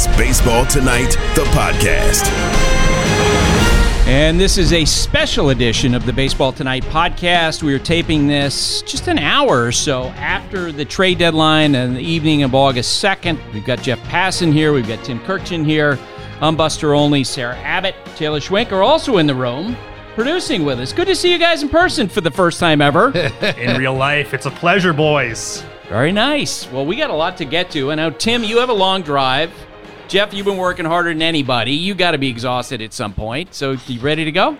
is 0.00 0.16
Baseball 0.16 0.64
Tonight, 0.66 1.10
the 1.34 1.44
podcast. 1.52 2.26
And 4.06 4.40
this 4.40 4.56
is 4.56 4.72
a 4.72 4.84
special 4.84 5.50
edition 5.50 5.94
of 5.94 6.06
the 6.06 6.12
Baseball 6.12 6.52
Tonight 6.52 6.84
podcast. 6.84 7.62
We 7.62 7.74
are 7.74 7.78
taping 7.78 8.26
this 8.26 8.80
just 8.82 9.08
an 9.08 9.18
hour 9.18 9.64
or 9.64 9.72
so 9.72 10.04
after 10.04 10.72
the 10.72 10.86
trade 10.86 11.18
deadline 11.18 11.74
and 11.74 11.94
the 11.94 12.00
evening 12.00 12.42
of 12.44 12.54
August 12.54 13.02
2nd. 13.04 13.52
We've 13.52 13.64
got 13.64 13.82
Jeff 13.82 13.98
Passan 14.04 14.52
here, 14.52 14.72
we've 14.72 14.88
got 14.88 15.04
Tim 15.04 15.20
Kurkjian 15.20 15.66
here. 15.66 15.98
I'm 16.40 16.56
Buster 16.56 16.94
Olney, 16.94 17.24
Sarah 17.24 17.58
Abbott, 17.58 17.94
Taylor 18.16 18.40
Schwenk 18.40 18.72
are 18.72 18.82
also 18.82 19.18
in 19.18 19.26
the 19.26 19.34
room 19.34 19.76
producing 20.14 20.64
with 20.64 20.80
us. 20.80 20.94
Good 20.94 21.08
to 21.08 21.14
see 21.14 21.30
you 21.30 21.38
guys 21.38 21.62
in 21.62 21.68
person 21.68 22.08
for 22.08 22.22
the 22.22 22.30
first 22.30 22.58
time 22.58 22.80
ever. 22.80 23.10
in 23.58 23.76
real 23.76 23.94
life. 23.94 24.32
It's 24.32 24.46
a 24.46 24.50
pleasure, 24.50 24.94
boys. 24.94 25.62
Very 25.88 26.12
nice. 26.12 26.70
Well, 26.70 26.86
we 26.86 26.96
got 26.96 27.10
a 27.10 27.14
lot 27.14 27.36
to 27.38 27.44
get 27.44 27.70
to. 27.72 27.90
And 27.90 27.98
now, 27.98 28.10
Tim, 28.10 28.44
you 28.44 28.58
have 28.58 28.68
a 28.68 28.74
long 28.74 29.02
drive. 29.02 29.52
Jeff, 30.10 30.34
you've 30.34 30.44
been 30.44 30.56
working 30.56 30.86
harder 30.86 31.10
than 31.10 31.22
anybody. 31.22 31.70
You 31.70 31.94
got 31.94 32.10
to 32.10 32.18
be 32.18 32.26
exhausted 32.28 32.82
at 32.82 32.92
some 32.92 33.14
point. 33.14 33.54
So, 33.54 33.76
you 33.86 34.00
ready 34.00 34.24
to 34.24 34.32
go? 34.32 34.58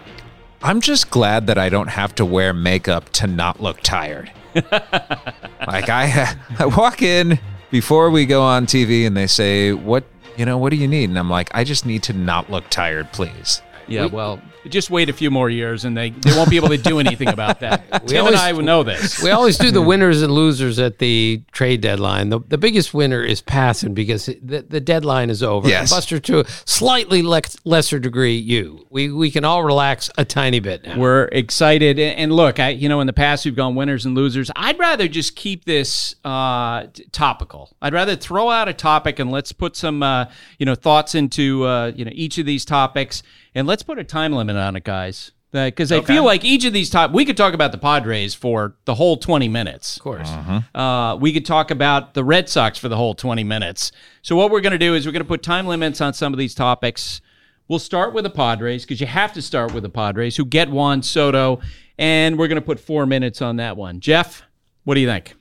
I'm 0.63 0.81
just 0.81 1.11
glad 1.11 1.49
that 1.49 1.59
I 1.59 1.69
don't 1.69 1.89
have 1.89 2.15
to 2.15 2.25
wear 2.25 2.55
makeup 2.55 3.09
to 3.15 3.27
not 3.27 3.61
look 3.61 3.81
tired. 3.81 4.31
like 4.55 5.89
I, 5.89 6.37
I 6.57 6.67
walk 6.67 7.03
in 7.03 7.41
before 7.73 8.11
we 8.11 8.27
go 8.27 8.43
on 8.43 8.67
TV 8.67 9.05
and 9.05 9.17
they 9.17 9.27
say, 9.27 9.73
"What, 9.73 10.05
you 10.37 10.45
know, 10.45 10.57
what 10.57 10.71
do 10.71 10.77
you 10.77 10.87
need?" 10.87 11.11
And 11.11 11.19
I'm 11.19 11.29
like, 11.31 11.51
"I 11.53 11.65
just 11.65 11.85
need 11.85 12.05
to 12.05 12.13
not 12.13 12.49
look 12.49 12.71
tired, 12.71 13.11
please." 13.11 13.61
Yeah, 13.89 14.07
well, 14.07 14.41
just 14.69 14.91
wait 14.91 15.09
a 15.09 15.13
few 15.13 15.31
more 15.31 15.49
years, 15.49 15.85
and 15.85 15.97
they, 15.97 16.11
they 16.11 16.33
won't 16.37 16.51
be 16.51 16.57
able 16.57 16.69
to 16.69 16.79
do 16.79 16.99
anything 16.99 17.29
about 17.29 17.61
that. 17.61 17.89
Tim 18.07 18.25
always, 18.25 18.41
and 18.41 18.59
I 18.59 18.61
know 18.61 18.83
this. 18.83 19.23
We 19.23 19.31
always 19.31 19.57
do 19.57 19.71
the 19.71 19.83
winners 19.83 20.23
and 20.23 20.33
losers 20.33 20.79
at 20.79 20.99
the 20.99 21.43
trade 21.53 21.81
deadline. 21.81 22.29
The, 22.29 22.41
the 22.41 22.59
biggest 22.59 22.93
winner 22.93 23.23
is 23.23 23.41
Passan 23.41 23.95
because 23.95 24.27
the, 24.27 24.65
the 24.69 24.81
deadline 24.81 25.31
is 25.31 25.43
over. 25.43 25.69
Yes. 25.69 25.91
And 25.91 25.97
Buster, 25.97 26.21
to 26.21 26.41
a 26.41 26.45
slightly 26.65 27.23
le- 27.23 27.43
lesser 27.65 27.99
degree, 27.99 28.37
you. 28.37 28.87
We 28.91 29.11
we 29.11 29.31
can 29.31 29.45
all 29.45 29.63
relax 29.63 30.11
a 30.19 30.25
tiny 30.25 30.61
bit 30.61 30.85
now. 30.85 30.99
We're 30.99 31.25
excited, 31.27 31.99
and 31.99 32.33
look, 32.33 32.59
I 32.59 32.71
you 32.71 32.89
know 32.89 33.01
in 33.01 33.07
the 33.07 33.13
past 33.13 33.45
we've 33.45 33.57
gone 33.57 33.75
winners 33.75 34.05
and 34.05 34.15
losers. 34.15 34.51
I'd 34.57 34.79
rather 34.79 35.09
just 35.09 35.37
keep 35.37 35.65
this 35.65 36.17
uh, 36.25 36.87
topical. 37.13 37.77
I'd 37.81 37.95
rather 37.95 38.17
throw 38.17 38.51
out 38.51 38.69
a 38.69 38.75
topic 38.75 39.19
and 39.19 39.31
let's 39.31 39.53
put 39.53 39.77
some 39.77 40.03
uh, 40.03 40.27
you 40.59 40.67
know 40.67 40.75
thoughts 40.75 41.15
into 41.15 41.65
uh, 41.65 41.93
you 41.95 42.05
know 42.05 42.13
each 42.15 42.39
of 42.39 42.47
these 42.47 42.65
topics 42.65 43.23
and 43.55 43.67
let's 43.67 43.83
put 43.83 43.99
a 43.99 44.05
time 44.05 44.33
limit 44.33 44.57
on 44.57 44.77
it, 44.77 44.85
guys. 44.85 45.33
Because 45.53 45.91
I 45.91 45.97
okay. 45.97 46.07
feel 46.07 46.25
like 46.25 46.45
each 46.45 46.65
of 46.65 46.73
these 46.73 46.91
top, 46.91 47.11
we 47.11 47.25
could 47.25 47.37
talk 47.37 47.55
about 47.55 47.73
the 47.73 47.79
Padres 47.79 48.35
for 48.35 48.77
the 48.85 48.95
whole 48.95 49.17
20 49.17 49.49
minutes. 49.49 49.97
Of 49.97 50.03
course. 50.03 50.29
Uh-huh. 50.29 50.81
Uh, 50.81 51.17
we 51.17 51.33
could 51.33 51.45
talk 51.45 51.73
about 51.73 52.15
the 52.15 52.23
Red 52.23 52.49
Sox 52.49 52.79
for 52.79 52.89
the 52.89 52.97
whole 52.97 53.15
20 53.15 53.43
minutes. 53.43 53.91
So, 54.23 54.37
what 54.37 54.53
we're 54.53 54.61
going 54.61 54.73
to 54.73 54.79
do 54.79 54.95
is 54.95 55.07
we're 55.07 55.13
going 55.13 55.25
to 55.25 55.29
put 55.29 55.43
time 55.43 55.67
limits 55.67 56.01
on 56.01 56.15
some 56.15 56.33
of 56.33 56.39
these 56.39 56.55
topics. 56.55 57.21
We'll 57.67 57.81
start 57.81 58.15
with 58.15 58.25
the 58.25 58.31
Padres 58.31 58.85
because 58.85 59.01
you 59.01 59.09
have 59.09 59.33
to 59.33 59.43
start 59.43 59.75
with 59.75 59.83
the 59.83 59.91
Padres 59.91 60.37
who 60.37 60.45
get 60.45 60.71
Juan 60.71 61.03
Soto. 61.03 61.61
And 61.99 62.39
we're 62.39 62.49
going 62.49 62.61
to 62.61 62.65
put 62.65 62.79
four 62.79 63.05
minutes 63.05 63.43
on 63.43 63.57
that 63.57 63.77
one. 63.77 64.01
Jeff, 64.01 64.43
what 64.85 64.95
do 64.95 65.01
you 65.01 65.09
think? 65.09 65.35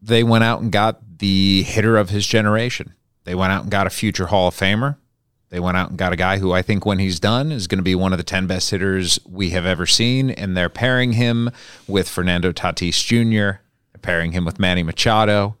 They 0.00 0.22
went 0.22 0.44
out 0.44 0.60
and 0.60 0.70
got 0.70 1.18
the 1.18 1.62
hitter 1.64 1.96
of 1.96 2.10
his 2.10 2.26
generation. 2.26 2.94
They 3.24 3.34
went 3.34 3.52
out 3.52 3.62
and 3.62 3.70
got 3.70 3.86
a 3.86 3.90
future 3.90 4.26
Hall 4.26 4.48
of 4.48 4.54
Famer. 4.54 4.96
They 5.50 5.60
went 5.60 5.76
out 5.76 5.90
and 5.90 5.98
got 5.98 6.12
a 6.12 6.16
guy 6.16 6.38
who 6.38 6.52
I 6.52 6.62
think 6.62 6.84
when 6.84 6.98
he's 6.98 7.20
done 7.20 7.52
is 7.52 7.66
going 7.66 7.78
to 7.78 7.84
be 7.84 7.94
one 7.94 8.12
of 8.12 8.18
the 8.18 8.24
10 8.24 8.46
best 8.46 8.70
hitters 8.70 9.18
we 9.24 9.50
have 9.50 9.66
ever 9.66 9.86
seen. 9.86 10.30
And 10.30 10.56
they're 10.56 10.68
pairing 10.68 11.12
him 11.12 11.50
with 11.86 12.08
Fernando 12.08 12.50
Tatis 12.52 13.04
Jr., 13.04 13.60
they're 13.92 14.00
pairing 14.02 14.32
him 14.32 14.44
with 14.44 14.58
Manny 14.58 14.82
Machado, 14.82 15.56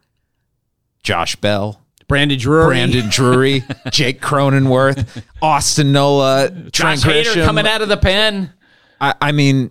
Josh 1.02 1.36
Bell. 1.36 1.80
Brandon 2.06 2.38
Drury, 2.38 2.66
Brandon 2.66 3.08
Drury, 3.08 3.64
Jake 3.90 4.20
Cronenworth, 4.20 5.22
Austin 5.40 5.92
Nola, 5.92 6.50
Trent 6.70 7.00
Grisham 7.00 7.46
coming 7.46 7.66
out 7.66 7.80
of 7.80 7.88
the 7.88 7.96
pen. 7.96 8.52
I, 9.00 9.14
I 9.22 9.32
mean, 9.32 9.70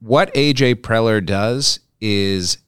what 0.00 0.32
AJ 0.34 0.76
Preller 0.76 1.24
does 1.24 1.80
is 2.00 2.58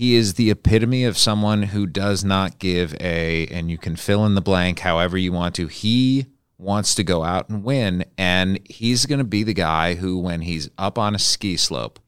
he 0.00 0.14
is 0.14 0.32
the 0.32 0.50
epitome 0.50 1.04
of 1.04 1.18
someone 1.18 1.62
who 1.62 1.86
does 1.86 2.24
not 2.24 2.58
give 2.58 2.94
a, 3.02 3.46
and 3.48 3.70
you 3.70 3.76
can 3.76 3.96
fill 3.96 4.24
in 4.24 4.34
the 4.34 4.40
blank 4.40 4.78
however 4.78 5.18
you 5.18 5.30
want 5.30 5.54
to. 5.54 5.66
He 5.66 6.24
wants 6.56 6.94
to 6.94 7.04
go 7.04 7.22
out 7.22 7.50
and 7.50 7.62
win, 7.62 8.06
and 8.16 8.58
he's 8.64 9.04
going 9.04 9.18
to 9.18 9.26
be 9.26 9.42
the 9.42 9.52
guy 9.52 9.96
who, 9.96 10.16
when 10.18 10.40
he's 10.40 10.70
up 10.78 10.98
on 10.98 11.14
a 11.14 11.18
ski 11.18 11.58
slope, 11.58 12.00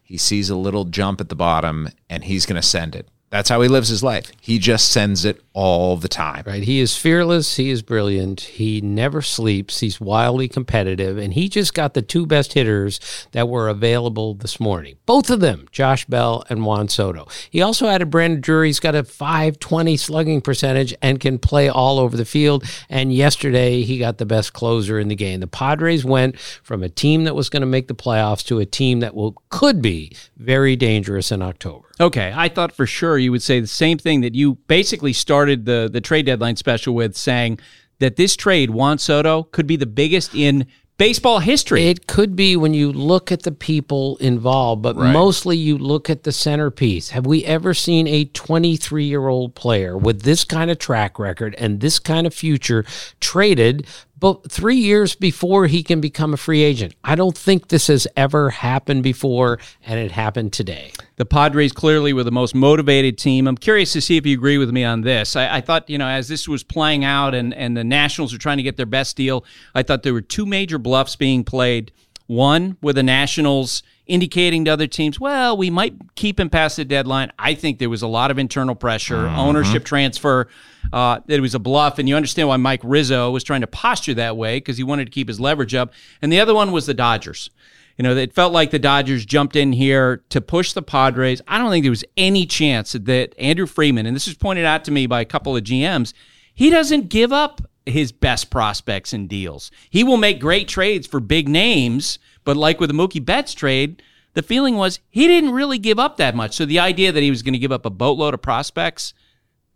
he 0.00 0.16
sees 0.16 0.48
a 0.48 0.54
little 0.54 0.84
jump 0.84 1.20
at 1.20 1.28
the 1.28 1.34
bottom 1.34 1.88
and 2.08 2.22
he's 2.22 2.46
going 2.46 2.54
to 2.54 2.64
send 2.64 2.94
it. 2.94 3.08
That's 3.34 3.48
how 3.48 3.62
he 3.62 3.68
lives 3.68 3.88
his 3.88 4.04
life. 4.04 4.30
He 4.40 4.60
just 4.60 4.90
sends 4.90 5.24
it 5.24 5.42
all 5.54 5.96
the 5.96 6.06
time. 6.06 6.44
Right. 6.46 6.62
He 6.62 6.78
is 6.78 6.96
fearless. 6.96 7.56
He 7.56 7.68
is 7.70 7.82
brilliant. 7.82 8.42
He 8.42 8.80
never 8.80 9.22
sleeps. 9.22 9.80
He's 9.80 10.00
wildly 10.00 10.46
competitive. 10.46 11.18
And 11.18 11.34
he 11.34 11.48
just 11.48 11.74
got 11.74 11.94
the 11.94 12.02
two 12.02 12.26
best 12.26 12.52
hitters 12.52 13.00
that 13.32 13.48
were 13.48 13.68
available 13.68 14.34
this 14.34 14.60
morning. 14.60 14.98
Both 15.04 15.30
of 15.30 15.40
them, 15.40 15.66
Josh 15.72 16.04
Bell 16.04 16.44
and 16.48 16.64
Juan 16.64 16.88
Soto. 16.88 17.26
He 17.50 17.60
also 17.60 17.88
added 17.88 18.08
Brandon 18.08 18.40
Drury. 18.40 18.68
He's 18.68 18.78
got 18.78 18.94
a 18.94 19.02
520 19.02 19.96
slugging 19.96 20.40
percentage 20.40 20.94
and 21.02 21.18
can 21.18 21.40
play 21.40 21.68
all 21.68 21.98
over 21.98 22.16
the 22.16 22.24
field. 22.24 22.62
And 22.88 23.12
yesterday, 23.12 23.82
he 23.82 23.98
got 23.98 24.18
the 24.18 24.26
best 24.26 24.52
closer 24.52 25.00
in 25.00 25.08
the 25.08 25.16
game. 25.16 25.40
The 25.40 25.48
Padres 25.48 26.04
went 26.04 26.38
from 26.38 26.84
a 26.84 26.88
team 26.88 27.24
that 27.24 27.34
was 27.34 27.48
going 27.48 27.62
to 27.62 27.66
make 27.66 27.88
the 27.88 27.96
playoffs 27.96 28.46
to 28.46 28.60
a 28.60 28.66
team 28.66 29.00
that 29.00 29.16
will 29.16 29.32
could 29.50 29.82
be 29.82 30.12
very 30.36 30.76
dangerous 30.76 31.32
in 31.32 31.42
October. 31.42 31.88
Okay, 32.00 32.32
I 32.34 32.48
thought 32.48 32.72
for 32.72 32.86
sure 32.86 33.18
you 33.18 33.30
would 33.30 33.42
say 33.42 33.60
the 33.60 33.66
same 33.66 33.98
thing 33.98 34.20
that 34.22 34.34
you 34.34 34.56
basically 34.66 35.12
started 35.12 35.64
the 35.64 35.88
the 35.92 36.00
trade 36.00 36.26
deadline 36.26 36.56
special 36.56 36.94
with, 36.94 37.16
saying 37.16 37.58
that 38.00 38.16
this 38.16 38.34
trade 38.36 38.70
Juan 38.70 38.98
Soto 38.98 39.44
could 39.44 39.66
be 39.66 39.76
the 39.76 39.86
biggest 39.86 40.34
in 40.34 40.66
baseball 40.96 41.40
history. 41.40 41.86
It 41.86 42.06
could 42.06 42.36
be 42.36 42.56
when 42.56 42.74
you 42.74 42.92
look 42.92 43.32
at 43.32 43.42
the 43.42 43.52
people 43.52 44.16
involved, 44.18 44.82
but 44.82 44.96
right. 44.96 45.12
mostly 45.12 45.56
you 45.56 45.78
look 45.78 46.08
at 46.08 46.22
the 46.22 46.32
centerpiece. 46.32 47.10
Have 47.10 47.26
we 47.26 47.44
ever 47.44 47.74
seen 47.74 48.06
a 48.06 48.24
23 48.26 49.04
year 49.04 49.28
old 49.28 49.54
player 49.54 49.96
with 49.96 50.22
this 50.22 50.44
kind 50.44 50.70
of 50.70 50.78
track 50.78 51.18
record 51.18 51.54
and 51.58 51.80
this 51.80 51.98
kind 51.98 52.26
of 52.26 52.34
future 52.34 52.84
traded 53.20 53.86
but 54.18 54.50
three 54.50 54.76
years 54.76 55.14
before 55.14 55.66
he 55.66 55.82
can 55.82 56.00
become 56.00 56.32
a 56.32 56.36
free 56.36 56.62
agent. 56.62 56.94
I 57.02 57.14
don't 57.14 57.36
think 57.36 57.68
this 57.68 57.88
has 57.88 58.06
ever 58.16 58.50
happened 58.50 59.02
before, 59.02 59.58
and 59.84 59.98
it 59.98 60.12
happened 60.12 60.52
today. 60.52 60.92
The 61.16 61.24
Padres 61.24 61.72
clearly 61.72 62.12
were 62.12 62.24
the 62.24 62.32
most 62.32 62.54
motivated 62.54 63.18
team. 63.18 63.46
I'm 63.46 63.56
curious 63.56 63.92
to 63.92 64.00
see 64.00 64.16
if 64.16 64.24
you 64.24 64.34
agree 64.34 64.58
with 64.58 64.70
me 64.70 64.84
on 64.84 65.02
this. 65.02 65.36
I, 65.36 65.56
I 65.56 65.60
thought, 65.60 65.90
you 65.90 65.98
know, 65.98 66.08
as 66.08 66.28
this 66.28 66.48
was 66.48 66.62
playing 66.62 67.04
out 67.04 67.34
and, 67.34 67.52
and 67.54 67.76
the 67.76 67.84
Nationals 67.84 68.32
were 68.32 68.38
trying 68.38 68.56
to 68.58 68.62
get 68.62 68.76
their 68.76 68.86
best 68.86 69.16
deal, 69.16 69.44
I 69.74 69.82
thought 69.82 70.02
there 70.02 70.14
were 70.14 70.20
two 70.20 70.46
major 70.46 70.78
bluffs 70.78 71.16
being 71.16 71.44
played. 71.44 71.92
One, 72.26 72.78
with 72.80 72.96
the 72.96 73.02
Nationals 73.02 73.82
indicating 74.06 74.64
to 74.64 74.70
other 74.72 74.86
teams, 74.86 75.20
well, 75.20 75.56
we 75.56 75.70
might 75.70 75.94
keep 76.14 76.40
him 76.40 76.50
past 76.50 76.76
the 76.76 76.84
deadline. 76.84 77.32
I 77.38 77.54
think 77.54 77.78
there 77.78 77.90
was 77.90 78.02
a 78.02 78.08
lot 78.08 78.30
of 78.30 78.38
internal 78.38 78.74
pressure, 78.74 79.24
mm-hmm. 79.24 79.38
ownership 79.38 79.84
transfer, 79.84 80.48
uh, 80.94 81.20
that 81.26 81.34
it 81.34 81.40
was 81.40 81.54
a 81.54 81.58
bluff. 81.58 81.98
And 81.98 82.08
you 82.08 82.16
understand 82.16 82.48
why 82.48 82.56
Mike 82.56 82.80
Rizzo 82.82 83.30
was 83.30 83.44
trying 83.44 83.60
to 83.60 83.66
posture 83.66 84.14
that 84.14 84.36
way 84.36 84.56
because 84.56 84.78
he 84.78 84.84
wanted 84.84 85.06
to 85.06 85.10
keep 85.10 85.28
his 85.28 85.40
leverage 85.40 85.74
up. 85.74 85.92
And 86.22 86.32
the 86.32 86.40
other 86.40 86.54
one 86.54 86.72
was 86.72 86.86
the 86.86 86.94
Dodgers. 86.94 87.50
You 87.98 88.02
know, 88.02 88.16
it 88.16 88.32
felt 88.32 88.52
like 88.52 88.70
the 88.70 88.78
Dodgers 88.78 89.24
jumped 89.24 89.54
in 89.54 89.72
here 89.72 90.24
to 90.30 90.40
push 90.40 90.72
the 90.72 90.82
Padres. 90.82 91.42
I 91.46 91.58
don't 91.58 91.70
think 91.70 91.84
there 91.84 91.90
was 91.90 92.04
any 92.16 92.46
chance 92.46 92.92
that 92.92 93.34
Andrew 93.38 93.66
Friedman, 93.66 94.06
and 94.06 94.16
this 94.16 94.26
was 94.26 94.36
pointed 94.36 94.64
out 94.64 94.84
to 94.84 94.90
me 94.90 95.06
by 95.06 95.20
a 95.20 95.24
couple 95.24 95.56
of 95.56 95.62
GMs, 95.62 96.12
he 96.54 96.70
doesn't 96.70 97.08
give 97.08 97.32
up 97.32 97.60
his 97.86 98.10
best 98.10 98.50
prospects 98.50 99.12
and 99.12 99.28
deals. 99.28 99.70
He 99.90 100.02
will 100.02 100.16
make 100.16 100.40
great 100.40 100.66
trades 100.66 101.06
for 101.06 101.20
big 101.20 101.48
names 101.48 102.18
but 102.44 102.56
like 102.56 102.78
with 102.78 102.90
the 102.90 102.94
Mookie 102.94 103.24
Betts 103.24 103.54
trade, 103.54 104.02
the 104.34 104.42
feeling 104.42 104.76
was 104.76 105.00
he 105.10 105.26
didn't 105.26 105.52
really 105.52 105.78
give 105.78 105.98
up 105.98 106.18
that 106.18 106.36
much. 106.36 106.54
So 106.54 106.66
the 106.66 106.78
idea 106.78 107.10
that 107.10 107.22
he 107.22 107.30
was 107.30 107.42
going 107.42 107.54
to 107.54 107.58
give 107.58 107.72
up 107.72 107.86
a 107.86 107.90
boatload 107.90 108.34
of 108.34 108.42
prospects, 108.42 109.14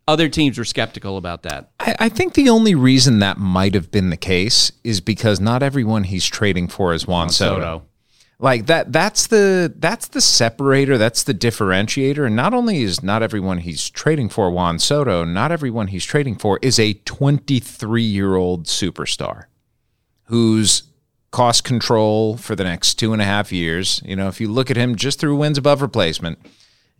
other 0.09 0.29
teams 0.31 0.59
were 0.59 0.65
skeptical 0.65 1.19
about 1.19 1.43
that. 1.43 1.71
I, 1.79 1.95
I, 2.01 2.09
think 2.09 2.33
the 2.33 2.49
only 2.49 2.75
reason 2.75 3.19
that 3.19 3.37
might 3.37 3.75
have 3.75 3.91
been 3.91 4.09
the 4.09 4.17
case 4.17 4.73
is 4.83 5.03
because 5.03 5.39
not 5.39 5.63
everyone 5.63 6.05
he's 6.05 6.25
trading 6.25 6.67
for 6.67 6.95
is 6.95 7.07
Juan, 7.07 7.27
Juan 7.27 7.29
Soto. 7.29 7.61
Soto. 7.61 7.85
Like 8.41 8.67
that 8.67 8.93
that's 8.93 9.27
the 9.27 9.73
that's 9.77 10.09
the 10.09 10.21
separator, 10.21 10.97
that's 10.97 11.25
the 11.25 11.35
differentiator. 11.35 12.25
And 12.25 12.37
not 12.37 12.55
only 12.55 12.83
is 12.83 13.03
not 13.03 13.23
everyone 13.23 13.59
he's 13.59 13.91
trading 13.91 14.29
for 14.29 14.51
Juan 14.51 14.79
Soto, 14.79 15.25
not 15.25 15.53
everyone 15.53 15.89
he's 15.89 16.05
trading 16.05 16.37
for 16.37 16.59
is 16.63 16.79
a 16.79 16.95
23-year-old 16.95 18.67
superstar 18.67 19.45
who's 20.25 20.85
cost 21.33 21.65
control 21.65 22.37
for 22.37 22.55
the 22.55 22.65
next 22.65 22.95
two 22.95 23.13
and 23.13 23.21
a 23.21 23.25
half 23.25 23.53
years. 23.53 24.01
You 24.05 24.15
know, 24.15 24.29
if 24.29 24.41
you 24.41 24.49
look 24.49 24.71
at 24.71 24.77
him 24.77 24.95
just 24.95 25.19
through 25.19 25.37
wins 25.37 25.59
above 25.59 25.83
replacement, 25.83 26.39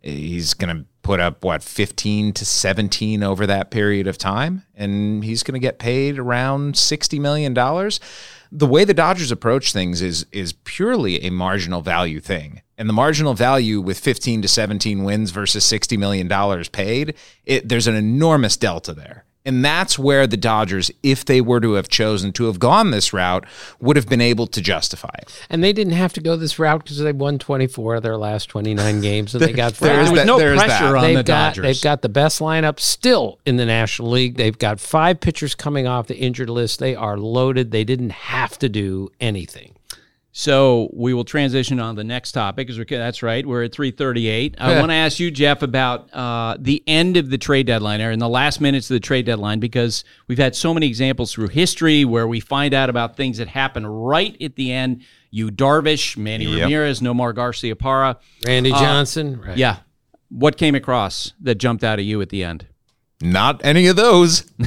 he's 0.03 0.55
going 0.55 0.77
to 0.77 0.85
put 1.09 1.21
up 1.21 1.43
what 1.43 1.63
15 1.63 2.35
to 2.35 2.45
17 2.45 3.23
over 3.23 3.47
that 3.47 3.71
period 3.71 4.07
of 4.07 4.19
time 4.19 4.63
and 4.75 5.25
he's 5.25 5.43
going 5.43 5.55
to 5.55 5.59
get 5.59 5.79
paid 5.79 6.19
around 6.19 6.77
60 6.77 7.19
million 7.19 7.55
dollars. 7.55 7.99
The 8.53 8.67
way 8.67 8.85
the 8.85 8.93
Dodgers 8.93 9.33
approach 9.33 9.73
things 9.73 10.03
is 10.03 10.27
is 10.33 10.53
purely 10.53 11.25
a 11.25 11.31
marginal 11.31 11.81
value 11.81 12.21
thing 12.21 12.61
and 12.77 12.91
the 12.91 12.93
marginal 12.93 13.33
value 13.33 13.81
with 13.81 13.99
15 13.99 14.43
to 14.43 14.49
17 14.49 15.03
wins 15.03 15.31
versus 15.31 15.65
60 15.65 15.97
million 15.97 16.29
dollars 16.29 16.69
paid 16.69 17.15
it, 17.47 17.67
there's 17.67 17.87
an 17.87 17.95
enormous 17.95 18.59
delta 18.59 18.93
there 18.93 19.25
And 19.49 19.65
that's 19.65 19.99
where 19.99 20.27
the 20.27 20.37
Dodgers, 20.37 20.91
if 21.03 21.25
they 21.25 21.41
were 21.41 21.59
to 21.61 21.73
have 21.73 21.89
chosen 21.89 22.33
to 22.33 22.45
have 22.45 22.59
gone 22.59 22.91
this 22.91 23.15
route, 23.15 23.47
would 23.81 23.97
have 23.97 24.07
been 24.07 24.21
able 24.21 24.47
to 24.47 24.61
justify 24.61 25.09
it. 25.23 25.43
And 25.49 25.65
they 25.65 25.73
didn't 25.73 25.95
have 25.95 26.13
to 26.13 26.21
go 26.21 26.37
this 26.37 26.59
route 26.59 26.83
because 26.85 26.99
they 26.99 27.13
won 27.13 27.39
24 27.39 27.95
of 27.95 28.03
their 28.03 28.19
last 28.19 28.51
29 28.51 29.01
games 29.01 29.35
and 29.35 29.43
they 29.43 29.55
got 29.55 29.73
there 29.81 29.97
five. 30.05 30.11
was 30.11 30.19
that- 30.21 30.27
no 30.27 30.39
there 30.39 30.53
is 30.53 30.63
pressure 30.63 30.85
that. 30.93 30.95
on 30.97 31.03
they've 31.03 31.17
the 31.17 31.23
got 31.23 31.55
Dodgers. 31.55 31.63
they've 31.63 31.83
got 31.83 32.03
the 32.03 32.11
best 32.11 32.41
lineup 32.41 32.79
still 32.79 33.39
in 33.47 33.57
the 33.57 33.65
National 33.65 34.11
League. 34.11 34.37
They've 34.37 34.59
got 34.59 34.81
five 34.81 35.19
pitchers 35.21 35.55
coming 35.55 35.87
off 35.87 36.09
the 36.09 36.19
injured 36.19 36.51
list. 36.51 36.79
They 36.79 36.95
are 36.95 37.17
loaded. 37.17 37.71
They 37.71 37.85
didn't 37.85 38.11
have 38.13 38.59
to 38.59 38.69
do 38.69 39.09
anything. 39.19 39.73
So 40.41 40.89
we 40.93 41.15
will 41.15 41.25
transition 41.25 41.81
on 41.81 41.97
the 41.97 42.05
next 42.05 42.31
topic. 42.31 42.69
Because 42.69 42.87
that's 42.89 43.25
right, 43.25 43.45
we're 43.45 43.65
at 43.65 43.73
three 43.73 43.91
thirty-eight. 43.91 44.55
I 44.61 44.79
want 44.79 44.93
to 44.93 44.95
ask 44.95 45.19
you, 45.19 45.33
Jeff, 45.33 45.63
about 45.63 46.15
uh, 46.15 46.57
the 46.61 46.81
end 46.87 47.17
of 47.17 47.31
the 47.31 47.39
trade 47.39 47.67
deadline 47.67 48.01
or 48.01 48.13
in 48.13 48.21
the 48.21 48.29
last 48.29 48.61
minutes 48.61 48.89
of 48.89 48.95
the 48.95 49.01
trade 49.01 49.27
deadline, 49.27 49.59
because 49.59 50.05
we've 50.29 50.39
had 50.39 50.55
so 50.55 50.73
many 50.73 50.87
examples 50.87 51.33
through 51.33 51.49
history 51.49 52.05
where 52.05 52.29
we 52.29 52.39
find 52.39 52.73
out 52.73 52.89
about 52.89 53.17
things 53.17 53.39
that 53.39 53.49
happen 53.49 53.85
right 53.85 54.41
at 54.41 54.55
the 54.55 54.73
end. 54.73 55.03
You 55.33 55.49
Darvish, 55.51 56.17
Manny 56.17 56.45
Yep. 56.45 56.61
Ramirez, 56.61 57.01
Nomar 57.01 57.35
Garciaparra. 57.35 58.19
Randy 58.47 58.71
Johnson, 58.71 59.41
right. 59.41 59.59
Yeah, 59.59 59.79
what 60.29 60.57
came 60.57 60.77
across 60.77 61.33
that 61.41 61.57
jumped 61.57 61.83
out 61.83 61.99
at 61.99 62.05
you 62.05 62.23
at 62.23 62.29
the 62.29 62.45
end? 62.45 62.68
Not 63.21 63.61
any 63.65 63.89
of 63.89 63.97
those. 63.97 64.45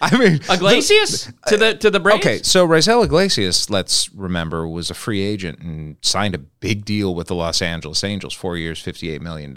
I 0.00 0.16
mean, 0.16 0.40
Iglesias 0.48 1.32
to 1.48 1.56
the 1.56 1.74
to 1.74 1.90
the 1.90 1.98
Braves. 1.98 2.24
Okay, 2.24 2.42
so 2.42 2.66
Raisel 2.66 3.04
Iglesias, 3.04 3.68
let's 3.68 4.12
remember, 4.14 4.68
was 4.68 4.90
a 4.90 4.94
free 4.94 5.22
agent 5.22 5.58
and 5.58 5.96
signed 6.00 6.36
a 6.36 6.38
big 6.38 6.84
deal 6.84 7.14
with 7.14 7.26
the 7.26 7.34
Los 7.34 7.60
Angeles 7.60 8.04
Angels, 8.04 8.32
four 8.32 8.56
years, 8.56 8.82
$58 8.82 9.20
million. 9.20 9.54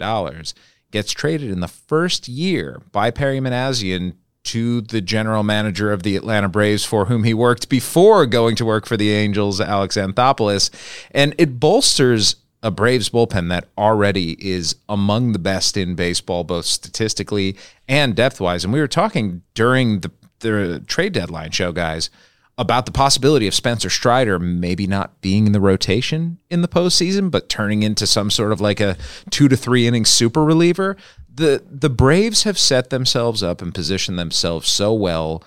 Gets 0.90 1.12
traded 1.12 1.50
in 1.50 1.60
the 1.60 1.68
first 1.68 2.26
year 2.28 2.82
by 2.90 3.10
Perry 3.12 3.38
Minasian 3.38 4.14
to 4.44 4.80
the 4.80 5.00
general 5.00 5.42
manager 5.42 5.92
of 5.92 6.02
the 6.02 6.16
Atlanta 6.16 6.48
Braves, 6.48 6.84
for 6.84 7.04
whom 7.04 7.22
he 7.22 7.34
worked 7.34 7.68
before 7.68 8.24
going 8.26 8.56
to 8.56 8.64
work 8.64 8.86
for 8.86 8.96
the 8.96 9.10
Angels, 9.10 9.60
Alex 9.60 9.96
Anthopoulos. 9.96 10.70
And 11.10 11.34
it 11.38 11.60
bolsters 11.60 12.36
a 12.62 12.70
Braves 12.70 13.08
bullpen 13.08 13.48
that 13.50 13.68
already 13.76 14.32
is 14.44 14.76
among 14.88 15.32
the 15.32 15.38
best 15.38 15.76
in 15.76 15.94
baseball, 15.94 16.44
both 16.44 16.64
statistically 16.64 17.56
and 17.88 18.14
depth 18.14 18.40
wise. 18.40 18.64
And 18.64 18.72
we 18.72 18.80
were 18.80 18.88
talking 18.88 19.42
during 19.54 20.00
the, 20.00 20.10
the 20.40 20.82
trade 20.86 21.12
deadline 21.12 21.52
show, 21.52 21.72
guys, 21.72 22.10
about 22.56 22.86
the 22.86 22.92
possibility 22.92 23.46
of 23.46 23.54
Spencer 23.54 23.88
Strider 23.88 24.38
maybe 24.40 24.88
not 24.88 25.20
being 25.20 25.46
in 25.46 25.52
the 25.52 25.60
rotation 25.60 26.38
in 26.50 26.60
the 26.60 26.68
postseason, 26.68 27.30
but 27.30 27.48
turning 27.48 27.84
into 27.84 28.06
some 28.06 28.30
sort 28.30 28.50
of 28.50 28.60
like 28.60 28.80
a 28.80 28.96
two 29.30 29.48
to 29.48 29.56
three 29.56 29.86
inning 29.86 30.04
super 30.04 30.44
reliever. 30.44 30.96
The 31.32 31.62
the 31.70 31.90
Braves 31.90 32.42
have 32.42 32.58
set 32.58 32.90
themselves 32.90 33.44
up 33.44 33.62
and 33.62 33.72
positioned 33.72 34.18
themselves 34.18 34.68
so 34.68 34.92
well 34.92 35.44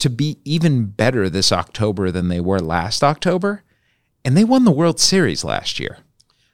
to 0.00 0.10
be 0.10 0.38
even 0.44 0.86
better 0.86 1.30
this 1.30 1.50
October 1.50 2.10
than 2.10 2.28
they 2.28 2.40
were 2.40 2.60
last 2.60 3.02
October. 3.02 3.62
And 4.22 4.36
they 4.36 4.44
won 4.44 4.64
the 4.64 4.70
World 4.70 5.00
Series 5.00 5.44
last 5.44 5.80
year. 5.80 5.98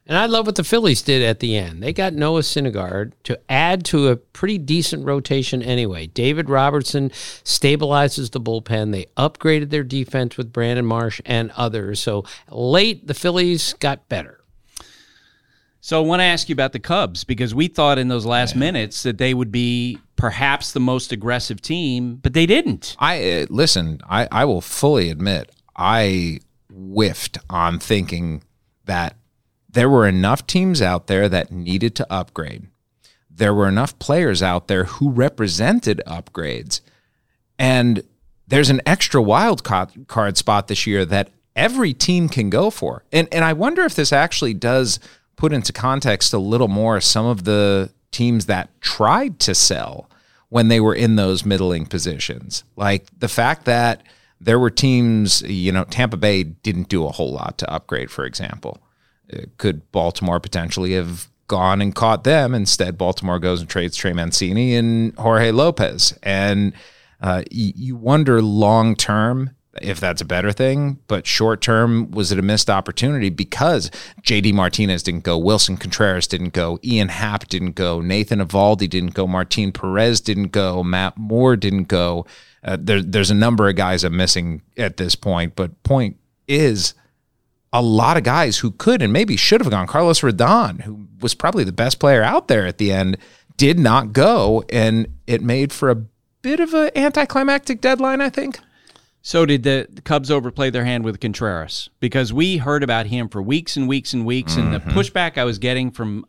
And 0.09 0.17
I 0.17 0.27
love 0.27 0.47
what 0.47 0.55
the 0.55 0.63
Phillies 0.63 1.03
did 1.03 1.23
at 1.23 1.41
the 1.41 1.57
end. 1.57 1.83
They 1.83 1.93
got 1.93 2.15
Noah 2.15 2.43
Syndergaard 2.43 3.13
to 3.25 3.41
add 3.51 3.85
to 3.87 4.09
a 4.09 4.17
pretty 4.17 4.57
decent 4.57 5.05
rotation 5.05 5.63
anyway. 5.63 6.07
David 6.07 6.49
Robertson 6.49 7.11
stabilizes 7.11 8.31
the 8.31 8.41
bullpen. 8.41 8.93
They 8.93 9.07
upgraded 9.17 9.71
their 9.71 9.83
defense 9.83 10.37
with 10.37 10.53
Brandon 10.53 10.87
Marsh 10.87 11.21
and 11.27 11.51
others. 11.57 11.99
So 11.99 12.25
late, 12.49 13.09
the 13.09 13.15
Phillies 13.15 13.73
got 13.75 14.09
better. 14.09 14.41
So 15.81 16.03
I 16.03 16.07
want 16.07 16.21
to 16.21 16.25
ask 16.25 16.49
you 16.49 16.53
about 16.53 16.73
the 16.73 16.81
Cubs 16.81 17.25
because 17.25 17.55
we 17.55 17.67
thought 17.67 17.99
in 17.99 18.09
those 18.09 18.27
last 18.27 18.57
minutes 18.57 19.03
that 19.03 19.19
they 19.19 19.35
would 19.35 19.53
be 19.53 19.99
perhaps 20.15 20.73
the 20.73 20.81
most 20.81 21.13
aggressive 21.13 21.61
team, 21.61 22.17
but 22.17 22.33
they 22.33 22.47
didn't. 22.47 22.97
I 22.99 23.43
uh, 23.43 23.47
listen. 23.51 24.01
I, 24.09 24.27
I 24.33 24.45
will 24.47 24.61
fully 24.61 25.11
admit 25.11 25.51
I 25.77 26.41
whiffed 26.73 27.39
on 27.49 27.79
thinking 27.79 28.43
that 28.87 29.17
there 29.77 29.91
were 29.91 30.09
enough 30.09 30.47
teams 30.47 30.81
out 30.81 31.07
there 31.07 31.29
that 31.29 31.53
needed 31.53 31.95
to 31.95 32.11
upgrade. 32.11 32.67
There 33.31 33.53
were 33.53 33.69
enough 33.69 33.99
players 33.99 34.43
out 34.43 34.69
there 34.69 34.85
who 34.85 35.11
represented 35.11 36.01
upgrades, 36.07 36.81
and 37.59 38.03
there's 38.49 38.71
an 38.71 38.81
extra 38.87 39.21
wild 39.21 39.63
card 39.63 40.39
spot 40.39 40.69
this 40.69 40.87
year 40.87 41.05
that 41.05 41.29
every 41.55 41.93
team 41.93 42.31
can 42.31 42.49
go 42.49 42.71
for. 42.71 43.05
And 43.13 43.29
and 43.31 43.45
I 43.45 43.53
wonder 43.53 43.83
if 43.83 43.95
this 43.95 44.15
actually 44.15 44.55
does 44.55 44.99
put 45.37 45.53
into 45.53 45.75
context 45.75 46.33
a 46.33 46.39
little 46.39 46.69
more 46.69 46.99
some 47.03 47.27
of 47.27 47.45
the 47.45 47.91
teams 48.11 48.47
that 48.47 48.71
tried 48.81 49.39
to 49.41 49.55
sell 49.55 50.09
when 50.49 50.69
they 50.69 50.81
were 50.81 50.95
in 50.95 51.17
those 51.17 51.45
middling 51.45 51.85
positions. 51.85 52.65
Like 52.77 53.05
the 53.19 53.29
fact 53.29 53.67
that 53.67 54.03
there 54.41 54.59
were 54.59 54.71
teams, 54.71 55.43
you 55.43 55.71
know, 55.71 55.85
Tampa 55.85 56.17
Bay 56.17 56.45
didn't 56.45 56.89
do 56.89 57.05
a 57.05 57.13
whole 57.13 57.33
lot 57.33 57.59
to 57.59 57.71
upgrade, 57.71 58.11
for 58.11 58.25
example. 58.25 58.81
Could 59.59 59.91
Baltimore 59.93 60.41
potentially 60.41 60.93
have 60.93 61.29
gone 61.49 61.81
and 61.81 61.95
caught 61.95 62.25
them? 62.25 62.55
Instead, 62.55 62.99
Baltimore 62.99 63.39
goes 63.39 63.61
and 63.61 63.69
trades 63.69 63.97
Trey 63.97 64.13
Mancini 64.13 64.75
and 64.77 65.15
Jorge 65.17 65.51
Lopez. 65.51 66.17
And 66.23 66.73
uh, 67.21 67.43
y- 67.51 67.73
you 67.75 67.97
wonder 67.97 68.43
long 68.43 68.97
term 68.97 69.51
if 69.83 70.01
that's 70.01 70.21
a 70.21 70.25
better 70.27 70.53
thing, 70.53 70.99
but 71.07 71.27
short 71.27 71.61
term, 71.61 72.11
was 72.11 72.33
it 72.33 72.39
a 72.39 72.43
missed 72.43 72.71
opportunity 72.71 73.31
because 73.31 73.91
JD 74.23 74.55
Martinez 74.55 75.03
didn't 75.03 75.25
go, 75.25 75.39
Willson 75.39 75.79
Contreras 75.79 76.27
didn't 76.27 76.53
go, 76.53 76.79
Ian 76.85 77.09
Happ 77.09 77.49
didn't 77.49 77.73
go, 77.73 78.01
Nathan 78.01 78.41
Eovaldi 78.41 78.89
didn't 78.89 79.15
go, 79.15 79.27
Martin 79.27 79.73
Perez 79.73 80.21
didn't 80.21 80.49
go, 80.49 80.83
Matt 80.83 81.17
Moore 81.17 81.57
didn't 81.57 81.89
go. 81.89 82.27
Uh, 82.63 82.77
there, 82.81 83.03
there's 83.03 83.31
a 83.31 83.35
number 83.35 83.69
of 83.69 83.77
guys 83.77 84.03
I'm 84.03 84.17
missing 84.17 84.63
at 84.77 84.97
this 84.97 85.15
point, 85.15 85.55
but 85.57 85.83
point 85.83 86.17
is 86.49 86.95
a 87.73 87.83
lot 87.83 88.17
of 88.17 88.23
guys 88.23 88.59
who 88.59 88.71
could 88.73 89.03
and 89.03 89.13
maybe 89.13 89.37
should 89.37 89.61
have 89.61 89.71
gone. 89.71 89.87
Carlos 89.87 90.21
Rodon, 90.21 90.81
who 90.83 91.07
was 91.21 91.35
probably 91.35 91.65
the 91.65 91.73
best 91.73 91.99
player 91.99 92.23
out 92.23 92.49
there 92.49 92.67
at 92.67 92.79
the 92.79 92.93
end, 92.93 93.17
did 93.57 93.79
not 93.79 94.13
go, 94.13 94.65
and 94.71 95.07
it 95.27 95.43
made 95.43 95.73
for 95.73 95.91
a 95.91 95.95
bit 96.43 96.61
of 96.61 96.75
an 96.75 96.91
anticlimactic 96.97 97.81
deadline, 97.81 98.21
I 98.21 98.31
think. 98.31 98.59
So 99.23 99.45
did 99.45 99.65
the 99.65 99.89
Cubs 100.05 100.31
overplay 100.31 100.71
their 100.71 100.85
hand 100.85 101.05
with 101.05 101.19
Contreras? 101.21 101.91
Because 101.99 102.33
we 102.33 102.59
heard 102.59 102.85
about 102.85 103.07
him 103.07 103.29
for 103.29 103.43
weeks 103.43 103.77
and 103.77 103.89
weeks 103.89 104.13
and 104.13 104.25
weeks, 104.25 104.57
and 104.57 104.73
the 104.73 104.79
pushback 104.79 105.37
I 105.37 105.43
was 105.45 105.59
getting 105.59 105.91
from 105.91 106.25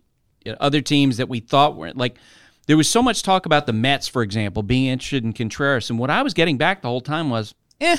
other 0.59 0.81
teams 0.81 1.17
that 1.17 1.29
we 1.29 1.39
thought 1.39 1.75
were 1.75 1.91
like 1.93 2.17
there 2.65 2.77
was 2.77 2.89
so 2.89 3.01
much 3.03 3.21
talk 3.23 3.45
about 3.45 3.65
the 3.65 3.73
Mets, 3.73 4.07
for 4.07 4.23
example, 4.23 4.63
being 4.63 4.87
interested 4.87 5.23
in 5.23 5.33
Contreras, 5.33 5.89
and 5.89 5.99
what 5.99 6.09
I 6.09 6.21
was 6.23 6.33
getting 6.33 6.57
back 6.57 6.81
the 6.81 6.87
whole 6.87 7.01
time 7.01 7.29
was, 7.29 7.53
Eh, 7.79 7.97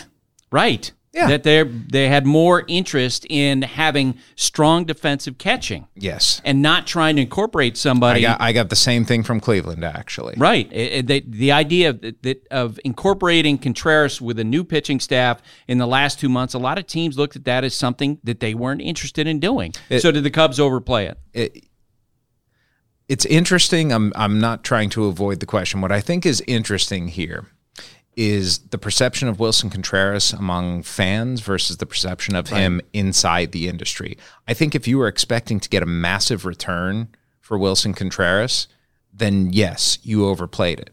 right, 0.50 0.90
Yeah. 1.18 1.26
that 1.28 1.42
they 1.42 1.62
they 1.64 2.08
had 2.08 2.26
more 2.26 2.64
interest 2.68 3.26
in 3.28 3.62
having 3.62 4.18
strong 4.36 4.84
defensive 4.84 5.36
catching 5.38 5.88
yes. 5.96 6.40
and 6.44 6.62
not 6.62 6.86
trying 6.86 7.16
to 7.16 7.22
incorporate 7.22 7.72
I 7.72 7.76
somebody. 7.76 8.20
got 8.20 8.40
I 8.40 8.52
got 8.52 8.70
the 8.70 8.76
same 8.76 9.04
thing 9.04 9.22
from 9.24 9.40
Cleveland 9.40 9.84
actually. 9.84 10.34
Right. 10.36 10.72
It- 10.72 10.92
it- 10.92 11.06
the, 11.08 11.24
the 11.26 11.52
idea 11.52 11.90
of, 11.90 12.00
that, 12.00 12.46
of 12.50 12.78
incorporating 12.84 13.58
Contreras 13.58 14.20
with 14.20 14.38
a 14.38 14.44
new 14.44 14.62
pitching 14.62 15.00
staff 15.00 15.42
in 15.66 15.78
the 15.78 15.86
last 15.86 16.20
two 16.20 16.28
months, 16.28 16.54
a 16.54 16.58
lot 16.58 16.78
of 16.78 16.86
teams 16.86 17.18
looked 17.18 17.34
at 17.36 17.44
that 17.46 17.64
as 17.64 17.74
something 17.74 18.18
that 18.24 18.40
they 18.40 18.54
weren't 18.54 18.80
interested 18.82 19.26
in 19.26 19.40
doing. 19.40 19.72
so 19.98 20.12
did 20.12 20.22
the 20.22 20.30
Cubs 20.30 20.60
overplay 20.60 21.06
it? 21.06 21.18
It, 21.32 21.64
it's 23.08 23.24
interesting. 23.26 23.90
I'm 23.92 24.12
I'm 24.14 24.38
not 24.38 24.62
trying 24.64 24.90
to 24.90 25.06
avoid 25.06 25.40
the 25.40 25.46
question. 25.46 25.80
What 25.80 25.90
I 25.92 26.00
think 26.00 26.26
is 26.26 26.42
interesting 26.46 27.08
here 27.08 27.46
is 28.18 28.58
the 28.70 28.78
perception 28.78 29.28
of 29.28 29.38
Willson 29.38 29.70
Contreras 29.70 30.32
among 30.32 30.82
fans 30.82 31.40
versus 31.40 31.76
the 31.76 31.86
perception 31.86 32.34
of 32.34 32.48
him 32.48 32.80
inside 32.92 33.52
the 33.52 33.68
industry. 33.68 34.18
I 34.48 34.54
think 34.54 34.74
if 34.74 34.88
you 34.88 34.98
were 34.98 35.06
expecting 35.06 35.60
to 35.60 35.68
get 35.68 35.84
a 35.84 35.86
massive 35.86 36.44
return 36.44 37.14
for 37.40 37.56
Willson 37.56 37.94
Contreras, 37.94 38.66
then 39.12 39.52
yes, 39.52 40.00
you 40.02 40.26
overplayed 40.26 40.80
it. 40.80 40.90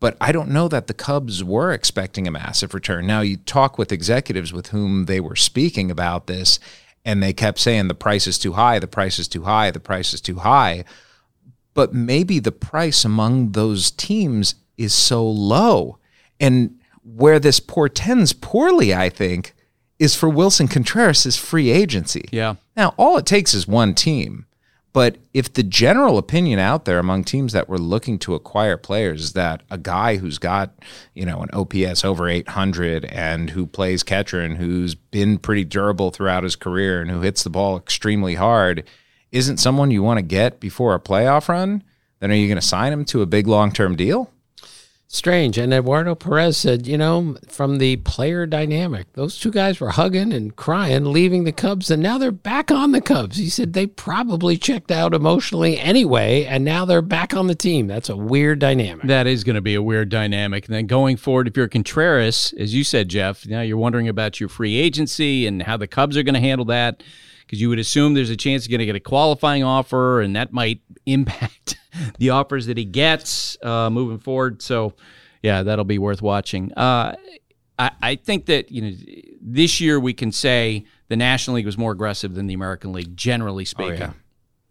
But 0.00 0.16
I 0.22 0.32
don't 0.32 0.48
know 0.48 0.68
that 0.68 0.86
the 0.86 0.94
Cubs 0.94 1.44
were 1.44 1.70
expecting 1.70 2.26
a 2.26 2.30
massive 2.30 2.72
return. 2.72 3.06
Now, 3.06 3.20
you 3.20 3.36
talk 3.36 3.76
with 3.76 3.92
executives 3.92 4.50
with 4.50 4.68
whom 4.68 5.04
they 5.04 5.20
were 5.20 5.36
speaking 5.36 5.90
about 5.90 6.28
this, 6.28 6.58
and 7.04 7.22
they 7.22 7.34
kept 7.34 7.58
saying 7.58 7.88
the 7.88 7.94
price 7.94 8.26
is 8.26 8.38
too 8.38 8.54
high, 8.54 8.78
the 8.78 8.86
price 8.86 9.18
is 9.18 9.28
too 9.28 9.42
high, 9.42 9.70
the 9.70 9.80
price 9.80 10.14
is 10.14 10.22
too 10.22 10.36
high. 10.36 10.84
But 11.74 11.92
maybe 11.92 12.38
the 12.38 12.52
price 12.52 13.04
among 13.04 13.52
those 13.52 13.90
teams 13.90 14.54
is 14.78 14.94
so 14.94 15.28
low. 15.28 15.98
And 16.40 16.78
where 17.02 17.38
this 17.38 17.60
portends 17.60 18.32
poorly, 18.32 18.94
I 18.94 19.08
think, 19.08 19.54
is 19.98 20.14
for 20.14 20.28
Willson 20.28 20.68
Contreras' 20.68 21.36
free 21.36 21.70
agency. 21.70 22.28
Yeah. 22.32 22.56
Now, 22.76 22.94
all 22.96 23.16
it 23.16 23.26
takes 23.26 23.54
is 23.54 23.68
one 23.68 23.94
team. 23.94 24.46
But 24.92 25.16
if 25.32 25.52
the 25.52 25.64
general 25.64 26.18
opinion 26.18 26.60
out 26.60 26.84
there 26.84 27.00
among 27.00 27.24
teams 27.24 27.52
that 27.52 27.68
were 27.68 27.78
looking 27.78 28.16
to 28.20 28.34
acquire 28.36 28.76
players 28.76 29.22
is 29.22 29.32
that 29.32 29.64
a 29.68 29.76
guy 29.76 30.18
who's 30.18 30.38
got, 30.38 30.72
you 31.14 31.26
know, 31.26 31.42
an 31.42 31.50
OPS 31.52 32.04
over 32.04 32.28
800 32.28 33.04
and 33.06 33.50
who 33.50 33.66
plays 33.66 34.04
catcher 34.04 34.40
and 34.40 34.56
who's 34.56 34.94
been 34.94 35.38
pretty 35.38 35.64
durable 35.64 36.12
throughout 36.12 36.44
his 36.44 36.54
career 36.54 37.00
and 37.00 37.10
who 37.10 37.22
hits 37.22 37.42
the 37.42 37.50
ball 37.50 37.76
extremely 37.76 38.36
hard 38.36 38.84
isn't 39.32 39.56
someone 39.56 39.90
you 39.90 40.00
want 40.00 40.18
to 40.18 40.22
get 40.22 40.60
before 40.60 40.94
a 40.94 41.00
playoff 41.00 41.48
run, 41.48 41.82
then 42.20 42.30
are 42.30 42.34
you 42.34 42.46
going 42.46 42.60
to 42.60 42.64
sign 42.64 42.92
him 42.92 43.04
to 43.06 43.20
a 43.20 43.26
big 43.26 43.48
long-term 43.48 43.96
deal? 43.96 44.30
Strange. 45.14 45.58
And 45.58 45.72
Eduardo 45.72 46.14
Perez 46.14 46.56
said, 46.56 46.86
you 46.86 46.98
know, 46.98 47.36
from 47.48 47.78
the 47.78 47.96
player 47.96 48.46
dynamic, 48.46 49.12
those 49.12 49.38
two 49.38 49.50
guys 49.50 49.80
were 49.80 49.90
hugging 49.90 50.32
and 50.32 50.54
crying, 50.56 51.04
leaving 51.12 51.44
the 51.44 51.52
Cubs, 51.52 51.90
and 51.90 52.02
now 52.02 52.18
they're 52.18 52.32
back 52.32 52.70
on 52.70 52.92
the 52.92 53.00
Cubs. 53.00 53.36
He 53.36 53.48
said 53.48 53.72
they 53.72 53.86
probably 53.86 54.56
checked 54.56 54.90
out 54.90 55.14
emotionally 55.14 55.78
anyway, 55.78 56.44
and 56.44 56.64
now 56.64 56.84
they're 56.84 57.02
back 57.02 57.34
on 57.34 57.46
the 57.46 57.54
team. 57.54 57.86
That's 57.86 58.08
a 58.08 58.16
weird 58.16 58.58
dynamic. 58.58 59.06
That 59.06 59.26
is 59.26 59.44
going 59.44 59.56
to 59.56 59.62
be 59.62 59.74
a 59.74 59.82
weird 59.82 60.08
dynamic. 60.08 60.66
And 60.66 60.74
then 60.74 60.86
going 60.86 61.16
forward, 61.16 61.48
if 61.48 61.56
you're 61.56 61.68
Contreras, 61.68 62.54
as 62.58 62.74
you 62.74 62.84
said, 62.84 63.08
Jeff, 63.08 63.46
now 63.46 63.60
you're 63.60 63.76
wondering 63.76 64.08
about 64.08 64.40
your 64.40 64.48
free 64.48 64.76
agency 64.76 65.46
and 65.46 65.62
how 65.62 65.76
the 65.76 65.86
Cubs 65.86 66.16
are 66.16 66.22
going 66.22 66.34
to 66.34 66.40
handle 66.40 66.66
that 66.66 67.02
because 67.46 67.60
you 67.60 67.68
would 67.68 67.78
assume 67.78 68.14
there's 68.14 68.30
a 68.30 68.36
chance 68.36 68.66
you're 68.66 68.76
going 68.76 68.86
to 68.86 68.86
get 68.86 68.96
a 68.96 69.00
qualifying 69.00 69.64
offer, 69.64 70.20
and 70.20 70.36
that 70.36 70.52
might 70.52 70.80
impact 71.06 71.76
the 72.18 72.30
offers 72.30 72.66
that 72.66 72.76
he 72.76 72.84
gets 72.84 73.56
uh, 73.62 73.90
moving 73.90 74.18
forward. 74.18 74.62
So, 74.62 74.94
yeah, 75.42 75.62
that'll 75.62 75.84
be 75.84 75.98
worth 75.98 76.22
watching. 76.22 76.72
Uh, 76.72 77.16
I, 77.78 77.90
I 78.00 78.16
think 78.16 78.46
that 78.46 78.70
you 78.70 78.82
know 78.82 78.96
this 79.40 79.80
year 79.80 79.98
we 79.98 80.12
can 80.12 80.32
say 80.32 80.84
the 81.08 81.16
National 81.16 81.56
League 81.56 81.66
was 81.66 81.78
more 81.78 81.92
aggressive 81.92 82.34
than 82.34 82.46
the 82.46 82.54
American 82.54 82.92
League, 82.92 83.16
generally 83.16 83.64
speaking. 83.64 84.02
Oh, 84.02 84.06
yeah. 84.06 84.12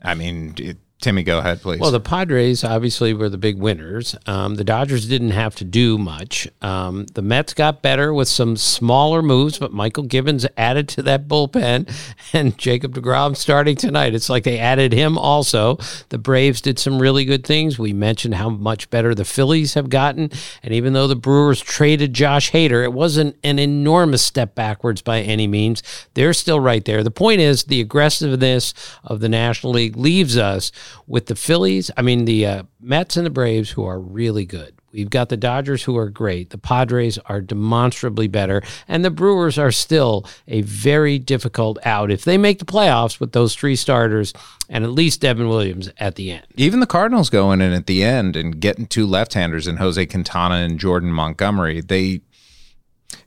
I 0.02 0.16
mean, 0.16 0.56
it, 0.58 0.78
Timmy, 1.04 1.24
go 1.24 1.40
ahead, 1.40 1.62
please. 1.62 1.82
Well, 1.82 1.92
the 1.92 2.00
Padres 2.00 2.64
obviously 2.64 3.14
were 3.14 3.28
the 3.28 3.38
big 3.38 3.58
winners. 3.58 4.16
Um, 4.26 4.56
the 4.56 4.64
Dodgers 4.64 5.06
didn't 5.06 5.32
have 5.32 5.54
to 5.56 5.66
do 5.66 5.98
much. 5.98 6.48
Um, 6.62 7.08
the 7.08 7.22
Mets 7.22 7.54
got 7.54 7.82
better 7.82 8.14
with 8.14 8.30
some 8.30 8.56
smaller 8.56 9.22
moves, 9.22 9.60
but 9.60 9.74
Michael 9.74 10.06
Givens 10.06 10.48
added 10.56 10.88
to 10.90 11.02
that 11.02 11.28
bullpen, 11.28 11.94
and 12.34 12.58
Jacob 12.58 12.96
DeGrom 12.96 13.36
starting 13.36 13.76
tonight. 13.76 14.16
It's 14.16 14.30
like 14.30 14.46
they 14.46 14.58
added 14.58 14.94
him 14.94 15.18
also. 15.18 15.78
The 16.08 16.18
Braves 16.18 16.62
did 16.62 16.80
some 16.80 17.02
really 17.02 17.26
good 17.26 17.46
things. 17.46 17.78
We 17.78 17.92
mentioned 17.92 18.36
how 18.36 18.48
much 18.48 18.90
better 18.90 19.14
the 19.14 19.26
Phillies 19.26 19.74
have 19.74 19.90
gotten, 19.90 20.32
and 20.64 20.74
even 20.74 20.94
though 20.94 21.08
the 21.08 21.18
Brewers 21.18 21.60
traded 21.60 22.14
Josh 22.14 22.52
Hader, 22.52 22.82
it 22.82 22.94
wasn't 22.94 23.36
an 23.44 23.60
enormous 23.60 24.26
step 24.26 24.56
backwards 24.56 25.02
by 25.02 25.20
any 25.20 25.48
means. 25.48 25.84
They're 26.14 26.32
still 26.32 26.62
right 26.62 26.86
there. 26.86 27.04
The 27.04 27.12
point 27.12 27.42
is 27.42 27.66
the 27.66 27.82
aggressiveness 27.82 28.74
of 29.04 29.20
the 29.20 29.28
National 29.28 29.74
League 29.74 29.98
leaves 29.98 30.38
us 30.38 30.72
with 31.08 31.28
the 31.28 31.36
Phillies, 31.36 31.92
I 31.98 32.02
mean, 32.02 32.26
the 32.26 32.46
uh, 32.46 32.64
Mets 32.80 33.18
and 33.18 33.26
the 33.26 33.32
Braves, 33.32 33.72
who 33.72 33.86
are 33.86 34.00
really 34.00 34.46
good. 34.46 34.76
We've 34.94 35.10
got 35.10 35.30
the 35.30 35.38
Dodgers, 35.38 35.84
who 35.84 35.98
are 35.98 36.10
great. 36.10 36.52
The 36.52 36.60
Padres 36.60 37.18
are 37.26 37.42
demonstrably 37.42 38.28
better. 38.28 38.62
And 38.88 39.04
the 39.04 39.10
Brewers 39.10 39.58
are 39.58 39.72
still 39.72 40.26
a 40.48 40.62
very 40.62 41.18
difficult 41.18 41.80
out 41.84 42.12
if 42.12 42.24
they 42.24 42.38
make 42.38 42.60
the 42.60 42.66
playoffs 42.66 43.20
with 43.20 43.32
those 43.32 43.56
three 43.56 43.76
starters 43.76 44.34
and 44.70 44.84
at 44.84 44.92
least 44.92 45.22
Devin 45.22 45.50
Williams 45.50 45.90
at 45.98 46.14
the 46.16 46.32
end. 46.32 46.46
Even 46.56 46.80
the 46.80 46.86
Cardinals 46.86 47.32
going 47.32 47.60
in 47.60 47.74
at 47.74 47.88
the 47.88 48.04
end 48.04 48.36
and 48.36 48.60
getting 48.60 48.86
two 48.86 49.08
left 49.08 49.34
handers 49.34 49.68
in 49.68 49.78
Jose 49.78 50.06
Quintana 50.06 50.56
and 50.56 50.80
Jordan 50.80 51.12
Montgomery. 51.12 51.82
They, 51.82 52.22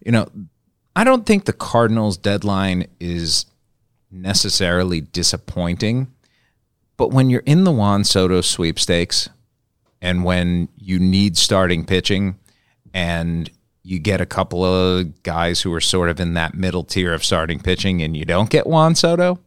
you 0.05 0.13
know, 0.13 0.29
I 0.95 1.03
don't 1.03 1.27
think 1.27 1.45
the 1.45 1.53
Cardinals' 1.53 2.17
deadline 2.17 2.87
is 3.01 3.47
necessarily 4.11 5.01
disappointing 5.01 6.13
but 6.97 7.11
when 7.11 7.31
you're 7.31 7.43
in 7.47 7.65
the 7.65 7.73
Juan 7.73 8.05
Soto 8.05 8.41
sweepstakes 8.41 9.29
and 10.00 10.25
when 10.25 10.69
you 10.76 10.99
need 10.99 11.37
starting 11.37 11.85
pitching 11.85 12.38
and 12.95 13.50
you 13.83 13.99
get 13.99 14.21
a 14.21 14.26
couple 14.26 14.65
of 14.65 15.23
guys 15.23 15.61
who 15.61 15.73
are 15.73 15.81
sort 15.81 16.11
of 16.11 16.19
in 16.19 16.35
that 16.35 16.55
middle 16.55 16.83
tier 16.83 17.15
of 17.15 17.25
starting 17.25 17.61
pitching 17.61 18.03
and 18.03 18.17
you 18.17 18.25
don't 18.25 18.50
get 18.50 18.67
Juan 18.67 18.95
Soto, 18.95 19.38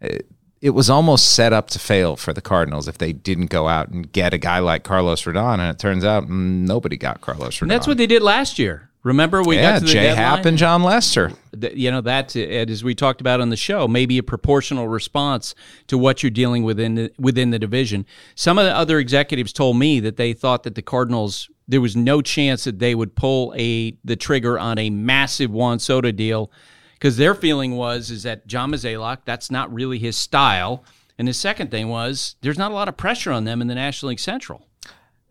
it, 0.00 0.26
it 0.60 0.70
was 0.70 0.88
almost 0.88 1.32
set 1.32 1.52
up 1.52 1.68
to 1.70 1.78
fail 1.78 2.16
for 2.16 2.32
the 2.32 2.40
Cardinals 2.40 2.88
if 2.88 2.98
they 2.98 3.12
didn't 3.12 3.46
go 3.46 3.68
out 3.68 3.88
and 3.88 4.10
get 4.12 4.32
a 4.32 4.38
guy 4.38 4.60
like 4.60 4.82
Carlos 4.82 5.22
Rodon. 5.24 5.54
And 5.54 5.74
it 5.74 5.78
turns 5.78 6.04
out 6.04 6.24
mm, 6.24 6.66
nobody 6.66 6.96
got 6.96 7.20
Carlos 7.20 7.58
Rodon. 7.58 7.62
And 7.62 7.70
that's 7.70 7.86
what 7.86 7.98
they 7.98 8.06
did 8.06 8.22
last 8.22 8.58
year. 8.58 8.90
Remember, 9.04 9.42
we 9.42 9.56
yeah, 9.56 9.74
got 9.74 9.78
to 9.80 9.84
the 9.84 9.92
Jay 9.92 10.02
deadline? 10.04 10.16
Happ 10.16 10.46
and 10.46 10.56
Jon 10.56 10.82
Lester. 10.82 11.30
You 11.52 11.90
know 11.90 12.00
that, 12.00 12.34
as 12.34 12.82
we 12.82 12.94
talked 12.94 13.20
about 13.20 13.40
on 13.40 13.50
the 13.50 13.56
show, 13.56 13.86
maybe 13.86 14.16
a 14.16 14.22
proportional 14.22 14.88
response 14.88 15.54
to 15.88 15.98
what 15.98 16.22
you're 16.22 16.30
dealing 16.30 16.64
with 16.64 16.80
in 16.80 16.94
the, 16.94 17.12
within 17.18 17.50
the 17.50 17.58
division. 17.58 18.06
Some 18.34 18.58
of 18.58 18.64
the 18.64 18.74
other 18.74 18.98
executives 18.98 19.52
told 19.52 19.76
me 19.76 20.00
that 20.00 20.16
they 20.16 20.32
thought 20.32 20.62
that 20.64 20.74
the 20.74 20.82
Cardinals 20.82 21.50
there 21.66 21.80
was 21.80 21.96
no 21.96 22.20
chance 22.20 22.64
that 22.64 22.78
they 22.78 22.94
would 22.94 23.14
pull 23.14 23.54
a 23.56 23.96
the 24.04 24.16
trigger 24.16 24.58
on 24.58 24.78
a 24.78 24.90
massive 24.90 25.50
Juan 25.50 25.78
Soto 25.78 26.10
deal 26.10 26.50
because 26.94 27.16
their 27.16 27.34
feeling 27.34 27.76
was 27.76 28.10
is 28.10 28.22
that 28.22 28.46
John 28.46 28.72
Mozeliak 28.72 29.18
that's 29.24 29.50
not 29.50 29.72
really 29.72 29.98
his 29.98 30.16
style, 30.16 30.84
and 31.18 31.28
the 31.28 31.34
second 31.34 31.70
thing 31.70 31.88
was 31.88 32.36
there's 32.40 32.58
not 32.58 32.70
a 32.70 32.74
lot 32.74 32.88
of 32.88 32.96
pressure 32.96 33.32
on 33.32 33.44
them 33.44 33.60
in 33.60 33.68
the 33.68 33.74
National 33.74 34.08
League 34.10 34.20
Central. 34.20 34.66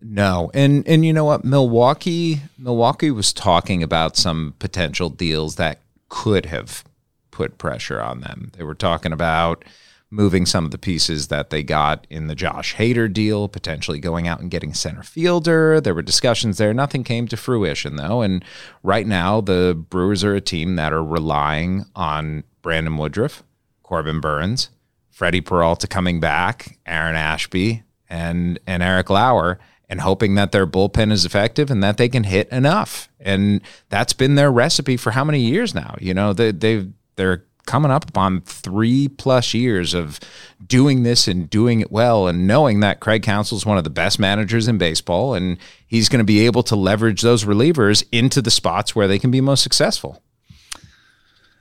No, 0.03 0.51
and 0.53 0.85
and 0.87 1.05
you 1.05 1.13
know 1.13 1.23
what, 1.23 1.45
Milwaukee 1.45 2.41
Milwaukee 2.57 3.11
was 3.11 3.31
talking 3.31 3.81
about 3.81 4.17
some 4.17 4.53
potential 4.59 5.09
deals 5.09 5.55
that 5.55 5.79
could 6.09 6.47
have 6.47 6.83
put 7.31 7.57
pressure 7.57 8.01
on 8.01 8.19
them. 8.19 8.51
They 8.57 8.63
were 8.63 8.75
talking 8.75 9.13
about 9.13 9.63
moving 10.09 10.45
some 10.45 10.63
of 10.63 10.69
the 10.69 10.77
pieces 10.77 11.29
that 11.29 11.49
they 11.49 11.63
got 11.63 12.05
in 12.09 12.27
the 12.27 12.35
Josh 12.35 12.75
Hader 12.75 13.11
deal, 13.11 13.47
potentially 13.47 13.99
going 13.99 14.27
out 14.27 14.41
and 14.41 14.51
getting 14.51 14.73
center 14.73 15.01
fielder. 15.01 15.81
There 15.81 15.95
were 15.95 16.03
discussions 16.03 16.57
there. 16.59 16.73
Nothing 16.73 17.03
came 17.03 17.27
to 17.29 17.37
fruition 17.37 17.95
though, 17.95 18.21
and 18.21 18.43
right 18.83 19.07
now 19.07 19.39
the 19.41 19.73
Brewers 19.89 20.23
are 20.23 20.35
a 20.35 20.41
team 20.41 20.75
that 20.75 20.93
are 20.93 21.03
relying 21.03 21.85
on 21.95 22.43
Brandon 22.61 22.97
Woodruff, 22.97 23.41
Corbin 23.83 24.19
Burnes, 24.19 24.69
Freddie 25.09 25.41
Peralta 25.41 25.87
coming 25.87 26.19
back, 26.19 26.77
Aaron 26.85 27.15
Ashby, 27.15 27.83
and 28.09 28.59
and 28.67 28.83
Eric 28.83 29.09
Lauer 29.09 29.59
and 29.89 30.01
hoping 30.01 30.35
that 30.35 30.51
their 30.51 30.65
bullpen 30.65 31.11
is 31.11 31.25
effective 31.25 31.69
and 31.69 31.83
that 31.83 31.97
they 31.97 32.09
can 32.09 32.23
hit 32.23 32.49
enough. 32.49 33.09
And 33.19 33.61
that's 33.89 34.13
been 34.13 34.35
their 34.35 34.51
recipe 34.51 34.97
for 34.97 35.11
how 35.11 35.23
many 35.23 35.39
years 35.39 35.75
now? 35.75 35.95
You 35.99 36.13
know, 36.13 36.33
they 36.33 36.51
they 36.51 36.87
they're 37.15 37.45
coming 37.65 37.91
up 37.91 38.09
upon 38.09 38.41
three 38.41 39.07
plus 39.07 39.53
years 39.53 39.93
of 39.93 40.19
doing 40.65 41.03
this 41.03 41.27
and 41.27 41.49
doing 41.49 41.79
it 41.79 41.91
well 41.91 42.27
and 42.27 42.45
knowing 42.45 42.81
that 42.81 42.99
Craig 42.99 43.23
Counsell 43.23 43.57
is 43.57 43.65
one 43.65 43.77
of 43.77 43.83
the 43.83 43.89
best 43.89 44.19
managers 44.19 44.67
in 44.67 44.77
baseball 44.77 45.33
and 45.33 45.57
he's 45.87 46.09
going 46.09 46.19
to 46.19 46.25
be 46.25 46.45
able 46.45 46.63
to 46.63 46.75
leverage 46.75 47.21
those 47.21 47.45
relievers 47.45 48.03
into 48.11 48.41
the 48.41 48.51
spots 48.51 48.95
where 48.95 49.07
they 49.07 49.19
can 49.19 49.31
be 49.31 49.39
most 49.39 49.63
successful. 49.63 50.21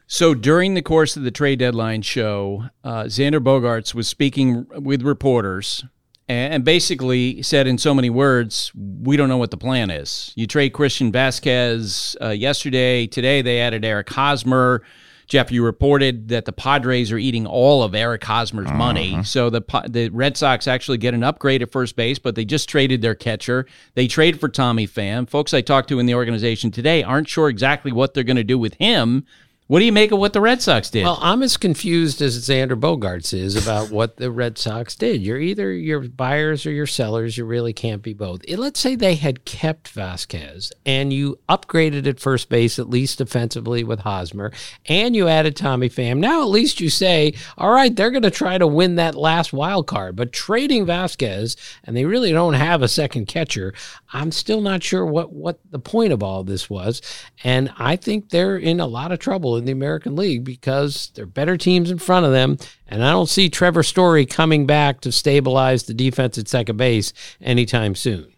So 0.08 0.34
during 0.34 0.74
the 0.74 0.82
course 0.82 1.16
of 1.16 1.22
the 1.22 1.30
trade 1.30 1.60
deadline 1.60 2.02
show, 2.02 2.64
uh, 2.84 3.04
Xander 3.04 3.42
Bogaerts 3.42 3.94
was 3.94 4.08
speaking 4.08 4.66
with 4.74 5.02
reporters 5.02 5.84
and 6.28 6.64
basically 6.64 7.42
said 7.42 7.66
in 7.66 7.78
so 7.78 7.94
many 7.94 8.10
words, 8.10 8.72
we 8.74 9.16
don't 9.16 9.28
know 9.28 9.36
what 9.36 9.50
the 9.50 9.56
plan 9.56 9.90
is. 9.90 10.32
You 10.36 10.46
trade 10.46 10.70
Christian 10.70 11.12
Vazquez 11.12 12.16
uh, 12.20 12.28
yesterday. 12.28 13.06
Today 13.06 13.42
they 13.42 13.60
added 13.60 13.84
Eric 13.84 14.08
Hosmer. 14.08 14.82
Jeff, 15.26 15.50
you 15.50 15.64
reported 15.64 16.28
that 16.28 16.44
the 16.44 16.52
Padres 16.52 17.10
are 17.10 17.18
eating 17.18 17.46
all 17.46 17.82
of 17.82 17.94
Eric 17.94 18.22
Hosmer's 18.22 18.66
uh-huh. 18.66 18.76
money. 18.76 19.24
So 19.24 19.50
the 19.50 19.62
the 19.88 20.10
Red 20.10 20.36
Sox 20.36 20.66
actually 20.66 20.98
get 20.98 21.14
an 21.14 21.24
upgrade 21.24 21.62
at 21.62 21.72
first 21.72 21.96
base, 21.96 22.18
but 22.18 22.34
they 22.34 22.44
just 22.44 22.68
traded 22.68 23.02
their 23.02 23.14
catcher. 23.14 23.66
They 23.94 24.06
trade 24.06 24.38
for 24.38 24.48
Tommy 24.48 24.86
Pham. 24.86 25.28
Folks 25.28 25.54
I 25.54 25.60
talked 25.60 25.88
to 25.88 25.98
in 25.98 26.06
the 26.06 26.14
organization 26.14 26.70
today 26.70 27.02
aren't 27.02 27.28
sure 27.28 27.48
exactly 27.48 27.92
what 27.92 28.14
they're 28.14 28.24
going 28.24 28.36
to 28.36 28.44
do 28.44 28.58
with 28.58 28.74
him 28.74 29.26
what 29.72 29.78
do 29.78 29.86
you 29.86 29.92
make 29.92 30.12
of 30.12 30.18
what 30.18 30.34
the 30.34 30.40
Red 30.42 30.60
Sox 30.60 30.90
did? 30.90 31.04
Well, 31.04 31.18
I'm 31.22 31.42
as 31.42 31.56
confused 31.56 32.20
as 32.20 32.46
Xander 32.46 32.78
Bogaerts 32.78 33.32
is 33.32 33.56
about 33.56 33.90
what 33.90 34.18
the 34.18 34.30
Red 34.30 34.58
Sox 34.58 34.94
did. 34.94 35.22
You're 35.22 35.40
either 35.40 35.72
your 35.72 36.00
buyers 36.00 36.66
or 36.66 36.72
your 36.72 36.86
sellers. 36.86 37.38
You 37.38 37.46
really 37.46 37.72
can't 37.72 38.02
be 38.02 38.12
both. 38.12 38.42
Let's 38.50 38.78
say 38.78 38.96
they 38.96 39.14
had 39.14 39.46
kept 39.46 39.94
Vazquez 39.94 40.72
and 40.84 41.10
you 41.10 41.38
upgraded 41.48 42.06
at 42.06 42.20
first 42.20 42.50
base, 42.50 42.78
at 42.78 42.90
least 42.90 43.16
defensively 43.16 43.82
with 43.82 44.00
Hosmer, 44.00 44.52
and 44.90 45.16
you 45.16 45.26
added 45.26 45.56
Tommy 45.56 45.88
Pham. 45.88 46.18
Now 46.18 46.42
at 46.42 46.50
least 46.50 46.78
you 46.78 46.90
say, 46.90 47.32
all 47.56 47.72
right, 47.72 47.96
they're 47.96 48.10
going 48.10 48.24
to 48.24 48.30
try 48.30 48.58
to 48.58 48.66
win 48.66 48.96
that 48.96 49.14
last 49.14 49.54
wild 49.54 49.86
card. 49.86 50.16
But 50.16 50.34
trading 50.34 50.84
Vazquez, 50.84 51.56
and 51.82 51.96
they 51.96 52.04
really 52.04 52.30
don't 52.30 52.52
have 52.52 52.82
a 52.82 52.88
second 52.88 53.24
catcher, 53.24 53.72
I'm 54.12 54.31
still 54.31 54.61
not 54.61 54.83
sure 54.83 55.07
what, 55.07 55.33
what 55.33 55.59
the 55.71 55.78
point 55.78 56.12
of 56.12 56.23
all 56.23 56.45
this 56.45 56.69
was. 56.69 57.00
And 57.42 57.73
I 57.78 57.97
think 57.97 58.28
they're 58.28 58.59
in 58.59 58.78
a 58.81 58.87
lot 58.87 59.12
of 59.12 59.19
trouble 59.19 59.57
in 59.57 59.64
the 59.64 59.73
American 59.73 60.16
League 60.16 60.45
because 60.45 61.11
there 61.14 61.25
are 61.25 61.26
better 61.26 61.57
teams 61.57 61.90
in 61.90 61.99
front 61.99 62.26
of 62.26 62.33
them. 62.33 62.59
And 62.87 63.02
I 63.02 63.11
don't 63.11 63.28
see 63.28 63.49
Trevor 63.49 63.83
Story 63.83 64.26
coming 64.26 64.66
back 64.66 65.00
to 65.02 65.12
stabilize 65.12 65.85
the 65.85 65.95
defense 65.95 66.37
at 66.37 66.49
second 66.49 66.76
base 66.76 67.12
anytime 67.40 67.95
soon. 67.95 68.33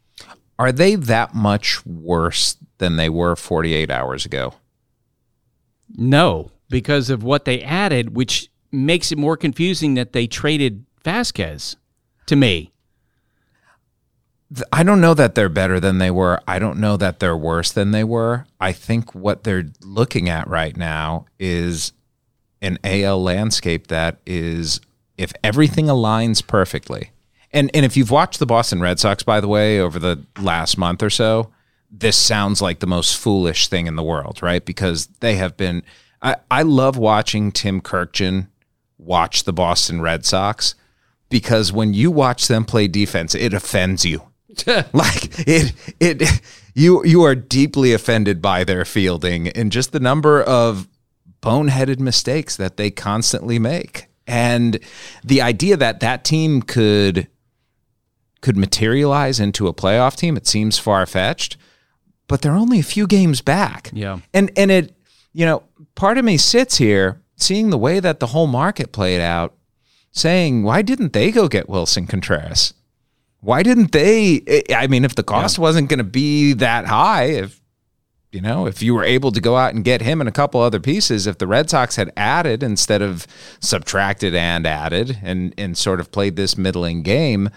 Are 0.59 0.73
they 0.73 0.95
that 0.95 1.35
much 1.35 1.85
worse 1.85 2.57
than 2.79 2.97
they 2.97 3.09
were 3.09 3.35
48 3.35 3.91
hours 3.91 4.25
ago? 4.25 4.55
No, 5.97 6.51
because 6.69 7.11
of 7.11 7.23
what 7.23 7.45
they 7.45 7.63
added, 7.63 8.15
which 8.15 8.51
makes 8.71 9.13
it 9.13 9.19
more 9.19 9.37
confusing 9.37 9.95
that 9.95 10.13
they 10.13 10.27
traded 10.27 10.85
Vazquez 11.05 11.77
to 12.27 12.37
me. 12.37 12.74
I 14.73 14.83
don't 14.83 15.01
know 15.01 15.15
that 15.15 15.35
they're 15.35 15.49
better 15.49 15.81
than 15.81 15.99
they 15.99 16.11
were. 16.11 16.41
I 16.47 16.59
don't 16.59 16.79
know 16.79 16.97
that 16.97 17.19
they're 17.19 17.37
worse 17.37 17.73
than 17.73 17.91
they 17.91 18.05
were. 18.05 18.47
I 18.61 18.73
think 18.73 19.15
what 19.15 19.45
they're 19.45 19.71
looking 19.83 20.29
at 20.29 20.49
right 20.49 20.77
now 20.77 21.27
is 21.39 21.93
an 22.61 22.79
AL 22.85 23.23
landscape 23.23 23.89
that 23.89 24.19
is, 24.27 24.81
if 25.17 25.33
everything 25.43 25.87
aligns 25.87 26.47
perfectly, 26.47 27.11
and 27.53 27.71
and 27.75 27.85
if 27.87 27.97
you've 27.97 28.11
watched 28.11 28.39
the 28.39 28.47
Boston 28.47 28.81
Red 28.81 28.99
Sox, 28.99 29.23
by 29.23 29.41
the 29.41 29.49
way, 29.49 29.81
over 29.81 29.99
the 29.99 30.25
last 30.39 30.77
month 30.77 31.03
or 31.03 31.11
so, 31.11 31.51
this 31.91 32.17
sounds 32.17 32.61
like 32.61 32.81
the 32.81 32.87
most 32.87 33.17
foolish 33.17 33.69
thing 33.69 33.87
in 33.87 33.97
the 33.97 34.03
world, 34.03 34.43
right? 34.43 34.65
Because 34.65 35.07
they 35.21 35.37
have 35.37 35.57
been. 35.57 35.83
I, 36.21 36.37
I 36.51 36.63
love 36.63 36.97
watching 36.97 37.53
Tim 37.53 37.81
Kurkjian 37.81 38.49
watch 38.99 39.45
the 39.45 39.53
Boston 39.53 40.01
Red 40.01 40.25
Sox 40.25 40.75
because 41.29 41.73
when 41.73 41.95
you 41.95 42.11
watch 42.11 42.49
them 42.49 42.65
play 42.65 42.89
defense, 42.89 43.35
it 43.35 43.53
offends 43.53 44.05
you. 44.05 44.23
like 44.93 45.47
it, 45.47 45.73
it, 46.01 46.41
you 46.75 47.05
you 47.05 47.23
are 47.23 47.35
deeply 47.35 47.93
offended 47.93 48.43
by 48.43 48.65
their 48.65 48.85
fielding 48.85 49.49
and 49.49 49.73
just 49.73 49.93
the 49.93 50.01
number 50.01 50.43
of 50.43 50.89
boneheaded 51.41 51.99
mistakes 51.99 52.57
that 52.57 52.77
they 52.77 52.91
constantly 52.91 53.59
make, 53.59 54.07
and 54.27 54.79
the 55.23 55.43
idea 55.43 55.77
that 55.77 56.01
that 56.01 56.25
team 56.25 56.63
could 56.63 57.29
could 58.41 58.57
materialize 58.57 59.41
into 59.41 59.69
a 59.69 59.75
playoff 59.75 60.17
team, 60.17 60.37
it 60.37 60.47
seems 60.47 60.79
far 60.79 61.07
fetched. 61.07 61.57
But 62.27 62.43
they're 62.43 62.57
only 62.57 62.79
a 62.79 62.85
few 62.85 63.07
games 63.07 63.41
back. 63.41 63.91
Yeah, 63.93 64.21
and 64.33 64.51
and 64.57 64.71
it, 64.71 64.97
you 65.33 65.45
know, 65.45 65.63
part 65.95 66.19
of 66.19 66.25
me 66.25 66.37
sits 66.37 66.79
here 66.79 67.21
seeing 67.37 67.71
the 67.71 67.79
way 67.79 68.01
that 68.01 68.21
the 68.21 68.29
whole 68.29 68.47
market 68.47 68.93
played 68.93 69.21
out, 69.21 69.55
saying, 70.13 70.63
why 70.63 70.83
didn't 70.83 71.13
they 71.13 71.31
go 71.31 71.49
get 71.49 71.69
Willson 71.69 72.09
Contreras? 72.09 72.75
Why 73.45 73.63
didn't 73.63 73.93
they? 73.93 74.43
Eh, 74.47 74.63
eh, 74.69 74.75
I 74.75 74.87
mean, 74.87 75.05
if 75.05 75.15
the 75.15 75.23
cost 75.23 75.59
yeah. 75.59 75.63
wasn't 75.63 75.91
going 75.91 75.99
to 75.99 76.05
be 76.05 76.55
that 76.55 76.87
high, 76.87 77.25
if 77.25 77.61
you 78.33 78.41
know, 78.41 78.67
if 78.67 78.83
you 78.83 78.95
were 78.95 79.05
able 79.05 79.31
to 79.33 79.41
go 79.41 79.57
out 79.57 79.75
and 79.75 79.85
get 79.85 80.01
him 80.01 80.21
and 80.21 80.29
a 80.29 80.33
couple 80.33 80.61
other 80.61 80.81
pieces, 80.81 81.27
if 81.27 81.39
the 81.39 81.47
Red 81.47 81.69
Sox 81.69 81.97
had 81.97 82.11
added 82.17 82.63
instead 82.63 83.03
of 83.03 83.27
subtracted 83.61 84.35
and 84.35 84.67
added 84.67 85.19
and 85.23 85.55
and 85.59 85.77
sort 85.77 86.01
of 86.01 86.11
played 86.11 86.37
this 86.37 86.57
middling 86.57 87.03
game, 87.03 87.51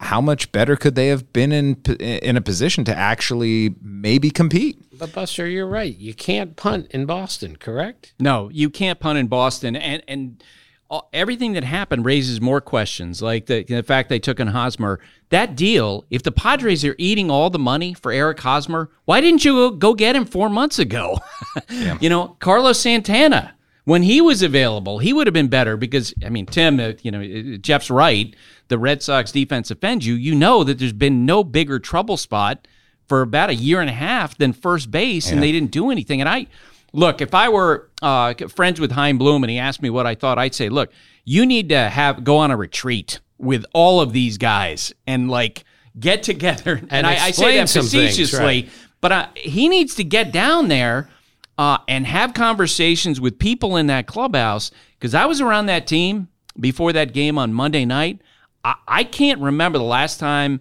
how 0.00 0.22
much 0.22 0.52
better 0.52 0.74
could 0.74 0.94
they 0.94 1.08
have 1.08 1.32
been 1.34 1.52
in 1.52 1.82
eh, 2.00 2.18
in 2.22 2.38
a 2.38 2.40
position 2.40 2.84
to 2.84 2.96
actually 2.96 3.74
maybe 3.82 4.30
compete? 4.30 4.82
But 4.98 5.12
Buster, 5.12 5.46
you're 5.46 5.68
right. 5.68 5.94
You 5.94 6.14
can't 6.14 6.56
punt 6.56 6.86
in 6.92 7.04
Boston, 7.04 7.56
correct? 7.56 8.14
No, 8.18 8.48
you 8.50 8.70
can't 8.70 8.98
punt 8.98 9.18
in 9.18 9.26
Boston, 9.26 9.76
and 9.76 10.02
and 10.08 10.42
everything 11.12 11.52
that 11.54 11.64
happened 11.64 12.04
raises 12.04 12.40
more 12.40 12.60
questions. 12.60 13.22
Like 13.22 13.46
the, 13.46 13.64
the 13.64 13.82
fact 13.82 14.08
they 14.08 14.18
took 14.18 14.40
in 14.40 14.48
Hosmer. 14.48 15.00
That 15.30 15.56
deal, 15.56 16.04
if 16.10 16.22
the 16.22 16.32
Padres 16.32 16.84
are 16.84 16.94
eating 16.98 17.30
all 17.30 17.50
the 17.50 17.58
money 17.58 17.94
for 17.94 18.12
Eric 18.12 18.40
Hosmer, 18.40 18.90
why 19.04 19.20
didn't 19.20 19.44
you 19.44 19.72
go 19.72 19.94
get 19.94 20.14
him 20.14 20.24
four 20.24 20.48
months 20.48 20.78
ago? 20.78 21.18
yeah. 21.70 21.98
You 22.00 22.08
know, 22.08 22.36
Carlos 22.38 22.78
Santana, 22.78 23.54
when 23.84 24.02
he 24.02 24.20
was 24.20 24.42
available, 24.42 24.98
he 24.98 25.12
would 25.12 25.26
have 25.26 25.34
been 25.34 25.48
better 25.48 25.76
because, 25.76 26.14
I 26.24 26.28
mean, 26.28 26.46
Tim, 26.46 26.78
uh, 26.78 26.92
you 27.02 27.10
know, 27.10 27.20
uh, 27.20 27.56
Jeff's 27.58 27.90
right. 27.90 28.34
The 28.68 28.78
Red 28.78 29.02
Sox 29.02 29.32
defense 29.32 29.70
offends 29.70 30.06
you. 30.06 30.14
You 30.14 30.34
know 30.34 30.64
that 30.64 30.78
there's 30.78 30.92
been 30.92 31.26
no 31.26 31.44
bigger 31.44 31.78
trouble 31.78 32.16
spot 32.16 32.66
for 33.08 33.22
about 33.22 33.50
a 33.50 33.54
year 33.54 33.80
and 33.80 33.90
a 33.90 33.94
half 33.94 34.36
than 34.36 34.52
first 34.52 34.90
base, 34.90 35.28
yeah. 35.28 35.34
and 35.34 35.42
they 35.42 35.52
didn't 35.52 35.70
do 35.70 35.90
anything. 35.90 36.20
And 36.20 36.28
I, 36.28 36.46
look, 36.92 37.20
if 37.20 37.34
I 37.34 37.48
were 37.48 37.90
uh, 38.02 38.34
friends 38.48 38.80
with 38.80 38.92
Chaim 38.92 39.18
Bloom 39.18 39.44
and 39.44 39.50
he 39.50 39.58
asked 39.58 39.82
me 39.82 39.90
what 39.90 40.06
I 40.06 40.14
thought, 40.14 40.38
I'd 40.38 40.54
say, 40.54 40.68
look, 40.68 40.90
you 41.24 41.46
need 41.46 41.68
to 41.70 41.88
have 41.88 42.24
go 42.24 42.38
on 42.38 42.50
a 42.50 42.56
retreat 42.56 43.20
with 43.38 43.64
all 43.72 44.00
of 44.00 44.12
these 44.12 44.38
guys 44.38 44.94
and 45.06 45.30
like 45.30 45.64
get 45.98 46.22
together. 46.22 46.74
And, 46.74 46.88
and 46.92 47.06
I, 47.06 47.26
I, 47.26 47.30
say 47.30 47.56
that 47.56 47.68
facetiously, 47.68 48.38
right. 48.38 48.68
but 49.00 49.12
uh, 49.12 49.28
he 49.34 49.68
needs 49.68 49.94
to 49.96 50.04
get 50.04 50.32
down 50.32 50.68
there 50.68 51.08
uh, 51.58 51.78
and 51.88 52.06
have 52.06 52.34
conversations 52.34 53.20
with 53.20 53.38
people 53.38 53.76
in 53.76 53.86
that 53.88 54.06
clubhouse 54.06 54.70
because 54.98 55.14
I 55.14 55.26
was 55.26 55.40
around 55.40 55.66
that 55.66 55.86
team 55.86 56.28
before 56.58 56.92
that 56.92 57.12
game 57.12 57.38
on 57.38 57.52
Monday 57.52 57.84
night. 57.84 58.20
I, 58.64 58.74
I 58.86 59.04
can't 59.04 59.40
remember 59.40 59.78
the 59.78 59.84
last 59.84 60.18
time 60.18 60.60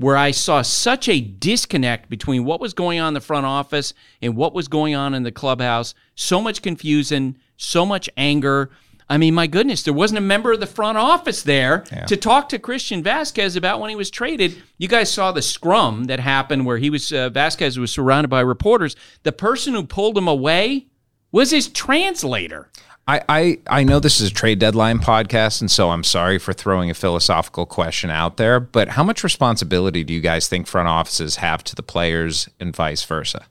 where 0.00 0.16
I 0.16 0.30
saw 0.30 0.62
such 0.62 1.10
a 1.10 1.20
disconnect 1.20 2.08
between 2.08 2.46
what 2.46 2.58
was 2.58 2.72
going 2.72 2.98
on 2.98 3.08
in 3.08 3.14
the 3.14 3.20
front 3.20 3.44
office 3.44 3.92
and 4.22 4.34
what 4.34 4.54
was 4.54 4.66
going 4.66 4.94
on 4.94 5.12
in 5.12 5.24
the 5.24 5.30
clubhouse. 5.30 5.94
So 6.14 6.40
much 6.40 6.62
confusion, 6.62 7.36
so 7.58 7.84
much 7.84 8.08
anger. 8.16 8.70
I 9.10 9.18
mean, 9.18 9.34
my 9.34 9.46
goodness, 9.46 9.82
there 9.82 9.92
wasn't 9.92 10.16
a 10.16 10.22
member 10.22 10.52
of 10.52 10.60
the 10.60 10.66
front 10.66 10.96
office 10.96 11.42
there 11.42 11.84
yeah. 11.92 12.06
to 12.06 12.16
talk 12.16 12.48
to 12.48 12.58
Christian 12.58 13.04
Vazquez 13.04 13.58
about 13.58 13.78
when 13.78 13.90
he 13.90 13.96
was 13.96 14.10
traded. 14.10 14.56
You 14.78 14.88
guys 14.88 15.12
saw 15.12 15.32
the 15.32 15.42
scrum 15.42 16.04
that 16.04 16.18
happened 16.18 16.64
where 16.64 16.78
he 16.78 16.88
was 16.88 17.12
uh, 17.12 17.28
Vazquez 17.28 17.76
was 17.76 17.92
surrounded 17.92 18.28
by 18.28 18.40
reporters. 18.40 18.96
The 19.24 19.32
person 19.32 19.74
who 19.74 19.84
pulled 19.84 20.16
him 20.16 20.28
away 20.28 20.86
was 21.30 21.50
his 21.50 21.68
translator. 21.68 22.70
I, 23.08 23.22
I, 23.28 23.58
I 23.66 23.84
know 23.84 23.98
this 23.98 24.20
is 24.20 24.30
a 24.30 24.34
trade 24.34 24.58
deadline 24.58 24.98
podcast, 24.98 25.60
and 25.60 25.70
so 25.70 25.90
I'm 25.90 26.04
sorry 26.04 26.38
for 26.38 26.52
throwing 26.52 26.90
a 26.90 26.94
philosophical 26.94 27.66
question 27.66 28.08
out 28.10 28.36
there, 28.36 28.60
but 28.60 28.88
how 28.88 29.02
much 29.02 29.24
responsibility 29.24 30.04
do 30.04 30.14
you 30.14 30.20
guys 30.20 30.46
think 30.46 30.66
front 30.66 30.88
offices 30.88 31.36
have 31.36 31.64
to 31.64 31.74
the 31.74 31.82
players 31.82 32.48
and 32.60 32.74
vice 32.74 33.02
versa? 33.02 33.46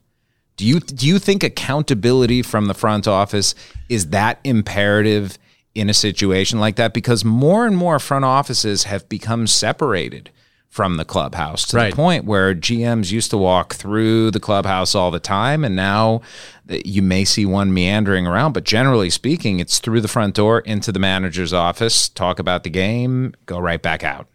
Do 0.56 0.66
you 0.66 0.80
do 0.82 1.08
you 1.08 1.20
think 1.20 1.44
accountability 1.44 2.42
from 2.42 2.66
the 2.66 2.74
front 2.74 3.08
office 3.08 3.56
is 3.88 4.08
that 4.10 4.40
imperative 4.44 5.38
in 5.74 5.90
a 5.90 5.94
situation 5.94 6.60
like 6.60 6.76
that? 6.76 6.94
Because 6.94 7.24
more 7.24 7.66
and 7.66 7.78
more 7.78 7.98
front 7.98 8.26
offices 8.26 8.84
have 8.84 9.08
become 9.08 9.48
separated 9.48 10.32
from 10.70 10.98
the 10.98 11.06
clubhouse 11.06 11.66
to 11.68 11.78
right. 11.78 11.90
the 11.90 11.96
point 11.96 12.26
where 12.26 12.54
GMs 12.54 13.12
used 13.12 13.32
to 13.32 13.38
walk 13.38 13.74
through 13.74 14.30
the 14.32 14.40
clubhouse 14.40 14.94
all 14.94 15.10
the 15.10 15.20
time, 15.20 15.66
and 15.66 15.76
now 15.76 16.22
you 16.70 17.02
may 17.02 17.26
see 17.26 17.46
one 17.46 17.74
meandering 17.74 18.28
around. 18.28 18.54
But 18.54 18.66
generally 18.66 19.10
speaking, 19.10 19.60
it's 19.60 19.80
through 19.80 20.02
the 20.02 20.08
front 20.08 20.36
door 20.36 20.60
into 20.60 20.92
the 20.92 21.00
manager's 21.00 21.54
office, 21.54 22.08
talk 22.08 22.38
about 22.38 22.64
the 22.64 22.70
game, 22.70 23.34
go 23.48 23.58
right 23.58 23.82
back 23.82 24.04
out. 24.04 24.28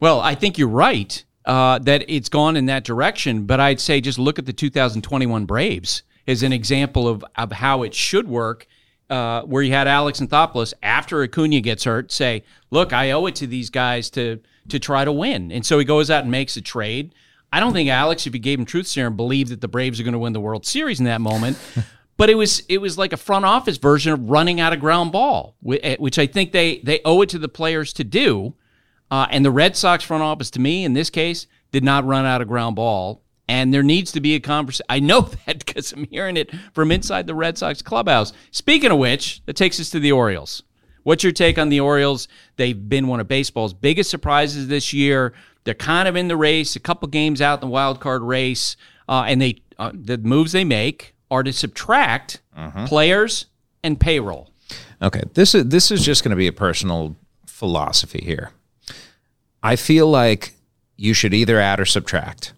Well, 0.00 0.20
I 0.20 0.34
think 0.34 0.56
you're 0.56 0.68
right 0.68 1.22
uh, 1.44 1.78
that 1.80 2.04
it's 2.08 2.30
gone 2.30 2.56
in 2.56 2.66
that 2.66 2.84
direction, 2.84 3.44
but 3.44 3.60
I'd 3.60 3.80
say 3.80 4.00
just 4.00 4.18
look 4.18 4.38
at 4.38 4.46
the 4.46 4.54
2021 4.54 5.44
Braves 5.44 6.02
as 6.26 6.42
an 6.42 6.54
example 6.54 7.06
of, 7.06 7.22
of 7.36 7.52
how 7.52 7.82
it 7.82 7.94
should 7.94 8.28
work. 8.28 8.66
Uh, 9.10 9.42
where 9.42 9.60
you 9.60 9.72
had 9.72 9.88
Alex 9.88 10.20
Anthopoulos 10.20 10.72
after 10.84 11.24
Acuna 11.24 11.60
gets 11.60 11.82
hurt 11.82 12.12
say, 12.12 12.44
"Look, 12.70 12.92
I 12.92 13.10
owe 13.10 13.26
it 13.26 13.34
to 13.36 13.48
these 13.48 13.68
guys 13.68 14.08
to 14.10 14.38
to 14.70 14.78
try 14.78 15.04
to 15.04 15.12
win. 15.12 15.52
And 15.52 15.64
so 15.64 15.78
he 15.78 15.84
goes 15.84 16.10
out 16.10 16.22
and 16.22 16.30
makes 16.30 16.56
a 16.56 16.60
trade. 16.60 17.14
I 17.52 17.60
don't 17.60 17.72
think 17.72 17.88
Alex, 17.88 18.26
if 18.26 18.34
you 18.34 18.40
gave 18.40 18.58
him 18.58 18.64
truth 18.64 18.86
serum, 18.86 19.16
believed 19.16 19.50
that 19.50 19.60
the 19.60 19.68
Braves 19.68 19.98
are 19.98 20.04
going 20.04 20.12
to 20.12 20.18
win 20.18 20.32
the 20.32 20.40
World 20.40 20.64
Series 20.66 21.00
in 21.00 21.06
that 21.06 21.20
moment. 21.20 21.58
but 22.16 22.30
it 22.30 22.34
was 22.34 22.60
it 22.68 22.78
was 22.78 22.98
like 22.98 23.12
a 23.12 23.16
front 23.16 23.44
office 23.44 23.76
version 23.76 24.12
of 24.12 24.30
running 24.30 24.60
out 24.60 24.72
of 24.72 24.80
ground 24.80 25.10
ball, 25.10 25.56
eh, 25.82 25.96
which 25.98 26.18
I 26.18 26.26
think 26.26 26.52
they 26.52 26.78
they 26.78 27.00
owe 27.04 27.22
it 27.22 27.28
to 27.30 27.38
the 27.38 27.48
players 27.48 27.92
to 27.94 28.04
do. 28.04 28.54
Uh, 29.10 29.26
and 29.30 29.44
the 29.44 29.50
Red 29.50 29.76
Sox 29.76 30.04
front 30.04 30.22
office, 30.22 30.50
to 30.50 30.60
me, 30.60 30.84
in 30.84 30.92
this 30.92 31.10
case, 31.10 31.46
did 31.72 31.82
not 31.82 32.04
run 32.04 32.26
out 32.26 32.40
of 32.40 32.48
ground 32.48 32.76
ball. 32.76 33.22
And 33.48 33.74
there 33.74 33.82
needs 33.82 34.12
to 34.12 34.20
be 34.20 34.36
a 34.36 34.40
conversation. 34.40 34.86
I 34.88 35.00
know 35.00 35.20
that 35.46 35.64
because 35.64 35.92
I'm 35.92 36.04
hearing 36.04 36.36
it 36.36 36.54
from 36.72 36.92
inside 36.92 37.26
the 37.26 37.34
Red 37.34 37.58
Sox 37.58 37.82
clubhouse. 37.82 38.32
Speaking 38.52 38.92
of 38.92 38.98
which, 38.98 39.42
that 39.46 39.56
takes 39.56 39.80
us 39.80 39.90
to 39.90 39.98
the 39.98 40.12
Orioles. 40.12 40.62
What's 41.02 41.22
your 41.22 41.32
take 41.32 41.58
on 41.58 41.68
the 41.68 41.80
Orioles? 41.80 42.28
They've 42.56 42.88
been 42.88 43.06
one 43.06 43.20
of 43.20 43.28
baseball's 43.28 43.72
biggest 43.74 44.10
surprises 44.10 44.68
this 44.68 44.92
year. 44.92 45.32
They're 45.64 45.74
kind 45.74 46.08
of 46.08 46.16
in 46.16 46.28
the 46.28 46.36
race, 46.36 46.76
a 46.76 46.80
couple 46.80 47.08
games 47.08 47.40
out 47.40 47.62
in 47.62 47.68
the 47.68 47.72
wild 47.72 48.00
card 48.00 48.22
race, 48.22 48.76
uh, 49.08 49.24
and 49.26 49.40
they 49.40 49.62
uh, 49.78 49.92
the 49.94 50.18
moves 50.18 50.52
they 50.52 50.64
make 50.64 51.14
are 51.30 51.42
to 51.42 51.52
subtract 51.52 52.40
uh-huh. 52.56 52.86
players 52.86 53.46
and 53.82 53.98
payroll. 53.98 54.50
Okay, 55.02 55.22
this 55.34 55.54
is 55.54 55.66
this 55.66 55.90
is 55.90 56.04
just 56.04 56.22
going 56.22 56.30
to 56.30 56.36
be 56.36 56.46
a 56.46 56.52
personal 56.52 57.16
philosophy 57.46 58.22
here. 58.24 58.50
I 59.62 59.76
feel 59.76 60.08
like 60.08 60.54
you 60.96 61.14
should 61.14 61.34
either 61.34 61.58
add 61.58 61.80
or 61.80 61.86
subtract. 61.86 62.52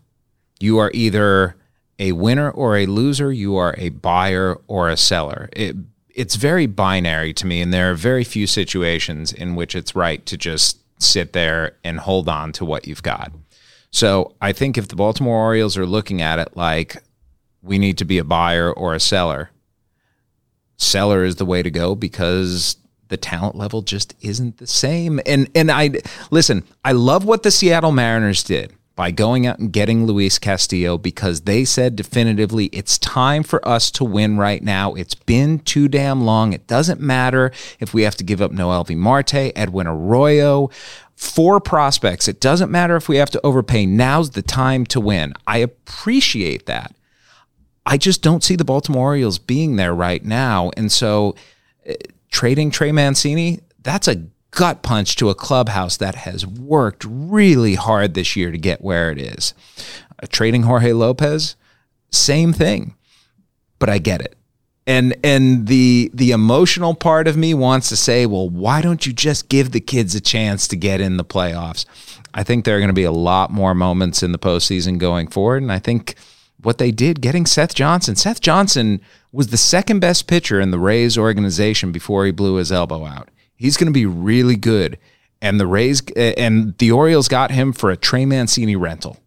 You 0.60 0.78
are 0.78 0.90
either 0.94 1.56
a 1.98 2.12
winner 2.12 2.50
or 2.50 2.76
a 2.76 2.86
loser. 2.86 3.32
You 3.32 3.56
are 3.56 3.74
a 3.78 3.90
buyer 3.90 4.58
or 4.66 4.88
a 4.88 4.96
seller. 4.96 5.48
It, 5.52 5.76
it's 6.14 6.36
very 6.36 6.66
binary 6.66 7.32
to 7.34 7.46
me, 7.46 7.60
and 7.60 7.72
there 7.72 7.90
are 7.90 7.94
very 7.94 8.24
few 8.24 8.46
situations 8.46 9.32
in 9.32 9.54
which 9.54 9.74
it's 9.74 9.94
right 9.94 10.24
to 10.26 10.36
just 10.36 10.78
sit 11.02 11.32
there 11.32 11.76
and 11.82 12.00
hold 12.00 12.28
on 12.28 12.52
to 12.52 12.64
what 12.64 12.86
you've 12.86 13.02
got. 13.02 13.32
So 13.90 14.34
I 14.40 14.52
think 14.52 14.78
if 14.78 14.88
the 14.88 14.96
Baltimore 14.96 15.36
Orioles 15.36 15.76
are 15.76 15.86
looking 15.86 16.22
at 16.22 16.38
it 16.38 16.56
like 16.56 17.02
we 17.62 17.78
need 17.78 17.98
to 17.98 18.04
be 18.04 18.18
a 18.18 18.24
buyer 18.24 18.72
or 18.72 18.94
a 18.94 19.00
seller, 19.00 19.50
seller 20.76 21.24
is 21.24 21.36
the 21.36 21.44
way 21.44 21.62
to 21.62 21.70
go 21.70 21.94
because 21.94 22.76
the 23.08 23.16
talent 23.16 23.56
level 23.56 23.82
just 23.82 24.14
isn't 24.22 24.56
the 24.56 24.66
same. 24.66 25.20
And 25.26 25.50
and 25.54 25.70
I 25.70 25.90
listen, 26.30 26.64
I 26.84 26.92
love 26.92 27.24
what 27.24 27.42
the 27.42 27.50
Seattle 27.50 27.92
Mariners 27.92 28.42
did 28.42 28.72
by 28.94 29.10
going 29.10 29.46
out 29.46 29.58
and 29.58 29.72
getting 29.72 30.06
Luis 30.06 30.38
Castillo 30.38 30.98
because 30.98 31.42
they 31.42 31.64
said 31.64 31.96
definitively 31.96 32.66
it's 32.66 32.98
time 32.98 33.42
for 33.42 33.66
us 33.66 33.90
to 33.92 34.04
win 34.04 34.36
right 34.36 34.62
now. 34.62 34.94
It's 34.94 35.14
been 35.14 35.60
too 35.60 35.88
damn 35.88 36.24
long. 36.24 36.52
It 36.52 36.66
doesn't 36.66 37.00
matter 37.00 37.52
if 37.80 37.94
we 37.94 38.02
have 38.02 38.16
to 38.16 38.24
give 38.24 38.42
up 38.42 38.52
Noelvi 38.52 38.96
Marte, 38.96 39.52
Edwin 39.56 39.86
Arroyo, 39.86 40.70
four 41.16 41.60
prospects. 41.60 42.28
It 42.28 42.40
doesn't 42.40 42.70
matter 42.70 42.96
if 42.96 43.08
we 43.08 43.16
have 43.16 43.30
to 43.30 43.40
overpay. 43.44 43.86
Now's 43.86 44.30
the 44.30 44.42
time 44.42 44.84
to 44.86 45.00
win. 45.00 45.32
I 45.46 45.58
appreciate 45.58 46.66
that. 46.66 46.94
I 47.86 47.96
just 47.96 48.22
don't 48.22 48.44
see 48.44 48.56
the 48.56 48.64
Baltimore 48.64 49.08
Orioles 49.08 49.38
being 49.38 49.76
there 49.76 49.94
right 49.94 50.24
now. 50.24 50.70
And 50.76 50.92
so 50.92 51.34
uh, 51.88 51.94
trading 52.30 52.70
Trey 52.70 52.92
Mancini, 52.92 53.60
that's 53.82 54.06
a 54.06 54.24
gut 54.52 54.82
punch 54.82 55.16
to 55.16 55.30
a 55.30 55.34
clubhouse 55.34 55.96
that 55.96 56.14
has 56.14 56.46
worked 56.46 57.04
really 57.08 57.74
hard 57.74 58.14
this 58.14 58.36
year 58.36 58.52
to 58.52 58.58
get 58.58 58.82
where 58.82 59.10
it 59.10 59.18
is. 59.18 59.54
Uh, 60.22 60.26
trading 60.30 60.62
Jorge 60.62 60.92
Lopez, 60.92 61.56
same 62.10 62.52
thing. 62.52 62.94
But 63.78 63.88
I 63.88 63.98
get 63.98 64.20
it. 64.22 64.36
And 64.86 65.16
and 65.24 65.66
the 65.66 66.10
the 66.12 66.32
emotional 66.32 66.94
part 66.94 67.28
of 67.28 67.36
me 67.36 67.54
wants 67.54 67.88
to 67.88 67.96
say, 67.96 68.26
well, 68.26 68.48
why 68.48 68.80
don't 68.80 69.06
you 69.06 69.12
just 69.12 69.48
give 69.48 69.72
the 69.72 69.80
kids 69.80 70.14
a 70.14 70.20
chance 70.20 70.68
to 70.68 70.76
get 70.76 71.00
in 71.00 71.16
the 71.16 71.24
playoffs? 71.24 71.84
I 72.34 72.42
think 72.42 72.64
there 72.64 72.76
are 72.76 72.80
going 72.80 72.88
to 72.88 72.94
be 72.94 73.04
a 73.04 73.12
lot 73.12 73.50
more 73.50 73.74
moments 73.74 74.22
in 74.22 74.32
the 74.32 74.38
postseason 74.38 74.98
going 74.98 75.28
forward, 75.28 75.62
and 75.62 75.70
I 75.70 75.78
think 75.78 76.16
what 76.62 76.78
they 76.78 76.90
did 76.90 77.20
getting 77.20 77.46
Seth 77.46 77.74
Johnson. 77.74 78.16
Seth 78.16 78.40
Johnson 78.40 79.00
was 79.32 79.48
the 79.48 79.56
second 79.56 80.00
best 80.00 80.26
pitcher 80.26 80.60
in 80.60 80.70
the 80.70 80.78
Rays 80.78 81.18
organization 81.18 81.92
before 81.92 82.24
he 82.24 82.30
blew 82.32 82.56
his 82.56 82.72
elbow 82.72 83.04
out. 83.04 83.30
He's 83.62 83.76
going 83.76 83.86
to 83.86 83.92
be 83.92 84.06
really 84.06 84.56
good. 84.56 84.98
And 85.40 85.58
the 85.58 85.66
Rays 85.66 86.02
and 86.16 86.76
the 86.78 86.90
Orioles 86.90 87.28
got 87.28 87.50
him 87.50 87.72
for 87.72 87.90
a 87.90 87.96
Trey 87.96 88.26
Mancini 88.26 88.76
rental. 88.76 89.18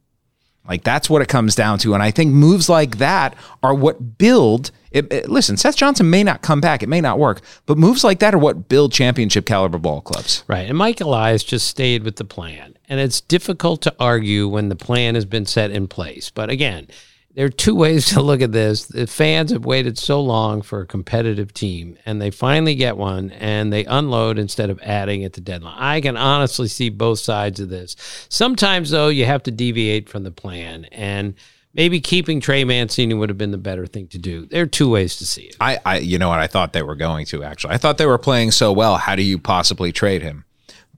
Like 0.67 0.84
that's 0.84 1.10
what 1.10 1.21
it 1.21 1.28
comes 1.28 1.56
down 1.56 1.80
to. 1.80 1.93
And 1.93 2.04
I 2.04 2.12
think 2.12 2.34
moves 2.34 2.67
like 2.67 2.98
that 2.98 3.36
are 3.63 3.74
what 3.74 4.17
build 4.17 4.71
it, 4.91 5.12
it, 5.12 5.30
listen, 5.30 5.58
Seth 5.58 5.76
Johnson 5.76 6.10
may 6.10 6.24
not 6.24 6.41
come 6.41 6.62
back. 6.62 6.82
It 6.82 6.88
may 6.88 7.02
not 7.02 7.19
work, 7.19 7.41
but 7.65 7.78
moves 7.78 8.04
like 8.04 8.19
that 8.19 8.34
are 8.34 8.38
what 8.38 8.69
build 8.69 8.93
championship 8.93 9.45
caliber 9.45 9.78
ball 9.78 10.00
clubs. 10.02 10.43
Right. 10.48 10.69
And 10.69 10.78
Mike 10.78 11.02
Elias 11.02 11.43
just 11.43 11.67
stayed 11.67 12.04
with 12.04 12.15
the 12.15 12.24
plan. 12.24 12.78
And 12.88 13.00
it's 13.00 13.19
difficult 13.19 13.82
to 13.84 13.95
argue 14.00 14.48
when 14.48 14.69
the 14.69 14.76
plan 14.76 15.15
has 15.15 15.26
been 15.26 15.45
set 15.45 15.71
in 15.71 15.88
place. 15.88 16.30
But 16.30 16.50
again, 16.50 16.88
there 17.36 17.45
are 17.45 17.50
two 17.50 17.76
ways 17.76 18.06
to 18.08 18.21
look 18.21 18.41
at 18.41 18.54
this. 18.54 18.86
The 18.86 19.08
fans 19.08 19.52
have 19.52 19.65
waited 19.65 19.98
so 19.98 20.21
long 20.21 20.62
for 20.62 20.82
a 20.82 20.88
competitive 20.88 21.54
team, 21.54 21.98
and 22.06 22.21
they 22.21 22.32
finally 22.32 22.76
get 22.76 22.95
one, 22.95 23.32
and 23.32 23.71
they 23.71 23.84
unload 23.86 24.39
instead 24.39 24.69
of 24.69 24.80
adding 24.82 25.26
at 25.26 25.34
the 25.34 25.41
deadline. 25.41 25.76
I 25.78 26.00
can 26.00 26.15
honestly 26.15 26.69
see 26.69 26.89
both 26.89 27.19
sides 27.19 27.60
of 27.60 27.69
this. 27.69 27.98
Sometimes, 28.30 28.89
though, 28.89 29.10
you 29.10 29.26
have 29.26 29.43
to 29.43 29.52
deviate 29.52 30.08
from 30.08 30.24
the 30.24 30.32
plan, 30.32 30.86
and 30.86 31.36
maybe 31.74 32.00
keeping 32.00 32.39
Trey 32.39 32.63
Mancini 32.63 33.13
would 33.13 33.28
have 33.28 33.38
been 33.38 33.52
the 33.52 33.58
better 33.58 33.86
thing 33.86 34.08
to 34.08 34.17
do. 34.17 34.45
There 34.45 34.63
are 34.63 34.67
two 34.67 34.89
ways 34.89 35.17
to 35.17 35.26
see 35.26 35.43
it. 35.43 35.58
I, 35.60 35.80
I 35.86 35.98
you 35.98 36.17
know 36.17 36.30
what? 36.30 36.39
I 36.39 36.48
thought 36.48 36.71
they 36.71 36.84
were 36.84 36.95
going 36.95 37.26
to 37.28 37.43
actually. 37.43 37.74
I 37.74 37.78
thought 37.78 37.98
they 37.98 38.06
were 38.06 38.17
playing 38.17 38.52
so 38.52 38.71
well. 38.71 38.95
How 38.95 39.15
do 39.15 39.24
you 39.24 39.38
possibly 39.38 39.91
trade 39.91 40.21
him? 40.21 40.45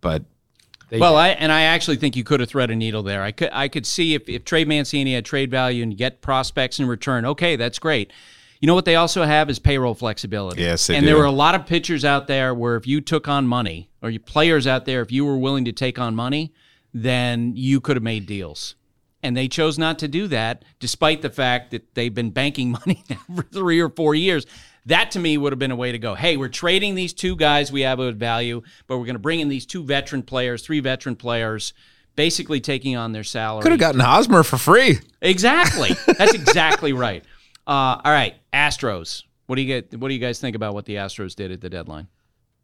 But 0.02 0.24
they 0.90 1.00
well, 1.00 1.16
I 1.16 1.30
and 1.30 1.52
I 1.52 1.64
actually 1.64 1.98
think 1.98 2.16
you 2.16 2.24
could 2.24 2.40
have 2.40 2.50
thread 2.50 2.72
a 2.72 2.76
needle 2.76 3.04
there. 3.04 3.22
I 3.22 3.32
could 3.32 3.50
I 3.52 3.68
could 3.68 3.86
see 3.86 4.14
if, 4.14 4.28
if 4.30 4.46
Trey 4.46 4.66
Mancini 4.66 5.14
had 5.14 5.26
trade 5.26 5.52
value 5.52 5.84
and 5.84 5.98
get 5.98 6.22
prospects 6.22 6.80
in 6.80 6.88
return. 6.88 7.26
Okay, 7.26 7.56
that's 7.56 7.80
great. 7.80 8.12
You 8.62 8.68
know 8.68 8.76
what 8.76 8.86
they 8.86 8.96
also 8.96 9.24
have 9.24 9.50
is 9.50 9.60
payroll 9.60 9.94
flexibility. 9.94 10.62
Yes, 10.62 10.90
and 10.90 11.02
do. 11.02 11.06
there 11.06 11.18
were 11.18 11.26
a 11.26 11.32
lot 11.32 11.56
of 11.56 11.66
pitchers 11.66 12.04
out 12.04 12.28
there 12.28 12.54
where 12.54 12.76
if 12.76 12.88
you 12.88 13.02
took 13.02 13.28
on 13.28 13.48
money, 13.48 13.90
or 14.02 14.10
you 14.10 14.20
players 14.20 14.66
out 14.66 14.86
there, 14.86 15.02
if 15.02 15.12
you 15.12 15.26
were 15.26 15.38
willing 15.38 15.66
to 15.66 15.72
take 15.72 16.00
on 16.00 16.16
money, 16.16 16.54
then 16.94 17.54
you 17.56 17.80
could 17.82 17.96
have 17.96 18.04
made 18.04 18.26
deals. 18.26 18.76
And 19.22 19.36
they 19.36 19.48
chose 19.48 19.78
not 19.78 20.00
to 20.00 20.08
do 20.08 20.28
that, 20.28 20.64
despite 20.80 21.22
the 21.22 21.30
fact 21.30 21.72
that 21.72 21.96
they've 21.96 22.14
been 22.14 22.30
banking 22.30 22.72
money 22.86 23.04
for 23.36 23.44
three 23.44 23.80
or 23.80 23.90
four 23.90 24.16
years. 24.16 24.46
That 24.88 25.12
to 25.12 25.20
me 25.20 25.38
would 25.38 25.52
have 25.52 25.60
been 25.60 25.72
a 25.72 25.76
way 25.76 25.92
to 25.92 26.00
go. 26.00 26.16
Hey, 26.16 26.38
we're 26.38 26.48
trading 26.48 26.96
these 26.96 27.14
two 27.14 27.36
guys 27.36 27.72
we 27.72 27.82
have 27.82 28.00
of 28.00 28.16
value, 28.16 28.62
but 28.88 28.98
we're 28.98 29.06
going 29.06 29.16
to 29.16 29.20
bring 29.20 29.42
in 29.42 29.50
these 29.50 29.66
two 29.66 29.84
veteran 29.84 30.24
players, 30.24 30.62
three 30.62 30.80
veteran 30.80 31.18
players, 31.18 31.74
basically 32.16 32.62
taking 32.62 32.96
on 32.96 33.12
their 33.12 33.26
salary. 33.26 33.64
Could 33.64 33.74
have 33.74 33.82
gotten 33.82 34.00
Hosmer 34.00 34.44
for 34.44 34.58
free. 34.58 35.00
Exactly. 35.22 35.90
That's 36.18 36.34
exactly 36.34 36.94
right. 36.94 37.24
Uh, 37.68 38.00
all 38.04 38.12
right, 38.12 38.36
Astros. 38.54 39.24
What 39.48 39.58
do 39.58 39.62
you 39.62 39.68
get? 39.68 40.00
What 40.00 40.08
do 40.08 40.14
you 40.14 40.22
guys 40.22 40.40
think 40.40 40.56
about 40.56 40.74
what 40.74 40.86
the 40.86 40.96
Astros 40.96 41.36
did 41.36 41.52
at 41.52 41.60
the 41.60 41.70
deadline? 41.70 42.08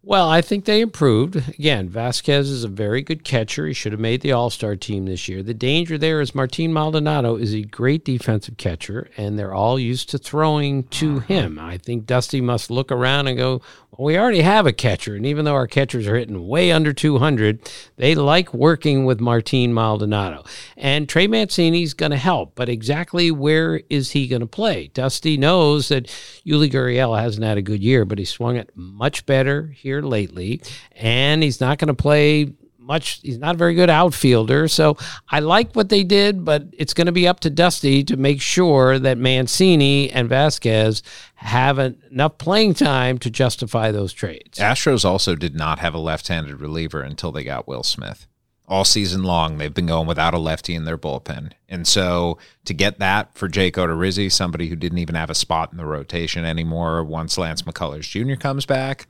Well, 0.05 0.27
I 0.27 0.41
think 0.41 0.65
they 0.65 0.81
improved. 0.81 1.37
Again, 1.47 1.87
Vazquez 1.89 2.49
is 2.49 2.65
a 2.65 2.67
very 2.67 3.01
good 3.01 3.23
catcher. 3.23 3.65
He 3.65 3.73
should 3.73 3.93
have 3.93 4.01
made 4.01 4.19
the 4.19 4.33
All 4.33 4.49
Star 4.49 4.75
team 4.75 5.05
this 5.05 5.29
year. 5.29 5.41
The 5.41 5.53
danger 5.53 5.97
there 5.97 6.19
is 6.19 6.35
Martin 6.35 6.73
Maldonado 6.73 7.37
is 7.37 7.55
a 7.55 7.61
great 7.61 8.03
defensive 8.03 8.57
catcher, 8.57 9.09
and 9.15 9.39
they're 9.39 9.53
all 9.53 9.79
used 9.79 10.09
to 10.09 10.17
throwing 10.17 10.83
to 10.85 11.17
uh-huh. 11.17 11.27
him. 11.27 11.57
I 11.57 11.77
think 11.77 12.05
Dusty 12.05 12.41
must 12.41 12.69
look 12.69 12.91
around 12.91 13.27
and 13.27 13.37
go, 13.37 13.61
well, 13.91 14.07
we 14.07 14.17
already 14.17 14.41
have 14.41 14.65
a 14.65 14.73
catcher, 14.73 15.15
and 15.15 15.25
even 15.25 15.45
though 15.45 15.53
our 15.53 15.67
catchers 15.67 16.07
are 16.07 16.17
hitting 16.17 16.47
way 16.47 16.71
under 16.71 16.93
200, 16.93 17.71
they 17.95 18.15
like 18.15 18.53
working 18.53 19.05
with 19.05 19.21
Martin 19.21 19.73
Maldonado. 19.73 20.43
And 20.75 21.07
Trey 21.07 21.27
Mancini's 21.27 21.93
going 21.93 22.11
to 22.11 22.17
help, 22.17 22.55
but 22.55 22.69
exactly 22.69 23.29
where 23.29 23.81
is 23.89 24.11
he 24.11 24.27
going 24.27 24.39
to 24.39 24.47
play? 24.47 24.87
Dusty 24.87 25.37
knows 25.37 25.89
that 25.89 26.07
Yuli 26.43 26.71
Gurriel 26.71 27.17
hasn't 27.19 27.45
had 27.45 27.59
a 27.59 27.61
good 27.61 27.83
year, 27.83 28.03
but 28.03 28.17
he 28.17 28.25
swung 28.25 28.57
it 28.57 28.71
much 28.75 29.27
better 29.27 29.67
here 29.67 29.92
lately, 30.01 30.61
and 30.95 31.43
he's 31.43 31.61
not 31.61 31.77
going 31.77 31.87
to 31.87 31.93
play 31.93 32.53
much 32.79 33.21
he's 33.21 33.37
not 33.37 33.55
a 33.55 33.57
very 33.57 33.73
good 33.75 33.89
outfielder 33.89 34.67
so 34.67 34.97
i 35.31 35.39
like 35.39 35.73
what 35.73 35.87
they 35.87 36.03
did 36.03 36.43
but 36.43 36.65
it's 36.73 36.93
going 36.93 37.05
to 37.05 37.13
be 37.13 37.25
up 37.25 37.39
to 37.39 37.49
dusty 37.49 38.03
to 38.03 38.17
make 38.17 38.41
sure 38.41 38.99
that 38.99 39.17
mancini 39.17 40.11
and 40.11 40.29
vazquez 40.29 41.01
have 41.43 41.77
enough 41.77 42.37
playing 42.37 42.73
time 42.73 43.17
to 43.17 43.29
justify 43.29 43.91
those 43.91 44.13
trades. 44.13 44.57
Astros 44.59 45.03
also 45.03 45.35
did 45.35 45.55
not 45.55 45.79
have 45.79 45.93
a 45.93 45.99
left-handed 45.99 46.61
reliever 46.61 47.01
until 47.01 47.31
they 47.31 47.43
got 47.43 47.67
will 47.67 47.83
smith. 47.83 48.27
All 48.65 48.85
season 48.85 49.23
long 49.23 49.57
they've 49.57 49.73
been 49.73 49.87
going 49.87 50.07
without 50.07 50.33
a 50.33 50.39
lefty 50.39 50.73
in 50.73 50.85
their 50.85 50.97
bullpen. 50.97 51.51
And 51.67 51.85
so 51.85 52.37
to 52.63 52.73
get 52.73 52.99
that 52.99 53.35
for 53.35 53.47
jake 53.49 53.75
odorizzi 53.75 54.31
somebody 54.31 54.69
who 54.69 54.75
didn't 54.75 54.99
even 54.99 55.15
have 55.15 55.29
a 55.29 55.35
spot 55.35 55.71
in 55.71 55.77
the 55.77 55.85
rotation 55.85 56.45
anymore 56.45 57.03
once 57.03 57.37
lance 57.37 57.63
mccullers 57.63 58.09
jr 58.09 58.39
comes 58.39 58.65
back 58.65 59.07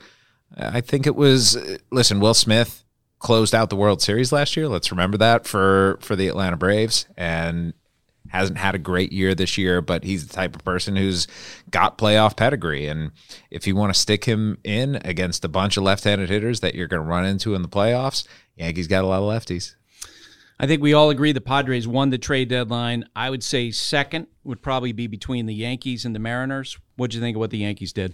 I 0.58 0.82
think 0.82 1.08
it 1.08 1.16
was 1.16 1.58
listen, 1.92 2.20
Will 2.20 2.34
Smith 2.34 2.84
closed 3.20 3.56
out 3.56 3.70
the 3.70 3.76
World 3.76 4.02
Series 4.02 4.32
last 4.32 4.56
year. 4.58 4.68
Let's 4.68 4.92
remember 4.92 5.18
that 5.18 5.48
for 5.48 5.98
for 6.02 6.16
the 6.16 6.28
Atlanta 6.28 6.58
Braves 6.58 7.08
and 7.18 7.74
hasn't 8.30 8.58
had 8.58 8.74
a 8.74 8.80
great 8.80 9.12
year 9.12 9.36
this 9.36 9.58
year, 9.58 9.82
but 9.82 10.04
he's 10.04 10.28
the 10.28 10.34
type 10.34 10.56
of 10.56 10.63
person 10.63 10.96
who's 10.96 11.28
got 11.70 11.98
playoff 11.98 12.36
pedigree. 12.36 12.88
And 12.88 13.12
if 13.52 13.68
you 13.68 13.76
want 13.76 13.94
to 13.94 14.00
stick 14.00 14.26
him 14.26 14.58
in 14.63 14.96
against 15.04 15.46
a 15.46 15.50
bunch 15.50 15.78
of 15.78 15.84
left-handed 15.84 16.30
hitters 16.30 16.62
that 16.62 16.74
you're 16.74 16.88
going 16.88 17.04
to 17.04 17.08
run 17.08 17.26
into 17.26 17.54
in 17.54 17.62
the 17.62 17.68
playoffs, 17.68 18.26
Yankees 18.56 18.88
got 18.88 19.04
a 19.04 19.08
lot 19.08 19.22
of 19.22 19.30
lefties. 19.30 19.76
I 20.60 20.68
think 20.68 20.82
we 20.82 20.94
all 20.94 21.10
agree 21.10 21.32
the 21.32 21.42
Padres 21.42 21.88
won 21.88 22.10
the 22.10 22.18
trade 22.18 22.48
deadline. 22.50 23.06
I 23.16 23.30
would 23.30 23.44
say 23.44 23.72
second 23.72 24.28
would 24.44 24.62
probably 24.62 24.94
be 24.94 25.08
between 25.08 25.46
the 25.46 25.54
Yankees 25.54 26.06
and 26.06 26.16
the 26.16 26.20
Mariners. 26.20 26.78
What 26.96 27.12
do 27.12 27.18
you 27.18 27.22
think 27.22 27.36
of 27.36 27.39
what 27.39 27.50
the 27.50 27.58
Yankees 27.60 27.94
did? 27.94 28.13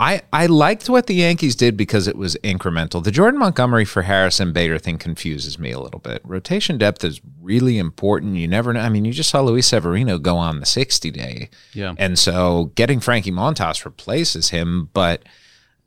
I, 0.00 0.22
I 0.32 0.46
liked 0.46 0.88
what 0.88 1.06
the 1.06 1.14
Yankees 1.14 1.54
did 1.54 1.76
because 1.76 2.08
it 2.08 2.16
was 2.16 2.36
incremental. 2.42 3.04
The 3.04 3.12
Jordan 3.12 3.38
Montgomery 3.38 3.84
for 3.84 4.02
Harrison 4.02 4.52
Bader 4.52 4.78
thing 4.78 4.98
confuses 4.98 5.60
me 5.60 5.70
a 5.70 5.78
little 5.78 6.00
bit. 6.00 6.20
Rotation 6.24 6.76
depth 6.76 7.04
is 7.04 7.20
really 7.40 7.78
important. 7.78 8.34
You 8.36 8.48
never 8.48 8.72
know. 8.72 8.80
I 8.80 8.88
mean, 8.88 9.04
you 9.04 9.12
just 9.12 9.30
saw 9.30 9.40
Luis 9.42 9.68
Severino 9.68 10.18
go 10.18 10.36
on 10.36 10.58
the 10.58 10.66
60 10.66 11.10
day. 11.12 11.50
Yeah. 11.72 11.94
And 11.98 12.18
so 12.18 12.72
getting 12.74 12.98
Frankie 12.98 13.30
Montas 13.30 13.84
replaces 13.84 14.48
him, 14.48 14.88
but 14.92 15.22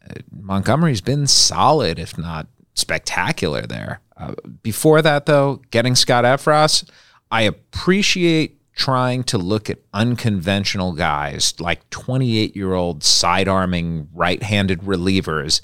uh, 0.09 0.13
Montgomery's 0.31 1.01
been 1.01 1.27
solid, 1.27 1.99
if 1.99 2.17
not 2.17 2.47
spectacular 2.73 3.63
there. 3.63 3.99
Uh, 4.15 4.35
before 4.63 5.01
that, 5.01 5.25
though, 5.25 5.61
getting 5.71 5.95
Scott 5.95 6.23
Effross, 6.23 6.89
I 7.31 7.41
appreciate 7.41 8.61
trying 8.75 9.23
to 9.23 9.37
look 9.37 9.69
at 9.69 9.79
unconventional 9.93 10.91
guys 10.91 11.53
like 11.59 11.89
28 11.89 12.55
year 12.55 12.73
old 12.73 13.03
side 13.03 13.47
arming 13.47 14.09
right 14.13 14.43
handed 14.43 14.81
relievers 14.81 15.61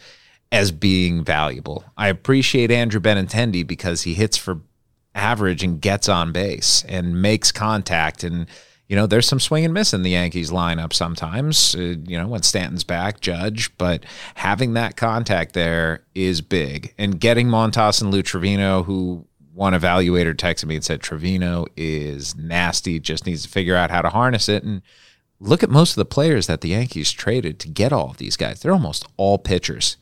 as 0.51 0.71
being 0.71 1.23
valuable. 1.23 1.83
I 1.97 2.07
appreciate 2.07 2.71
Andrew 2.71 2.99
Benintendi 2.99 3.65
because 3.67 4.03
he 4.03 4.13
hits 4.13 4.37
for 4.37 4.61
average 5.13 5.63
and 5.63 5.81
gets 5.81 6.07
on 6.09 6.31
base 6.31 6.83
and 6.87 7.21
makes 7.21 7.51
contact. 7.51 8.23
And, 8.23 8.47
you 8.87 8.95
know, 8.95 9.07
there's 9.07 9.27
some 9.27 9.39
swing 9.39 9.65
and 9.65 9.73
miss 9.73 9.93
in 9.93 10.03
the 10.03 10.11
Yankees 10.11 10.51
lineup 10.51 10.93
sometimes, 10.93 11.75
uh, 11.75 11.95
you 12.05 12.17
know, 12.17 12.27
when 12.27 12.43
Stanton's 12.43 12.83
back, 12.83 13.19
Judge, 13.21 13.75
but 13.77 14.05
having 14.35 14.73
that 14.73 14.95
contact 14.97 15.53
there 15.53 16.03
is 16.15 16.41
big. 16.41 16.93
And 16.97 17.19
getting 17.19 17.47
Montas 17.47 18.01
and 18.01 18.11
Lou 18.11 18.23
Trivino, 18.23 18.85
who 18.85 19.25
one 19.61 19.73
evaluator 19.73 20.33
texted 20.33 20.65
me 20.65 20.73
and 20.73 20.83
said 20.83 21.01
Trivino 21.01 21.67
is 21.77 22.35
nasty, 22.35 22.99
just 22.99 23.27
needs 23.27 23.43
to 23.43 23.47
figure 23.47 23.75
out 23.75 23.91
how 23.91 24.01
to 24.01 24.09
harness 24.09 24.49
it. 24.49 24.63
And 24.63 24.81
look 25.39 25.61
at 25.61 25.69
most 25.69 25.91
of 25.91 25.97
the 25.97 26.05
players 26.05 26.47
that 26.47 26.61
the 26.61 26.69
Yankees 26.69 27.11
traded 27.11 27.59
to 27.59 27.67
get 27.67 27.93
all 27.93 28.09
of 28.09 28.17
these 28.17 28.35
guys. 28.35 28.59
They're 28.59 28.71
almost 28.71 29.05
all 29.17 29.37
pitchers. 29.37 29.97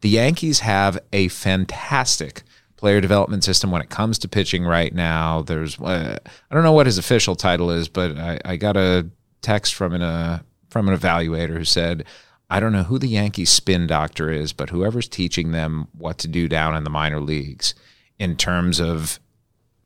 The 0.00 0.08
Yankees 0.08 0.60
have 0.60 0.98
a 1.12 1.28
fantastic 1.28 2.44
player 2.76 3.02
development 3.02 3.44
system 3.44 3.70
when 3.70 3.82
it 3.82 3.90
comes 3.90 4.18
to 4.20 4.26
pitching 4.26 4.64
right 4.64 4.94
now. 4.94 5.42
There's 5.42 5.78
uh, 5.78 6.16
I 6.50 6.54
don't 6.54 6.64
know 6.64 6.72
what 6.72 6.86
his 6.86 6.96
official 6.96 7.36
title 7.36 7.70
is, 7.70 7.88
but 7.88 8.16
I, 8.16 8.40
I 8.42 8.56
got 8.56 8.78
a 8.78 9.06
text 9.42 9.74
from 9.74 9.92
an 9.92 10.00
uh, 10.00 10.40
from 10.70 10.88
an 10.88 10.96
evaluator 10.96 11.58
who 11.58 11.66
said, 11.66 12.06
I 12.48 12.58
don't 12.58 12.72
know 12.72 12.84
who 12.84 12.98
the 12.98 13.08
Yankees 13.08 13.50
spin 13.50 13.86
doctor 13.86 14.30
is, 14.30 14.54
but 14.54 14.70
whoever's 14.70 15.08
teaching 15.08 15.52
them 15.52 15.88
what 15.92 16.16
to 16.20 16.26
do 16.26 16.48
down 16.48 16.74
in 16.74 16.84
the 16.84 16.90
minor 16.90 17.20
leagues 17.20 17.74
in 18.18 18.36
terms 18.36 18.80
of 18.80 19.18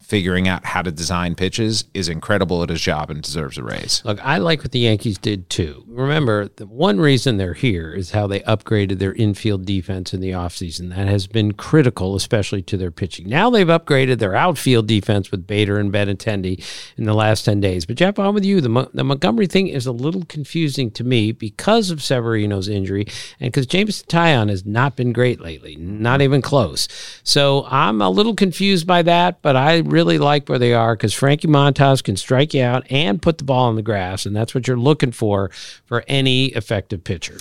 figuring 0.09 0.49
out 0.49 0.65
how 0.65 0.81
to 0.81 0.91
design 0.91 1.35
pitches 1.35 1.85
is 1.93 2.09
incredible 2.09 2.63
at 2.63 2.71
his 2.71 2.81
job 2.81 3.11
and 3.11 3.21
deserves 3.21 3.59
a 3.59 3.63
raise. 3.63 4.03
Look, 4.07 4.25
I 4.25 4.39
like 4.39 4.63
what 4.63 4.73
the 4.73 4.79
Yankees 4.79 5.19
did 5.19 5.51
too. 5.51 5.85
Remember, 5.87 6.49
the 6.49 6.67
one 6.67 6.99
reason 6.99 7.37
they're 7.37 7.53
here 7.53 7.93
is 7.93 8.13
how 8.13 8.27
they 8.27 8.41
upgraded 8.41 9.01
their 9.01 9.13
infield 9.13 9.67
defense 9.67 10.15
in 10.15 10.23
the 10.23 10.31
offseason. 10.31 10.89
That 10.97 11.09
has 11.09 11.27
been 11.27 11.53
critical, 11.53 12.17
especially 12.17 12.63
to 12.63 12.79
their 12.79 12.91
pitching. 12.91 13.29
Now 13.29 13.51
they've 13.51 13.67
upgraded 13.67 14.19
their 14.19 14.35
outfield 14.35 14.87
defense 14.87 15.31
with 15.31 15.47
Bader 15.47 15.79
and 15.79 15.93
Benintendi 15.93 16.65
in 16.97 17.05
the 17.05 17.13
last 17.13 17.45
10 17.45 17.61
days. 17.61 17.85
But 17.85 17.97
Jeff, 17.97 18.19
I'm 18.19 18.33
with 18.33 18.47
you. 18.47 18.63
The, 18.63 18.89
the 18.95 19.05
Montgomery 19.05 19.47
thing 19.47 19.69
is 19.69 19.85
a 19.85 19.93
little 19.93 20.25
confusing 20.25 20.91
to 20.93 21.05
me 21.05 21.33
because 21.33 21.91
of 21.91 22.03
Severino's 22.03 22.69
injury 22.69 23.07
and 23.41 23.53
because 23.53 23.67
James 23.67 24.03
Taillon 24.05 24.49
has 24.49 24.65
not 24.65 24.97
been 24.97 25.13
great 25.13 25.39
lately, 25.39 25.77
not 25.77 26.23
even 26.23 26.41
close. 26.41 26.89
So 27.25 27.67
I'm 27.69 28.01
a 28.01 28.09
little 28.09 28.35
confused 28.35 28.87
by 28.87 29.03
that, 29.03 29.43
but 29.43 29.55
I 29.55 29.81
really 29.81 29.98
like 30.07 30.49
where 30.49 30.59
they 30.59 30.73
are 30.73 30.95
because 30.95 31.13
Frankie 31.13 31.49
Montas 31.49 32.03
can 32.03 32.17
strike 32.17 32.55
you 32.55 32.63
out 32.63 32.87
and 32.91 33.21
put 33.21 33.39
the 33.39 33.45
ball 33.45 33.67
on 33.67 33.75
the 33.75 33.83
grass, 33.83 34.25
and 34.25 34.37
that's 34.37 34.55
what 34.55 34.69
you're 34.69 34.77
looking 34.77 35.11
for 35.13 35.51
for 35.87 36.05
any 36.07 36.47
effective 36.47 37.03
pitcher. 37.03 37.39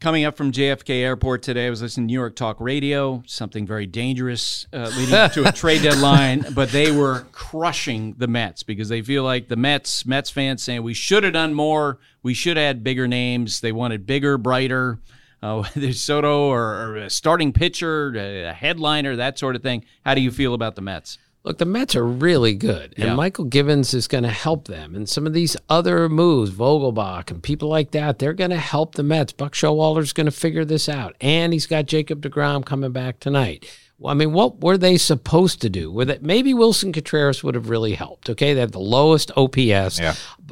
Coming 0.00 0.24
up 0.24 0.34
from 0.34 0.50
JFK 0.50 1.02
Airport 1.02 1.42
today, 1.42 1.66
I 1.66 1.70
was 1.70 1.82
listening 1.82 2.08
to 2.08 2.12
New 2.12 2.18
York 2.18 2.34
Talk 2.34 2.56
Radio, 2.58 3.22
something 3.26 3.66
very 3.66 3.84
dangerous 3.84 4.66
uh, 4.72 4.90
leading 4.96 5.30
to 5.30 5.46
a 5.46 5.52
trade 5.54 5.82
deadline, 5.82 6.42
but 6.54 6.70
they 6.70 6.90
were 6.90 7.26
crushing 7.32 8.14
the 8.16 8.26
Mets 8.26 8.62
because 8.62 8.88
they 8.88 9.02
feel 9.02 9.24
like 9.24 9.48
the 9.48 9.56
Mets, 9.56 10.06
Mets 10.06 10.30
fans 10.30 10.62
saying 10.62 10.82
we 10.82 10.94
should 10.94 11.22
have 11.22 11.34
done 11.34 11.52
more, 11.52 11.98
we 12.22 12.32
should 12.32 12.56
have 12.56 12.64
had 12.64 12.82
bigger 12.82 13.06
names. 13.06 13.60
They 13.60 13.72
wanted 13.72 14.06
bigger, 14.06 14.38
brighter, 14.38 14.98
uh, 15.42 15.62
whether 15.74 15.92
Soto 15.92 16.48
or, 16.48 16.62
or 16.62 16.96
a 16.96 17.10
starting 17.10 17.52
pitcher, 17.52 18.14
a 18.16 18.54
headliner, 18.54 19.16
that 19.16 19.38
sort 19.38 19.54
of 19.54 19.62
thing. 19.62 19.84
How 20.06 20.14
do 20.14 20.22
you 20.22 20.30
feel 20.30 20.54
about 20.54 20.76
the 20.76 20.82
Mets? 20.82 21.18
Look, 21.42 21.56
the 21.56 21.64
Mets 21.64 21.96
are 21.96 22.04
really 22.06 22.54
good, 22.54 22.92
and 22.96 23.06
Yeah. 23.06 23.14
Michael 23.14 23.46
Givens 23.46 23.94
is 23.94 24.06
going 24.06 24.24
to 24.24 24.30
help 24.30 24.68
them. 24.68 24.94
And 24.94 25.08
some 25.08 25.26
of 25.26 25.32
these 25.32 25.56
other 25.70 26.06
moves, 26.08 26.50
Vogelbach 26.50 27.30
and 27.30 27.42
people 27.42 27.68
like 27.68 27.92
that, 27.92 28.18
they're 28.18 28.34
going 28.34 28.50
to 28.50 28.58
help 28.58 28.94
the 28.94 29.02
Mets. 29.02 29.32
Buck 29.32 29.54
Showalter's 29.54 30.12
going 30.12 30.26
to 30.26 30.32
figure 30.32 30.66
this 30.66 30.86
out, 30.86 31.16
and 31.20 31.54
he's 31.54 31.66
got 31.66 31.86
Jacob 31.86 32.20
Degrom 32.20 32.64
coming 32.64 32.92
back 32.92 33.20
tonight. 33.20 33.64
Well, 34.00 34.10
I 34.10 34.14
mean, 34.14 34.32
what 34.32 34.62
were 34.62 34.78
they 34.78 34.96
supposed 34.96 35.60
to 35.60 35.68
do? 35.68 35.92
With 35.92 36.08
it, 36.08 36.22
maybe 36.22 36.54
Willson 36.54 36.90
Contreras 36.90 37.44
would 37.44 37.54
have 37.54 37.68
really 37.68 37.92
helped. 37.92 38.30
Okay, 38.30 38.54
they 38.54 38.60
have 38.60 38.72
the 38.72 38.80
lowest 38.80 39.30
OPS 39.36 40.00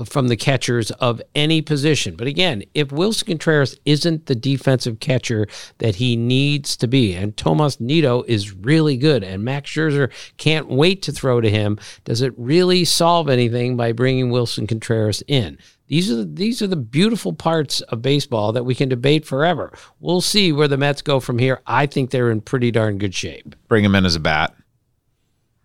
from 0.04 0.28
the 0.28 0.36
catchers 0.36 0.90
of 0.90 1.22
any 1.34 1.62
position. 1.62 2.14
But 2.14 2.26
again, 2.26 2.62
if 2.74 2.88
Willson 2.88 3.26
Contreras 3.28 3.80
isn't 3.86 4.26
the 4.26 4.34
defensive 4.34 5.00
catcher 5.00 5.46
that 5.78 5.94
he 5.94 6.14
needs 6.14 6.76
to 6.76 6.86
be, 6.86 7.14
and 7.14 7.34
Tomas 7.38 7.80
Nido 7.80 8.22
is 8.24 8.52
really 8.52 8.98
good, 8.98 9.24
and 9.24 9.42
Max 9.42 9.70
Scherzer 9.70 10.12
can't 10.36 10.68
wait 10.68 11.00
to 11.02 11.12
throw 11.12 11.40
to 11.40 11.48
him, 11.48 11.78
does 12.04 12.20
it 12.20 12.34
really 12.36 12.84
solve 12.84 13.30
anything 13.30 13.78
by 13.78 13.92
bringing 13.92 14.30
Willson 14.30 14.68
Contreras 14.68 15.22
in? 15.26 15.56
These 15.88 16.10
are 16.10 16.16
the, 16.16 16.24
these 16.24 16.62
are 16.62 16.66
the 16.66 16.76
beautiful 16.76 17.32
parts 17.32 17.80
of 17.80 18.02
baseball 18.02 18.52
that 18.52 18.64
we 18.64 18.74
can 18.74 18.88
debate 18.88 19.24
forever. 19.24 19.72
We'll 20.00 20.20
see 20.20 20.52
where 20.52 20.68
the 20.68 20.76
Mets 20.76 21.02
go 21.02 21.18
from 21.18 21.38
here. 21.38 21.60
I 21.66 21.86
think 21.86 22.10
they're 22.10 22.30
in 22.30 22.42
pretty 22.42 22.70
darn 22.70 22.98
good 22.98 23.14
shape. 23.14 23.54
Bring 23.68 23.84
him 23.84 23.94
in 23.94 24.04
as 24.04 24.14
a 24.14 24.20
bat. 24.20 24.54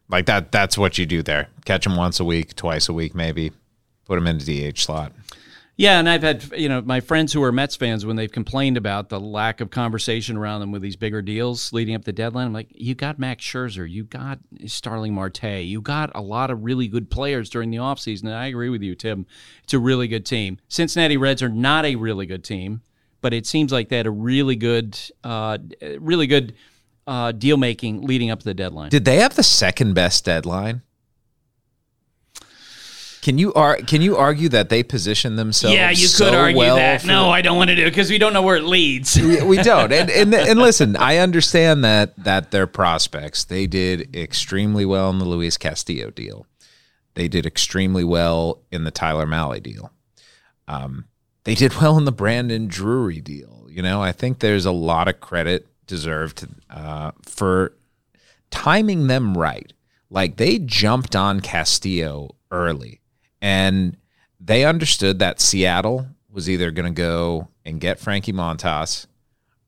Like 0.10 0.26
that 0.26 0.52
that's 0.52 0.78
what 0.78 0.98
you 0.98 1.06
do 1.06 1.22
there. 1.22 1.50
Catch 1.66 1.86
him 1.86 1.96
once 1.96 2.20
a 2.20 2.26
week, 2.26 2.56
twice 2.56 2.88
a 2.88 2.94
week 2.94 3.14
maybe. 3.14 3.52
Put 4.06 4.18
him 4.18 4.28
in 4.28 4.38
the 4.38 4.72
DH 4.72 4.80
slot. 4.80 5.12
Yeah, 5.76 5.98
and 5.98 6.08
I've 6.08 6.22
had 6.22 6.52
you 6.56 6.70
know 6.70 6.82
my 6.82 7.00
friends 7.00 7.34
who 7.34 7.42
are 7.42 7.52
Mets 7.52 7.76
fans 7.76 8.06
when 8.06 8.16
they've 8.16 8.32
complained 8.32 8.78
about 8.78 9.10
the 9.10 9.20
lack 9.20 9.60
of 9.60 9.72
conversation 9.72 10.38
around 10.38 10.60
them 10.60 10.72
with 10.72 10.84
these 10.84 10.96
bigger 10.96 11.22
deals 11.22 11.74
leading 11.74 11.96
up 11.96 12.02
to 12.02 12.06
the 12.06 12.14
deadline. 12.14 12.48
I'm 12.48 12.54
like, 12.54 12.68
you 12.72 12.94
got 12.94 13.18
Max 13.18 13.44
Scherzer, 13.44 13.90
you 13.90 14.04
got 14.04 14.40
Starling 14.68 15.16
Marte, 15.16 15.44
you 15.44 15.82
got 15.82 16.12
a 16.14 16.22
lot 16.22 16.52
of 16.52 16.64
really 16.64 16.88
good 16.88 17.10
players 17.10 17.50
during 17.50 17.72
the 17.72 17.78
offseason. 17.78 18.24
And 18.24 18.36
I 18.36 18.48
agree 18.48 18.70
with 18.70 18.84
you, 18.84 18.94
Tim. 18.94 19.26
It's 19.64 19.74
a 19.74 19.80
really 19.80 20.08
good 20.08 20.28
team. 20.28 20.60
Cincinnati 20.68 21.18
Reds 21.18 21.42
are 21.42 21.50
not 21.50 21.86
a 21.86 21.96
really 21.96 22.28
good 22.28 22.44
team, 22.44 22.82
but 23.22 23.34
it 23.34 23.48
seems 23.48 23.72
like 23.72 23.90
they 23.90 23.98
had 23.98 24.08
a 24.08 24.12
really 24.12 24.56
good, 24.56 25.00
uh, 25.24 25.58
really 26.00 26.28
good 26.28 26.54
uh, 27.08 27.32
deal 27.32 27.58
making 27.58 28.04
leading 28.04 28.30
up 28.30 28.40
to 28.40 28.46
the 28.46 28.54
deadline. 28.54 28.90
Did 28.90 29.06
they 29.06 29.18
have 29.18 29.36
the 29.36 29.44
second 29.44 29.96
best 29.96 30.24
deadline? 30.24 30.84
Can 33.24 33.38
you 33.38 33.54
ar- 33.54 33.78
can 33.78 34.02
you 34.02 34.18
argue 34.18 34.50
that 34.50 34.68
they 34.68 34.84
position 34.84 35.38
themselves? 35.38 35.78
yeah, 35.78 35.90
you 35.90 36.08
so 36.08 36.26
could 36.26 36.34
argue 36.34 36.58
well 36.58 36.76
that. 36.76 37.06
No, 37.06 37.30
I 37.30 37.42
don't 37.42 37.56
want 37.56 37.70
to 37.70 37.76
do 37.78 37.84
it 37.84 37.92
because 37.92 38.10
we 38.10 38.18
don't 38.18 38.34
know 38.34 38.42
where 38.42 38.58
it 38.58 38.66
leads. 38.66 39.16
we, 39.18 39.56
don't. 39.64 39.94
And, 39.94 40.10
and 40.10 40.34
and 40.36 40.60
listen, 40.60 40.98
I 40.98 41.20
understand 41.20 41.86
that 41.86 42.22
that 42.22 42.52
their 42.52 42.68
prospects 42.68 43.46
they 43.46 43.66
did 43.66 44.14
extremely 44.14 44.86
well 44.86 45.10
in 45.10 45.20
the 45.20 45.26
Luis 45.26 45.56
Castillo 45.56 46.10
deal. 46.10 46.48
They 47.14 47.30
did 47.30 47.46
extremely 47.46 48.04
well 48.04 48.60
in 48.74 48.84
the 48.84 48.92
Tyler 48.92 49.26
Mahle 49.26 49.64
deal. 49.64 49.94
Um, 50.68 51.06
they 51.46 51.56
did 51.56 51.76
well 51.76 51.98
in 51.98 52.04
the 52.04 52.12
Brandon 52.12 52.68
Drury 52.68 53.22
deal. 53.22 53.68
You 53.70 53.84
know, 53.84 54.04
I 54.04 54.12
think 54.12 54.40
there's 54.40 54.66
a 54.66 54.72
lot 54.74 55.08
of 55.08 55.22
credit 55.22 55.66
deserved 55.88 56.46
uh, 56.70 57.12
for 57.22 57.72
timing 58.52 59.08
them 59.08 59.38
right. 59.38 59.72
Like 60.10 60.36
they 60.36 60.60
jumped 60.60 61.16
on 61.16 61.40
Castillo 61.40 62.36
early 62.52 63.00
and 63.44 63.98
they 64.40 64.64
understood 64.64 65.20
that 65.20 65.42
Seattle 65.42 66.08
was 66.32 66.50
either 66.50 66.72
going 66.72 66.92
to 66.92 66.98
go 66.98 67.50
and 67.66 67.80
get 67.80 68.00
Frankie 68.00 68.32
Montas 68.32 69.06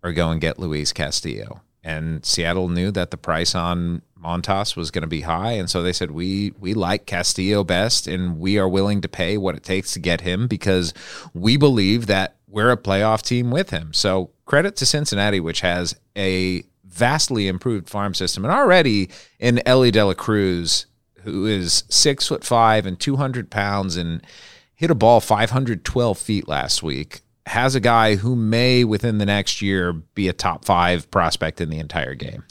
or 0.01 0.13
go 0.13 0.29
and 0.29 0.39
get 0.39 0.57
Luis 0.57 0.93
Castillo. 0.93 1.61
And 1.83 2.25
Seattle 2.25 2.69
knew 2.69 2.89
that 2.91 3.11
the 3.11 3.17
price 3.17 3.53
on 3.53 4.01
Montas 4.17 4.77
was 4.77 4.91
going 4.91 5.01
to 5.03 5.07
be 5.07 5.21
high, 5.21 5.51
and 5.51 5.69
so 5.69 5.83
they 5.83 5.93
said 5.93 6.09
we 6.09 6.53
we 6.59 6.73
like 6.73 7.05
Castillo 7.05 7.63
best, 7.63 8.07
and 8.07 8.39
we 8.39 8.57
are 8.57 8.67
willing 8.67 9.01
to 9.01 9.07
pay 9.07 9.37
what 9.37 9.55
it 9.55 9.63
takes 9.63 9.93
to 9.93 9.99
get 9.99 10.21
him 10.21 10.47
because 10.47 10.93
we 11.33 11.57
believe 11.57 12.07
that 12.07 12.37
we're 12.47 12.71
a 12.71 12.77
playoff 12.77 13.21
team 13.21 13.51
with 13.51 13.69
him. 13.69 13.93
So 13.93 14.31
credit 14.45 14.77
to 14.77 14.85
Cincinnati, 14.85 15.39
which 15.39 15.61
has 15.61 15.95
a 16.17 16.63
vastly 16.85 17.47
improved 17.47 17.87
farm 17.89 18.15
system, 18.15 18.45
and 18.45 18.53
already 18.53 19.09
in 19.37 19.61
Elly 19.67 19.91
De 19.91 20.03
La 20.03 20.13
Cruz, 20.15 20.87
who 21.25 21.45
is 21.45 21.83
six 21.89 22.27
foot 22.27 22.43
five 22.43 22.85
and 22.85 22.99
two 22.99 23.17
hundred 23.17 23.49
pounds, 23.49 23.97
and 23.97 24.25
hit 24.73 24.89
a 24.89 24.95
ball 24.95 25.19
512 25.19 26.17
feet 26.17 26.47
last 26.47 26.81
week 26.81 27.21
has 27.47 27.75
a 27.75 27.79
guy 27.79 28.15
who 28.15 28.35
may 28.35 28.83
within 28.83 29.19
the 29.19 29.25
next 29.25 29.61
year 29.61 29.93
be 29.93 30.27
a 30.27 30.33
top 30.33 30.65
five 30.65 31.09
prospect 31.11 31.61
in 31.61 31.69
the 31.69 31.77
entire 31.77 32.15
game. 32.15 32.43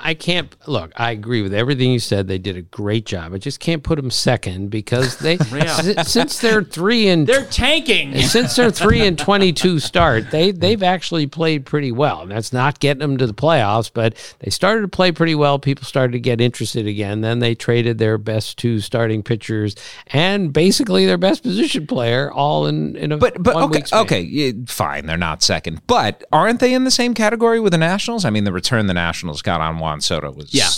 I 0.00 0.14
can't 0.14 0.54
look. 0.68 0.92
I 0.96 1.10
agree 1.10 1.42
with 1.42 1.54
everything 1.54 1.90
you 1.90 1.98
said. 1.98 2.28
They 2.28 2.38
did 2.38 2.56
a 2.56 2.62
great 2.62 3.06
job. 3.06 3.34
I 3.34 3.38
just 3.38 3.60
can't 3.60 3.82
put 3.82 3.96
them 3.96 4.10
second 4.10 4.70
because 4.70 5.18
they 5.18 5.36
si- 5.38 5.94
since 6.04 6.40
they're 6.40 6.62
three 6.62 7.08
and 7.08 7.26
They're 7.26 7.44
tanking. 7.46 8.16
since 8.22 8.56
they're 8.56 8.70
three 8.70 9.00
and 9.06 9.18
twenty-two 9.18 9.78
start, 9.80 10.30
they 10.30 10.52
they've 10.52 10.82
actually 10.82 11.26
played 11.26 11.66
pretty 11.66 11.92
well. 11.92 12.22
And 12.22 12.30
that's 12.30 12.52
not 12.52 12.80
getting 12.80 13.00
them 13.00 13.16
to 13.18 13.26
the 13.26 13.34
playoffs, 13.34 13.90
but 13.92 14.14
they 14.40 14.50
started 14.50 14.82
to 14.82 14.88
play 14.88 15.12
pretty 15.12 15.34
well. 15.34 15.58
People 15.58 15.84
started 15.84 16.12
to 16.12 16.20
get 16.20 16.40
interested 16.40 16.86
again. 16.86 17.20
Then 17.20 17.38
they 17.38 17.54
traded 17.54 17.98
their 17.98 18.18
best 18.18 18.58
two 18.58 18.80
starting 18.80 19.22
pitchers 19.22 19.74
and 20.08 20.52
basically 20.52 21.06
their 21.06 21.18
best 21.18 21.42
position 21.42 21.86
player 21.86 22.30
all 22.32 22.66
in 22.66 22.96
in 22.96 23.12
a 23.12 23.16
But 23.16 23.42
but 23.42 23.54
one 23.54 23.64
okay 23.64 23.78
week 23.78 23.92
okay 23.92 24.20
yeah, 24.20 24.52
fine 24.66 25.06
they're 25.06 25.16
not 25.16 25.42
second 25.42 25.80
but 25.86 26.24
aren't 26.32 26.60
they 26.60 26.74
in 26.74 26.84
the 26.84 26.90
same 26.90 27.14
category 27.14 27.60
with 27.60 27.72
the 27.72 27.78
Nationals? 27.78 28.24
I 28.24 28.30
mean 28.30 28.44
the 28.44 28.52
return 28.52 28.86
the 28.86 28.94
Nationals 28.94 29.42
got 29.42 29.60
on 29.60 29.78
Juan 29.80 30.00
Soto 30.00 30.30
was 30.30 30.52
Yeah. 30.54 30.68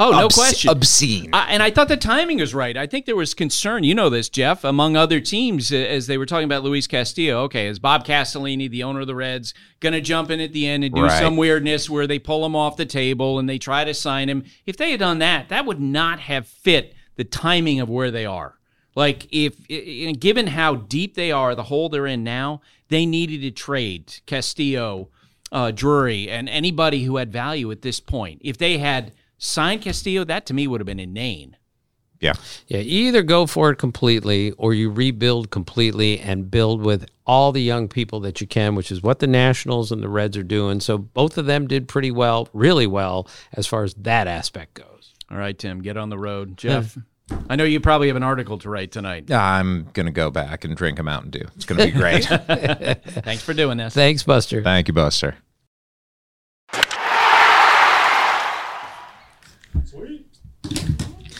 Oh, 0.00 0.10
no 0.10 0.24
obs- 0.24 0.34
question. 0.34 0.70
obscene. 0.70 1.30
I, 1.32 1.46
and 1.50 1.62
I 1.62 1.70
thought 1.70 1.86
the 1.86 1.96
timing 1.96 2.38
was 2.40 2.52
right. 2.52 2.76
I 2.76 2.84
think 2.88 3.06
there 3.06 3.14
was 3.14 3.32
concern, 3.32 3.84
you 3.84 3.94
know 3.94 4.10
this, 4.10 4.28
Jeff, 4.28 4.64
among 4.64 4.96
other 4.96 5.20
teams 5.20 5.70
as 5.70 6.08
they 6.08 6.18
were 6.18 6.26
talking 6.26 6.46
about 6.46 6.64
Luis 6.64 6.88
Castillo. 6.88 7.42
Okay, 7.42 7.68
is 7.68 7.78
Bob 7.78 8.04
Castellini, 8.04 8.68
the 8.68 8.82
owner 8.82 9.02
of 9.02 9.06
the 9.06 9.14
Reds, 9.14 9.54
going 9.78 9.92
to 9.92 10.00
jump 10.00 10.32
in 10.32 10.40
at 10.40 10.52
the 10.52 10.66
end 10.66 10.82
and 10.82 10.92
do 10.92 11.02
Right. 11.02 11.20
some 11.20 11.36
weirdness 11.36 11.88
where 11.88 12.08
they 12.08 12.18
pull 12.18 12.44
him 12.44 12.56
off 12.56 12.76
the 12.76 12.86
table 12.86 13.38
and 13.38 13.48
they 13.48 13.56
try 13.58 13.84
to 13.84 13.94
sign 13.94 14.28
him? 14.28 14.42
If 14.66 14.76
they 14.76 14.90
had 14.90 14.98
done 14.98 15.20
that, 15.20 15.48
that 15.50 15.64
would 15.64 15.80
not 15.80 16.18
have 16.18 16.48
fit 16.48 16.92
the 17.14 17.22
timing 17.24 17.78
of 17.78 17.88
where 17.88 18.10
they 18.10 18.26
are. 18.26 18.56
Like 18.96 19.28
if 19.30 19.54
given 20.18 20.48
how 20.48 20.74
deep 20.74 21.14
they 21.14 21.30
are, 21.30 21.54
the 21.54 21.62
hole 21.64 21.88
they're 21.88 22.06
in 22.08 22.24
now, 22.24 22.62
they 22.88 23.06
needed 23.06 23.42
to 23.42 23.50
trade 23.52 24.12
Castillo, 24.26 25.08
uh, 25.54 25.70
Drury, 25.70 26.28
and 26.28 26.48
anybody 26.48 27.04
who 27.04 27.16
had 27.16 27.32
value 27.32 27.70
at 27.70 27.80
this 27.80 28.00
point. 28.00 28.42
If 28.44 28.58
they 28.58 28.76
had 28.78 29.12
signed 29.38 29.82
Castillo, 29.82 30.24
that 30.24 30.44
to 30.46 30.54
me 30.54 30.66
would 30.66 30.80
have 30.80 30.86
been 30.86 31.00
inane. 31.00 31.56
yeah. 32.20 32.34
Yeah, 32.66 32.80
either 32.80 33.22
go 33.22 33.46
for 33.46 33.70
it 33.70 33.76
completely 33.76 34.50
or 34.52 34.74
you 34.74 34.90
rebuild 34.90 35.50
completely 35.50 36.18
and 36.18 36.50
build 36.50 36.82
with 36.82 37.06
all 37.26 37.52
the 37.52 37.62
young 37.62 37.88
people 37.88 38.20
that 38.20 38.40
you 38.40 38.46
can, 38.46 38.74
which 38.74 38.90
is 38.90 39.02
what 39.02 39.20
the 39.20 39.26
Nationals 39.26 39.92
and 39.92 40.02
the 40.02 40.08
Reds 40.08 40.36
are 40.36 40.42
doing. 40.42 40.80
So 40.80 40.98
both 40.98 41.38
of 41.38 41.46
them 41.46 41.66
did 41.68 41.86
pretty 41.88 42.10
well, 42.10 42.48
really 42.52 42.86
well, 42.86 43.28
as 43.52 43.66
far 43.66 43.84
as 43.84 43.94
that 43.94 44.26
aspect 44.26 44.74
goes. 44.74 45.14
All 45.30 45.38
right, 45.38 45.58
Tim, 45.58 45.80
get 45.82 45.96
on 45.96 46.10
the 46.10 46.18
road. 46.18 46.56
Jeff, 46.56 46.98
I 47.48 47.56
know 47.56 47.64
you 47.64 47.80
probably 47.80 48.08
have 48.08 48.16
an 48.16 48.22
article 48.22 48.58
to 48.58 48.68
write 48.68 48.92
tonight. 48.92 49.30
I'm 49.30 49.88
going 49.92 50.06
to 50.06 50.12
go 50.12 50.30
back 50.30 50.64
and 50.64 50.76
drink 50.76 50.98
a 50.98 51.02
Mountain 51.02 51.30
Dew. 51.30 51.46
It's 51.56 51.64
going 51.64 51.78
to 51.78 51.86
be 51.86 51.92
great. 51.92 52.24
Thanks 53.24 53.42
for 53.42 53.54
doing 53.54 53.78
this. 53.78 53.94
Thanks, 53.94 54.22
Buster. 54.22 54.62
Thank 54.62 54.88
you, 54.88 54.94
Buster. 54.94 55.36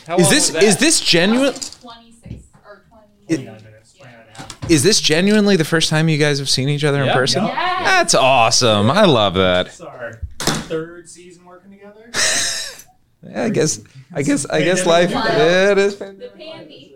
How 0.06 0.16
Is 0.18 0.28
this 0.28 0.50
was 0.50 0.52
that? 0.52 0.62
is 0.62 0.76
this 0.76 1.00
genuine? 1.00 1.54
26 1.54 2.44
or 2.64 2.84
20. 3.26 3.48
Is 4.68 4.82
this 4.82 5.00
genuinely 5.00 5.56
the 5.56 5.64
first 5.64 5.88
time 5.88 6.08
you 6.08 6.18
guys 6.18 6.38
have 6.38 6.48
seen 6.48 6.68
each 6.68 6.84
other 6.84 7.00
in 7.00 7.06
Yeah. 7.06 7.14
person? 7.14 7.44
Yes. 7.44 7.54
That's 7.84 8.14
awesome. 8.14 8.90
I 8.90 9.04
love 9.04 9.34
that. 9.34 9.66
It's 9.66 9.80
our 9.80 10.20
third 10.38 11.08
season 11.08 11.44
working 11.44 11.70
together. 11.72 12.10
Yeah, 13.26 13.44
I 13.44 13.48
guess. 13.48 13.80
I 14.12 14.20
guess. 14.22 14.44
I 14.44 14.62
guess 14.62 14.84
life. 14.84 15.10
Yeah, 15.10 15.70
it 15.72 15.78
is. 15.78 15.96
The 15.96 16.04
pandy. 16.36 16.93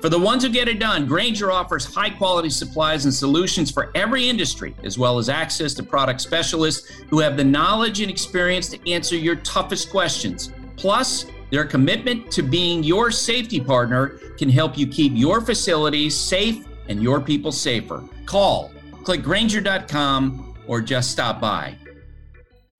For 0.00 0.08
the 0.08 0.18
ones 0.18 0.44
who 0.44 0.48
get 0.48 0.68
it 0.68 0.78
done, 0.78 1.06
Grainger 1.06 1.50
offers 1.50 1.84
high 1.84 2.10
quality 2.10 2.50
supplies 2.50 3.04
and 3.04 3.12
solutions 3.12 3.70
for 3.70 3.90
every 3.96 4.28
industry, 4.28 4.76
as 4.84 4.96
well 4.96 5.18
as 5.18 5.28
access 5.28 5.74
to 5.74 5.82
product 5.82 6.20
specialists 6.20 6.88
who 7.10 7.18
have 7.18 7.36
the 7.36 7.42
knowledge 7.42 8.00
and 8.00 8.08
experience 8.08 8.68
to 8.68 8.90
answer 8.90 9.16
your 9.16 9.36
toughest 9.36 9.90
questions. 9.90 10.52
Plus, 10.76 11.26
their 11.50 11.64
commitment 11.64 12.30
to 12.30 12.42
being 12.42 12.84
your 12.84 13.10
safety 13.10 13.58
partner 13.58 14.20
can 14.38 14.48
help 14.48 14.78
you 14.78 14.86
keep 14.86 15.12
your 15.16 15.40
facilities 15.40 16.16
safe 16.16 16.64
and 16.88 17.02
your 17.02 17.20
people 17.20 17.50
safer. 17.50 18.04
Call, 18.24 18.70
click 19.02 19.22
Grainger.com, 19.22 20.54
or 20.68 20.80
just 20.80 21.10
stop 21.10 21.40
by. 21.40 21.74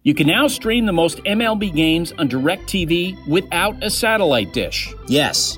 You 0.04 0.14
can 0.14 0.28
now 0.28 0.46
stream 0.46 0.86
the 0.86 0.92
most 0.92 1.18
MLB 1.24 1.74
games 1.74 2.12
on 2.12 2.28
DirecTV 2.28 3.26
without 3.26 3.82
a 3.82 3.90
satellite 3.90 4.52
dish. 4.52 4.94
Yes, 5.08 5.57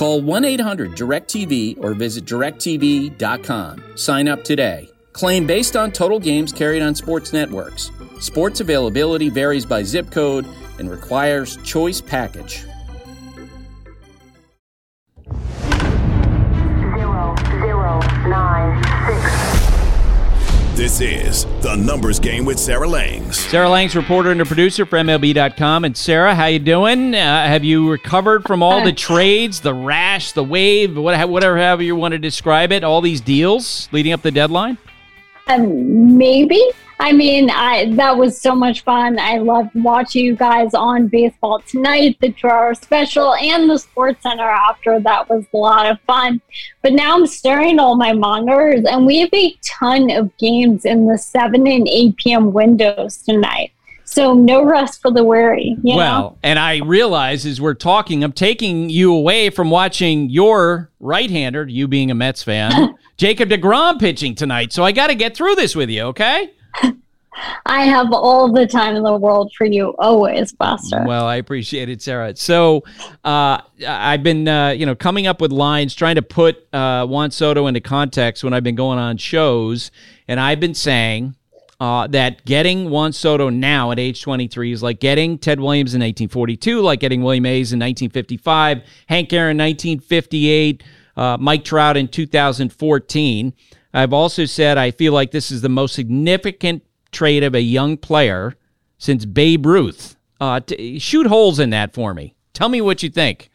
Call 0.00 0.22
1 0.22 0.46
800 0.46 0.92
DirecTV 0.92 1.84
or 1.84 1.92
visit 1.92 2.24
directv.com. 2.24 3.84
Sign 3.96 4.28
up 4.28 4.42
today. 4.42 4.88
Claim 5.12 5.46
based 5.46 5.76
on 5.76 5.92
total 5.92 6.18
games 6.18 6.54
carried 6.54 6.80
on 6.80 6.94
sports 6.94 7.34
networks. 7.34 7.90
Sports 8.18 8.60
availability 8.60 9.28
varies 9.28 9.66
by 9.66 9.82
zip 9.82 10.10
code 10.10 10.46
and 10.78 10.90
requires 10.90 11.58
choice 11.58 12.00
package. 12.00 12.64
This 20.80 21.02
is 21.02 21.44
the 21.60 21.76
numbers 21.76 22.18
game 22.18 22.46
with 22.46 22.58
Sarah 22.58 22.88
Langs. 22.88 23.38
Sarah 23.38 23.68
Langs, 23.68 23.94
reporter 23.94 24.30
and 24.30 24.40
a 24.40 24.46
producer 24.46 24.86
for 24.86 24.96
MLB.com. 24.96 25.84
And 25.84 25.94
Sarah, 25.94 26.34
how 26.34 26.46
you 26.46 26.58
doing? 26.58 27.14
Uh, 27.14 27.46
have 27.46 27.62
you 27.62 27.90
recovered 27.90 28.44
from 28.44 28.62
all 28.62 28.82
the 28.82 28.92
trades, 29.08 29.60
the 29.60 29.74
rash, 29.74 30.32
the 30.32 30.42
wave, 30.42 30.96
whatever, 30.96 31.58
however 31.58 31.82
you 31.82 31.96
want 31.96 32.12
to 32.12 32.18
describe 32.18 32.72
it, 32.72 32.82
all 32.82 33.02
these 33.02 33.20
deals 33.20 33.90
leading 33.92 34.14
up 34.14 34.22
the 34.22 34.30
deadline? 34.30 34.78
Um, 35.48 36.16
maybe. 36.16 36.58
I 37.00 37.12
mean, 37.12 37.48
I 37.48 37.90
that 37.94 38.18
was 38.18 38.38
so 38.38 38.54
much 38.54 38.82
fun. 38.82 39.18
I 39.18 39.38
loved 39.38 39.70
watching 39.74 40.22
you 40.22 40.36
guys 40.36 40.74
on 40.74 41.08
Baseball 41.08 41.60
Tonight, 41.66 42.18
the 42.20 42.30
two-hour 42.30 42.74
special, 42.74 43.34
and 43.36 43.70
the 43.70 43.78
Sports 43.78 44.22
Center 44.22 44.44
after. 44.48 45.00
That 45.00 45.28
was 45.30 45.46
a 45.54 45.56
lot 45.56 45.86
of 45.86 45.98
fun. 46.02 46.42
But 46.82 46.92
now 46.92 47.16
I'm 47.16 47.26
staring 47.26 47.78
at 47.78 47.80
all 47.80 47.96
my 47.96 48.12
monitors, 48.12 48.84
and 48.84 49.06
we 49.06 49.20
have 49.20 49.32
a 49.32 49.56
ton 49.62 50.10
of 50.10 50.36
games 50.36 50.84
in 50.84 51.06
the 51.06 51.16
7 51.16 51.66
and 51.66 51.88
8 51.88 52.16
p.m. 52.18 52.52
windows 52.52 53.16
tonight. 53.22 53.72
So 54.04 54.34
no 54.34 54.62
rest 54.62 55.00
for 55.00 55.10
the 55.10 55.24
weary. 55.24 55.78
You 55.82 55.96
Well, 55.96 56.20
know? 56.20 56.38
and 56.42 56.58
I 56.58 56.80
realize 56.80 57.46
as 57.46 57.62
we're 57.62 57.72
talking, 57.74 58.22
I'm 58.22 58.32
taking 58.32 58.90
you 58.90 59.14
away 59.14 59.48
from 59.48 59.70
watching 59.70 60.28
your 60.28 60.90
right-hander, 61.00 61.66
you 61.66 61.88
being 61.88 62.10
a 62.10 62.14
Mets 62.14 62.42
fan, 62.42 62.94
Jacob 63.16 63.48
DeGrom 63.48 63.98
pitching 63.98 64.34
tonight. 64.34 64.74
So 64.74 64.82
I 64.84 64.92
got 64.92 65.06
to 65.06 65.14
get 65.14 65.34
through 65.34 65.54
this 65.54 65.74
with 65.74 65.88
you, 65.88 66.02
okay? 66.02 66.50
I 67.66 67.84
have 67.84 68.12
all 68.12 68.52
the 68.52 68.66
time 68.66 68.96
in 68.96 69.02
the 69.02 69.16
world 69.16 69.52
for 69.56 69.64
you, 69.64 69.94
always, 69.98 70.52
Buster. 70.52 71.04
Well, 71.06 71.26
I 71.26 71.36
appreciate 71.36 71.88
it, 71.88 72.02
Sarah. 72.02 72.36
So 72.36 72.84
uh, 73.24 73.60
I've 73.86 74.22
been, 74.22 74.46
uh, 74.46 74.70
you 74.70 74.86
know, 74.86 74.94
coming 74.94 75.26
up 75.26 75.40
with 75.40 75.52
lines, 75.52 75.94
trying 75.94 76.16
to 76.16 76.22
put 76.22 76.66
uh, 76.74 77.06
Juan 77.06 77.30
Soto 77.30 77.66
into 77.66 77.80
context 77.80 78.44
when 78.44 78.52
I've 78.52 78.64
been 78.64 78.74
going 78.74 78.98
on 78.98 79.16
shows, 79.16 79.90
and 80.28 80.38
I've 80.38 80.60
been 80.60 80.74
saying 80.74 81.34
uh, 81.80 82.06
that 82.08 82.44
getting 82.44 82.90
Juan 82.90 83.12
Soto 83.12 83.48
now 83.48 83.90
at 83.90 83.98
age 83.98 84.22
23 84.22 84.72
is 84.72 84.82
like 84.82 85.00
getting 85.00 85.38
Ted 85.38 85.60
Williams 85.60 85.94
in 85.94 86.00
1942, 86.00 86.80
like 86.80 87.00
getting 87.00 87.22
Willie 87.22 87.40
Mays 87.40 87.72
in 87.72 87.78
1955, 87.78 88.82
Hank 89.06 89.32
Aaron 89.32 89.56
1958, 89.56 90.82
uh, 91.16 91.36
Mike 91.40 91.64
Trout 91.64 91.96
in 91.96 92.06
2014. 92.06 93.54
I've 93.92 94.12
also 94.12 94.44
said 94.44 94.78
I 94.78 94.90
feel 94.90 95.12
like 95.12 95.30
this 95.30 95.50
is 95.50 95.62
the 95.62 95.68
most 95.68 95.94
significant 95.94 96.84
trade 97.12 97.42
of 97.42 97.54
a 97.54 97.60
young 97.60 97.96
player 97.96 98.54
since 98.98 99.24
Babe 99.24 99.66
Ruth. 99.66 100.16
Uh, 100.40 100.60
t- 100.60 100.98
shoot 100.98 101.26
holes 101.26 101.58
in 101.58 101.70
that 101.70 101.92
for 101.92 102.14
me. 102.14 102.34
Tell 102.52 102.68
me 102.68 102.80
what 102.80 103.02
you 103.02 103.10
think. 103.10 103.50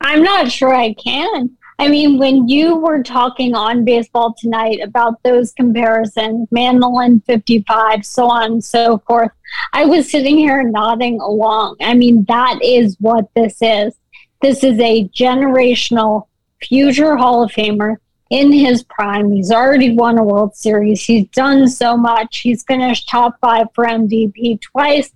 I'm 0.00 0.22
not 0.22 0.50
sure 0.50 0.74
I 0.74 0.94
can. 0.94 1.56
I 1.80 1.86
mean, 1.86 2.18
when 2.18 2.48
you 2.48 2.76
were 2.76 3.04
talking 3.04 3.54
on 3.54 3.84
baseball 3.84 4.34
tonight 4.36 4.80
about 4.82 5.22
those 5.22 5.52
comparisons, 5.52 6.48
Mandolin 6.50 7.20
55, 7.20 8.04
so 8.04 8.28
on 8.28 8.44
and 8.44 8.64
so 8.64 8.98
forth, 9.06 9.30
I 9.72 9.84
was 9.84 10.10
sitting 10.10 10.36
here 10.36 10.64
nodding 10.64 11.20
along. 11.20 11.76
I 11.80 11.94
mean, 11.94 12.24
that 12.26 12.58
is 12.62 12.96
what 12.98 13.28
this 13.34 13.58
is. 13.60 13.94
This 14.42 14.64
is 14.64 14.78
a 14.80 15.08
generational 15.08 16.26
future 16.60 17.16
Hall 17.16 17.44
of 17.44 17.52
Famer 17.52 17.96
in 18.30 18.52
his 18.52 18.82
prime. 18.84 19.32
He's 19.32 19.50
already 19.50 19.94
won 19.94 20.18
a 20.18 20.24
World 20.24 20.54
Series. 20.54 21.02
He's 21.02 21.26
done 21.28 21.68
so 21.68 21.96
much. 21.96 22.38
He's 22.38 22.62
finished 22.64 23.08
top 23.08 23.38
five 23.40 23.66
for 23.74 23.86
MVP 23.86 24.60
twice. 24.60 25.10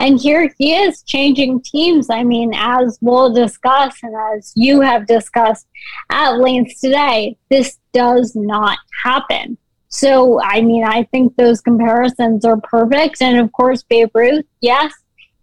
And 0.00 0.18
here 0.18 0.52
he 0.58 0.74
is 0.74 1.02
changing 1.02 1.62
teams. 1.62 2.10
I 2.10 2.24
mean, 2.24 2.52
as 2.54 2.98
we'll 3.00 3.32
discuss 3.32 3.96
and 4.02 4.14
as 4.34 4.52
you 4.56 4.80
have 4.80 5.06
discussed 5.06 5.66
at 6.10 6.38
length 6.38 6.80
today, 6.80 7.36
this 7.50 7.78
does 7.92 8.34
not 8.34 8.78
happen. 9.04 9.58
So, 9.88 10.42
I 10.42 10.60
mean, 10.60 10.84
I 10.84 11.04
think 11.04 11.36
those 11.36 11.60
comparisons 11.60 12.44
are 12.44 12.60
perfect. 12.60 13.22
And 13.22 13.38
of 13.38 13.52
course, 13.52 13.82
Babe 13.84 14.10
Ruth, 14.12 14.44
yes. 14.60 14.92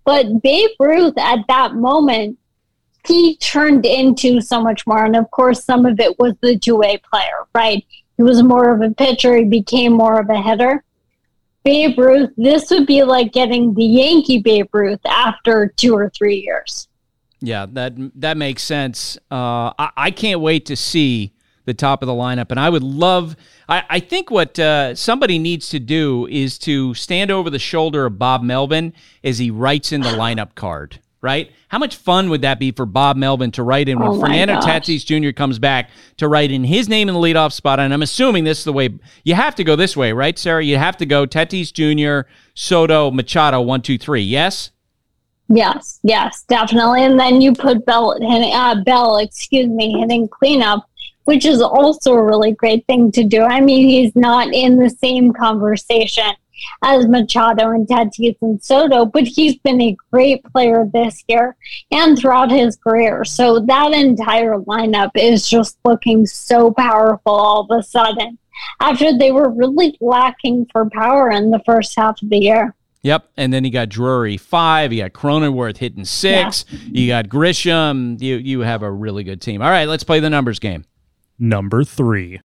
But 0.05 0.43
Babe 0.43 0.71
Ruth 0.79 1.17
at 1.17 1.39
that 1.47 1.75
moment, 1.75 2.38
he 3.08 3.38
turned 3.38 3.86
into 3.86 4.42
so 4.42 4.62
much 4.62 4.86
more. 4.88 5.06
And 5.06 5.16
of 5.16 5.30
course, 5.32 5.63
some 5.63 5.86
of 5.86 6.00
it 6.00 6.18
was 6.20 6.34
the 6.42 6.58
two 6.58 6.78
way 6.78 6.98
player, 7.10 7.48
right? 7.54 7.86
He 8.18 8.24
was 8.24 8.44
more 8.44 8.74
of 8.74 8.82
a 8.82 8.94
pitcher, 8.94 9.36
he 9.38 9.46
became 9.46 9.94
more 9.94 10.20
of 10.20 10.30
a 10.30 10.42
hitter. 10.42 10.84
Babe 11.63 11.98
Ruth, 11.98 12.32
this 12.36 12.70
would 12.72 12.86
be 12.86 13.04
like 13.04 13.32
getting 13.32 13.74
the 13.74 13.86
Yankee 13.86 14.39
Babe 14.39 14.68
Ruth 14.74 15.00
after 15.06 15.74
two 15.78 15.96
or 15.96 16.10
three 16.10 16.38
years. 16.38 16.89
Yeah, 17.39 17.66
that 17.72 17.94
that 18.20 18.38
makes 18.38 18.63
sense. 18.63 19.18
Uh, 19.32 19.72
I, 19.78 19.92
I 19.98 20.12
can't 20.12 20.39
wait 20.39 20.66
to 20.68 20.76
see 20.76 21.34
the 21.66 21.74
top 21.74 22.02
of 22.02 22.08
the 22.08 22.13
lineup, 22.13 22.52
and 22.52 22.60
I 22.60 22.70
would 22.70 22.84
love. 22.84 23.36
I, 23.68 23.84
I 23.89 24.00
think 24.00 24.30
what 24.30 24.60
uh, 24.60 24.96
somebody 24.96 25.39
needs 25.39 25.70
to 25.70 25.80
do 25.80 26.28
is 26.28 26.58
to 26.60 26.94
stand 26.94 27.32
over 27.32 27.50
the 27.50 27.60
shoulder 27.60 28.06
of 28.06 28.20
Bob 28.20 28.44
Melvin 28.44 28.94
as 29.24 29.39
he 29.39 29.50
writes 29.50 29.92
in 29.92 30.02
the 30.02 30.10
lineup 30.10 30.56
card. 30.56 31.00
Right? 31.23 31.51
How 31.69 31.79
much 31.79 31.95
fun 31.95 32.29
would 32.29 32.41
that 32.41 32.59
be 32.59 32.71
for 32.71 32.86
Bob 32.86 33.15
Melvin 33.15 33.49
to 33.51 33.63
write 33.63 33.88
in 33.88 33.97
when 33.97 34.09
Oh 34.09 34.19
Fernando 34.19 34.55
gosh. 34.55 34.65
Tatis 34.65 35.05
Jr. 35.05 35.31
comes 35.31 35.57
back 35.57 35.89
to 36.17 36.27
write 36.27 36.51
in 36.51 36.65
his 36.65 36.89
name 36.89 37.07
in 37.07 37.15
the 37.15 37.21
leadoff 37.21 37.53
spot? 37.53 37.79
And 37.79 37.93
I'm 37.93 38.01
assuming 38.01 38.43
this 38.43 38.59
is 38.59 38.65
the 38.65 38.73
way 38.73 38.89
you 39.23 39.33
have 39.33 39.55
to 39.55 39.63
go 39.63 39.78
this 39.78 39.95
way, 39.95 40.11
right, 40.11 40.38
Sarah? 40.38 40.61
You 40.61 40.78
have 40.78 40.97
to 40.97 41.05
go 41.05 41.26
Tatis 41.26 41.71
Jr., 41.71 42.30
Soto, 42.55 43.09
Machado, 43.09 43.61
one, 43.61 43.82
two, 43.82 43.97
three. 43.97 44.21
Yes. 44.21 44.71
Yes, 45.47 45.99
yes, 46.03 46.43
definitely. 46.49 47.03
And 47.03 47.17
then 47.17 47.39
you 47.39 47.53
put 47.53 47.86
Bell 47.86 48.17
uh, 48.21 48.84
Bell, 48.84 49.17
excuse 49.17 49.67
me, 49.67 49.99
hitting 49.99 50.28
cleanup, 50.28 50.89
which 51.24 51.45
is 51.45 51.61
also 51.61 52.13
a 52.15 52.24
really 52.24 52.51
great 52.51 52.86
thing 52.86 53.11
to 53.13 53.24
do. 53.24 53.43
I 53.43 53.61
mean, 53.61 53.88
he's 53.88 54.13
not 54.15 54.53
in 54.53 54.78
the 54.78 54.89
same 54.89 55.32
conversation 55.32 56.26
as 56.82 57.07
Machado 57.07 57.70
and 57.70 57.88
Tatis 57.88 58.38
and 58.41 58.64
Soto, 58.64 59.05
but 59.05 59.24
he's 59.24 59.57
been 59.57 59.82
a 59.82 59.97
great 60.11 60.43
player 60.45 60.86
this 60.93 61.24
year 61.28 61.55
and 61.91 62.18
throughout 62.18 62.51
his 62.51 62.76
career. 62.76 63.24
So 63.26 63.59
that 63.59 63.93
entire 63.93 64.57
lineup 64.59 65.11
is 65.16 65.47
just 65.47 65.78
looking 65.86 66.26
so 66.26 66.72
powerful 66.72 67.34
all 67.34 67.61
of 67.61 67.78
a 67.78 67.84
sudden 67.84 68.38
after 68.80 69.18
they 69.18 69.32
were 69.32 69.49
really 69.49 69.97
lacking 69.99 70.68
for 70.72 70.89
power 70.89 71.32
in 71.32 71.51
the 71.51 71.61
first 71.66 71.95
half 71.97 72.22
of 72.22 72.30
the 72.30 72.38
year. 72.38 72.76
Yep. 73.03 73.30
And 73.36 73.51
then 73.51 73.66
you 73.66 73.72
got 73.72 73.89
Drury 73.89 74.38
five. 74.38 74.93
You 74.93 75.03
got 75.03 75.11
Cronenworth 75.11 75.78
hitting 75.78 76.05
six. 76.05 76.64
You 76.88 77.07
got 77.07 77.28
Grisham. 77.28 78.22
You 78.22 78.38
you 78.38 78.61
have 78.61 78.82
a 78.82 78.89
really 78.89 79.26
good 79.26 79.41
team. 79.41 79.61
All 79.61 79.70
right, 79.70 79.89
let's 79.89 80.05
play 80.05 80.22
the 80.22 80.30
numbers 80.30 80.59
game. 80.59 80.86
Number 81.38 81.84
three. 81.84 82.39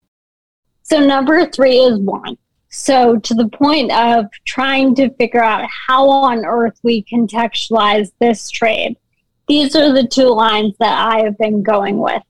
So 0.84 0.99
number 0.99 1.45
three 1.47 1.78
is 1.78 1.99
one. 1.99 2.38
So 2.78 3.15
to 3.15 3.34
the 3.34 3.47
point 3.47 3.89
of 3.93 4.26
trying 4.43 4.95
to 4.95 5.09
figure 5.11 5.41
out 5.41 5.65
how 5.88 6.09
on 6.09 6.45
earth 6.45 6.78
we 6.84 7.05
contextualize 7.05 8.11
this 8.19 8.49
trade, 8.49 8.97
these 9.47 9.78
are 9.78 9.93
the 9.93 10.05
two 10.05 10.28
lines 10.28 10.76
that 10.80 11.07
I 11.07 11.21
have 11.21 11.38
been 11.38 11.63
going 11.63 11.97
with. 11.97 12.21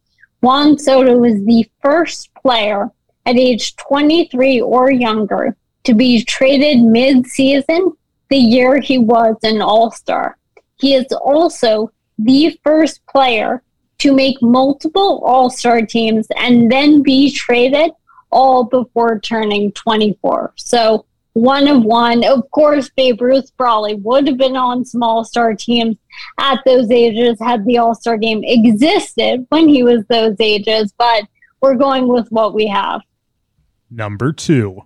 Juan 0.42 0.78
Soto 0.78 1.18
was 1.18 1.44
the 1.46 1.68
first 1.82 2.32
player 2.36 2.92
at 3.26 3.38
age 3.38 3.76
23 3.78 4.62
or 4.62 4.92
younger 4.92 5.58
to 5.84 5.96
be 5.96 6.24
traded 6.24 6.80
mid-season 6.80 7.94
the 8.30 8.38
year 8.38 8.80
he 8.80 9.00
was 9.00 9.38
an 9.42 9.64
All-Star. 9.64 10.38
He 10.80 10.94
is 10.94 11.08
also 11.12 11.92
the 12.20 12.58
first 12.64 13.04
player 13.08 13.64
to 13.98 14.14
make 14.14 14.40
multiple 14.44 15.24
All-Star 15.26 15.88
teams 15.88 16.28
and 16.38 16.72
then 16.72 17.02
be 17.02 17.32
traded 17.32 17.92
all 18.36 18.66
before 18.66 19.20
turning 19.20 19.72
24. 19.72 20.54
So 20.58 21.06
one 21.34 21.68
of 21.68 21.84
one. 21.84 22.24
Of 22.24 22.50
course, 22.52 22.90
Babe 22.90 23.22
Ruth 23.22 23.52
probably 23.58 23.96
would 23.96 24.28
have 24.28 24.38
been 24.38 24.56
on 24.56 24.86
small 24.86 25.24
star 25.24 25.54
teams 25.54 25.98
at 26.40 26.60
those 26.66 26.92
ages 26.92 27.38
had 27.40 27.66
the 27.66 27.78
All 27.78 27.96
Star 27.96 28.18
game 28.18 28.42
existed 28.44 29.46
when 29.50 29.68
he 29.68 29.84
was 29.84 30.06
those 30.08 30.36
ages, 30.40 30.94
but 30.98 31.24
we're 31.62 31.76
going 31.76 32.08
with 32.08 32.28
what 32.30 32.54
we 32.54 32.68
have. 32.68 33.02
Number 33.90 34.32
two. 34.32 34.84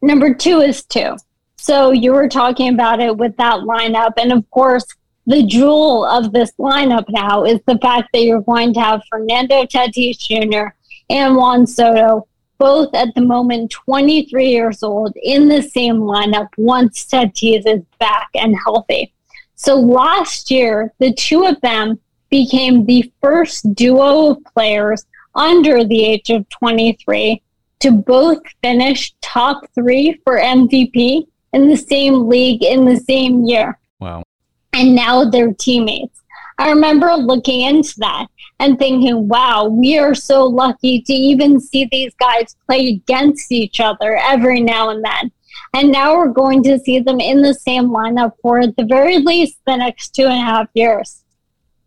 Number 0.00 0.32
two 0.34 0.60
is 0.60 0.84
two. 0.84 1.16
So 1.56 1.90
you 1.90 2.12
were 2.12 2.28
talking 2.28 2.72
about 2.72 3.00
it 3.00 3.16
with 3.16 3.36
that 3.36 3.60
lineup. 3.60 4.12
And 4.16 4.32
of 4.32 4.48
course, 4.50 4.86
the 5.26 5.42
jewel 5.44 6.04
of 6.04 6.32
this 6.32 6.52
lineup 6.58 7.04
now 7.08 7.44
is 7.44 7.60
the 7.66 7.78
fact 7.78 8.10
that 8.12 8.22
you're 8.22 8.42
going 8.42 8.72
to 8.74 8.80
have 8.80 9.02
Fernando 9.10 9.64
Tatis 9.64 10.18
Jr. 10.18 10.68
and 11.10 11.36
Juan 11.36 11.66
Soto, 11.66 12.28
both 12.58 12.94
at 12.94 13.14
the 13.14 13.20
moment 13.20 13.70
23 13.70 14.48
years 14.48 14.82
old, 14.82 15.16
in 15.22 15.48
the 15.48 15.62
same 15.62 15.96
lineup 15.96 16.48
once 16.56 17.04
Tatis 17.04 17.66
is 17.66 17.82
back 17.98 18.28
and 18.34 18.56
healthy. 18.64 19.12
So 19.54 19.76
last 19.76 20.50
year, 20.50 20.92
the 20.98 21.12
two 21.14 21.44
of 21.44 21.60
them 21.60 21.98
became 22.30 22.84
the 22.84 23.10
first 23.20 23.74
duo 23.74 24.30
of 24.32 24.44
players 24.52 25.04
under 25.34 25.84
the 25.84 26.04
age 26.04 26.30
of 26.30 26.48
23 26.48 27.42
to 27.80 27.90
both 27.90 28.40
finish 28.62 29.14
top 29.20 29.62
three 29.74 30.20
for 30.24 30.38
MVP 30.38 31.26
in 31.52 31.68
the 31.68 31.76
same 31.76 32.28
league 32.28 32.62
in 32.62 32.84
the 32.84 32.96
same 32.96 33.44
year. 33.44 33.78
Wow. 34.00 34.24
And 34.72 34.94
now 34.94 35.24
they're 35.24 35.54
teammates. 35.54 36.20
I 36.58 36.70
remember 36.70 37.12
looking 37.14 37.60
into 37.60 37.94
that 37.98 38.26
and 38.58 38.78
thinking, 38.78 39.28
wow, 39.28 39.66
we 39.66 39.96
are 39.98 40.14
so 40.14 40.44
lucky 40.44 41.00
to 41.02 41.12
even 41.12 41.60
see 41.60 41.88
these 41.90 42.12
guys 42.14 42.56
play 42.66 42.88
against 42.88 43.52
each 43.52 43.78
other 43.80 44.16
every 44.16 44.60
now 44.60 44.90
and 44.90 45.04
then. 45.04 45.30
And 45.74 45.92
now 45.92 46.16
we're 46.16 46.32
going 46.32 46.62
to 46.64 46.78
see 46.80 46.98
them 46.98 47.20
in 47.20 47.42
the 47.42 47.54
same 47.54 47.90
lineup 47.90 48.32
for 48.42 48.58
at 48.58 48.76
the 48.76 48.84
very 48.84 49.18
least 49.18 49.58
the 49.66 49.76
next 49.76 50.14
two 50.14 50.24
and 50.24 50.32
a 50.32 50.44
half 50.44 50.66
years. 50.74 51.22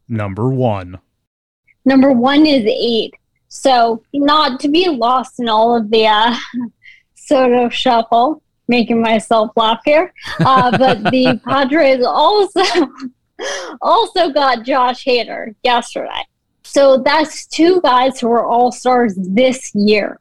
Number 0.07 0.49
one. 0.49 0.99
Number 1.83 2.11
one 2.11 2.45
is 2.45 2.65
eight. 2.65 3.13
So, 3.49 4.03
not 4.13 4.61
to 4.61 4.69
be 4.69 4.87
lost 4.87 5.39
in 5.39 5.49
all 5.49 5.75
of 5.75 5.91
the 5.91 6.07
uh, 6.07 6.37
sort 7.15 7.51
of 7.51 7.73
shuffle, 7.73 8.41
making 8.69 9.01
myself 9.01 9.51
laugh 9.57 9.81
here. 9.83 10.13
Uh, 10.39 10.77
but 10.77 11.03
the 11.11 11.41
Padres 11.45 12.05
also 12.05 12.63
also 13.81 14.29
got 14.29 14.63
Josh 14.63 15.05
Hader 15.05 15.55
yesterday. 15.63 16.25
So 16.63 16.97
that's 16.97 17.47
two 17.47 17.81
guys 17.81 18.19
who 18.19 18.31
are 18.31 18.45
all 18.45 18.71
stars 18.71 19.15
this 19.17 19.73
year. 19.73 20.19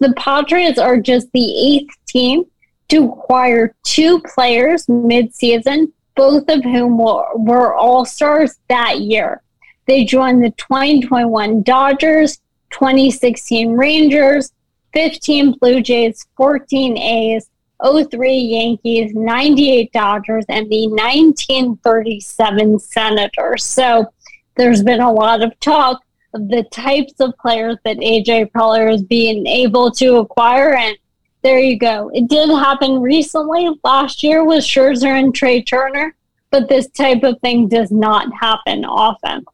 The 0.00 0.12
Padres 0.14 0.78
are 0.78 1.00
just 1.00 1.28
the 1.32 1.74
eighth 1.74 1.94
team 2.06 2.44
to 2.88 3.12
acquire 3.12 3.74
two 3.82 4.20
players 4.20 4.88
mid-season, 4.88 5.92
both 6.14 6.48
of 6.48 6.62
whom 6.62 6.98
were, 6.98 7.24
were 7.36 7.74
all 7.74 8.04
stars 8.04 8.58
that 8.68 9.00
year. 9.00 9.42
They 9.86 10.04
joined 10.04 10.42
the 10.42 10.50
2021 10.52 11.62
Dodgers, 11.62 12.38
2016 12.70 13.76
Rangers, 13.76 14.52
15 14.92 15.52
Blue 15.60 15.82
Jays, 15.82 16.26
14 16.36 16.98
A's, 16.98 17.48
03 17.84 18.34
Yankees, 18.34 19.12
98 19.14 19.92
Dodgers, 19.92 20.44
and 20.48 20.70
the 20.70 20.88
1937 20.88 22.78
Senators. 22.78 23.64
So 23.64 24.12
there's 24.56 24.82
been 24.82 25.00
a 25.00 25.12
lot 25.12 25.42
of 25.42 25.58
talk 25.60 26.02
of 26.34 26.48
the 26.48 26.64
types 26.64 27.14
of 27.20 27.36
players 27.38 27.76
that 27.84 27.98
AJ 27.98 28.50
Preller 28.52 28.92
is 28.92 29.02
being 29.02 29.46
able 29.46 29.90
to 29.92 30.16
acquire. 30.16 30.74
And 30.74 30.96
there 31.42 31.58
you 31.58 31.78
go. 31.78 32.10
It 32.14 32.28
did 32.28 32.48
happen 32.48 33.00
recently 33.00 33.68
last 33.84 34.22
year 34.22 34.44
with 34.44 34.64
Scherzer 34.64 35.18
and 35.18 35.34
Trea 35.34 35.62
Turner, 35.62 36.14
but 36.50 36.68
this 36.68 36.88
type 36.88 37.22
of 37.22 37.38
thing 37.40 37.68
does 37.68 37.90
not 37.90 38.28
happen 38.40 38.84
often. 38.84 39.44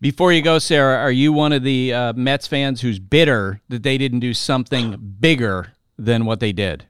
Before 0.00 0.32
you 0.32 0.42
go, 0.42 0.58
Sarah, 0.58 0.98
are 0.98 1.12
you 1.12 1.32
one 1.32 1.52
of 1.52 1.62
the 1.62 1.94
uh, 1.94 2.12
Mets 2.12 2.46
fans 2.46 2.82
who's 2.82 2.98
bitter 2.98 3.62
that 3.70 3.82
they 3.82 3.96
didn't 3.96 4.20
do 4.20 4.34
something 4.34 5.16
bigger 5.18 5.72
than 5.96 6.26
what 6.26 6.40
they 6.40 6.52
did? 6.52 6.84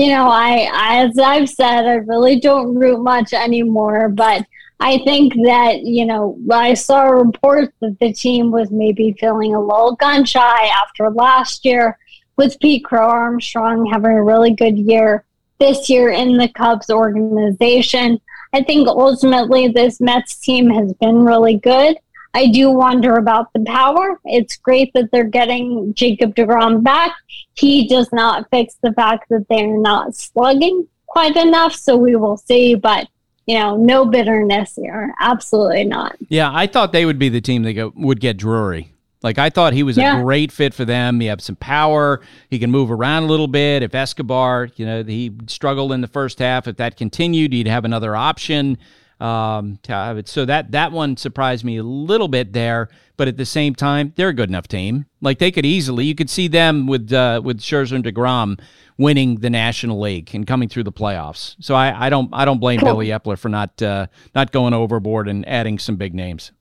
You 0.00 0.08
know, 0.08 0.30
I, 0.30 0.70
as 1.04 1.18
I've 1.18 1.50
said, 1.50 1.84
I 1.84 1.96
really 1.96 2.40
don't 2.40 2.74
root 2.74 3.02
much 3.02 3.34
anymore, 3.34 4.08
but 4.08 4.46
I 4.80 4.96
think 5.04 5.34
that, 5.44 5.82
you 5.82 6.06
know, 6.06 6.38
I 6.50 6.72
saw 6.72 7.02
reports 7.02 7.74
that 7.80 7.98
the 8.00 8.10
team 8.10 8.50
was 8.50 8.70
maybe 8.70 9.14
feeling 9.20 9.54
a 9.54 9.60
little 9.60 9.96
gun 9.96 10.24
shy 10.24 10.68
after 10.68 11.10
last 11.10 11.66
year 11.66 11.98
with 12.38 12.58
Pete 12.60 12.82
Crow 12.82 13.10
Armstrong 13.10 13.84
having 13.92 14.12
a 14.12 14.24
really 14.24 14.54
good 14.54 14.78
year 14.78 15.26
this 15.58 15.90
year 15.90 16.08
in 16.08 16.38
the 16.38 16.48
Cubs 16.48 16.88
organization. 16.88 18.18
I 18.54 18.62
think 18.62 18.88
ultimately 18.88 19.68
this 19.68 20.00
Mets 20.00 20.36
team 20.36 20.70
has 20.70 20.94
been 20.94 21.26
really 21.26 21.58
good. 21.58 21.98
I 22.34 22.48
do 22.48 22.70
wonder 22.70 23.16
about 23.16 23.52
the 23.52 23.60
power. 23.60 24.20
It's 24.24 24.56
great 24.56 24.92
that 24.94 25.10
they're 25.10 25.24
getting 25.24 25.94
Jacob 25.94 26.34
DeGrom 26.34 26.82
back. 26.82 27.12
He 27.54 27.88
does 27.88 28.12
not 28.12 28.48
fix 28.50 28.76
the 28.82 28.92
fact 28.92 29.28
that 29.30 29.46
they're 29.48 29.78
not 29.78 30.14
slugging 30.14 30.86
quite 31.06 31.36
enough, 31.36 31.74
so 31.74 31.96
we 31.96 32.14
will 32.16 32.36
see. 32.36 32.74
But 32.74 33.08
you 33.46 33.58
know, 33.58 33.76
no 33.76 34.04
bitterness 34.04 34.76
here. 34.76 35.12
Absolutely 35.18 35.84
not. 35.84 36.16
Yeah, 36.28 36.50
I 36.52 36.68
thought 36.68 36.92
they 36.92 37.04
would 37.04 37.18
be 37.18 37.28
the 37.28 37.40
team 37.40 37.64
that 37.64 37.72
go, 37.72 37.92
would 37.96 38.20
get 38.20 38.36
Drury. 38.36 38.92
Like 39.22 39.38
I 39.38 39.50
thought 39.50 39.72
he 39.72 39.82
was 39.82 39.98
a 39.98 40.20
great 40.22 40.50
fit 40.50 40.72
for 40.72 40.84
them. 40.84 41.20
He 41.20 41.26
has 41.26 41.44
some 41.44 41.56
power. 41.56 42.22
He 42.48 42.58
can 42.58 42.70
move 42.70 42.90
around 42.90 43.24
a 43.24 43.26
little 43.26 43.48
bit. 43.48 43.82
If 43.82 43.94
Escobar, 43.94 44.70
you 44.76 44.86
know, 44.86 45.02
he 45.02 45.32
struggled 45.46 45.92
in 45.92 46.00
the 46.00 46.08
first 46.08 46.38
half. 46.38 46.66
If 46.66 46.76
that 46.76 46.96
continued, 46.96 47.52
he'd 47.52 47.66
have 47.66 47.84
another 47.84 48.16
option. 48.16 48.78
Um, 49.20 49.78
to 49.82 49.92
have 49.92 50.16
it. 50.16 50.28
So 50.28 50.46
that 50.46 50.72
that 50.72 50.92
one 50.92 51.18
surprised 51.18 51.62
me 51.62 51.76
a 51.76 51.82
little 51.82 52.28
bit 52.28 52.54
there. 52.54 52.88
But 53.18 53.28
at 53.28 53.36
the 53.36 53.44
same 53.44 53.74
time, 53.74 54.14
they're 54.16 54.30
a 54.30 54.34
good 54.34 54.48
enough 54.48 54.66
team. 54.66 55.04
Like 55.20 55.38
they 55.38 55.50
could 55.50 55.66
easily, 55.66 56.06
you 56.06 56.14
could 56.14 56.30
see 56.30 56.48
them 56.48 56.86
with 56.86 57.12
uh, 57.12 57.42
with 57.44 57.60
Scherzer 57.60 57.96
and 57.96 58.04
Degrom 58.04 58.58
winning 58.96 59.36
the 59.36 59.50
National 59.50 60.00
League 60.00 60.34
and 60.34 60.46
coming 60.46 60.68
through 60.68 60.84
the 60.84 60.92
playoffs. 60.92 61.56
So 61.60 61.74
I, 61.74 62.06
I 62.06 62.10
don't 62.10 62.30
I 62.32 62.44
don't 62.44 62.60
blame 62.60 62.80
Billy 62.80 63.08
Eppler 63.08 63.38
for 63.38 63.48
not 63.48 63.80
uh, 63.82 64.06
not 64.34 64.52
going 64.52 64.72
overboard 64.72 65.28
and 65.28 65.46
adding 65.48 65.78
some 65.78 65.96
big 65.96 66.14
names. 66.14 66.52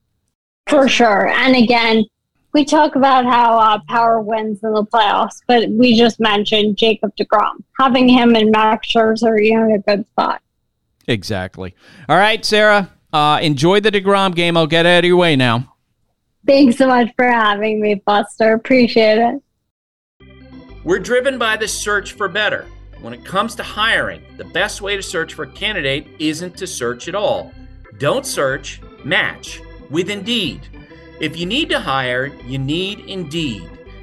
For 0.67 0.87
sure. 0.87 1.27
And 1.27 1.55
again, 1.55 2.05
we 2.53 2.65
talk 2.65 2.95
about 2.95 3.25
how 3.25 3.57
uh, 3.57 3.79
power 3.87 4.21
wins 4.21 4.63
in 4.63 4.73
the 4.73 4.83
playoffs, 4.83 5.41
but 5.47 5.69
we 5.69 5.97
just 5.97 6.19
mentioned 6.19 6.77
Jacob 6.77 7.15
DeGrom. 7.15 7.63
Having 7.79 8.09
him 8.09 8.35
and 8.35 8.51
Max 8.51 8.87
Scherzer, 8.91 9.37
you're 9.41 9.69
in 9.69 9.75
a 9.75 9.79
good 9.79 10.07
spot. 10.07 10.41
Exactly. 11.09 11.75
All 12.07 12.17
right, 12.17 12.45
Sarah. 12.45 12.91
Uh, 13.11 13.39
enjoy 13.41 13.79
the 13.79 13.91
Degrom 13.91 14.35
game. 14.35 14.55
I'll 14.55 14.67
get 14.67 14.85
out 14.85 14.99
of 14.99 15.05
your 15.05 15.17
way 15.17 15.35
now. 15.35 15.75
Thanks 16.45 16.77
so 16.77 16.87
much 16.87 17.11
for 17.15 17.25
having 17.25 17.81
me, 17.81 17.95
Buster. 17.95 18.53
Appreciate 18.53 19.17
it. 19.17 20.29
We're 20.83 20.99
driven 20.99 21.39
by 21.39 21.57
the 21.57 21.67
search 21.67 22.13
for 22.13 22.29
better. 22.29 22.67
When 23.01 23.13
it 23.13 23.25
comes 23.25 23.55
to 23.55 23.63
hiring, 23.63 24.21
the 24.37 24.45
best 24.45 24.81
way 24.81 24.95
to 24.95 25.01
search 25.01 25.33
for 25.33 25.43
a 25.43 25.51
candidate 25.51 26.07
isn't 26.19 26.55
to 26.57 26.67
search 26.67 27.07
at 27.07 27.15
all. 27.15 27.51
Don't 27.97 28.25
search, 28.25 28.79
match 29.03 29.61
with 29.89 30.09
Indeed. 30.09 30.67
If 31.19 31.37
you 31.37 31.45
need 31.45 31.69
to 31.69 31.79
hire, 31.79 32.27
you 32.45 32.59
need 32.59 32.99
Indeed. 32.99 33.67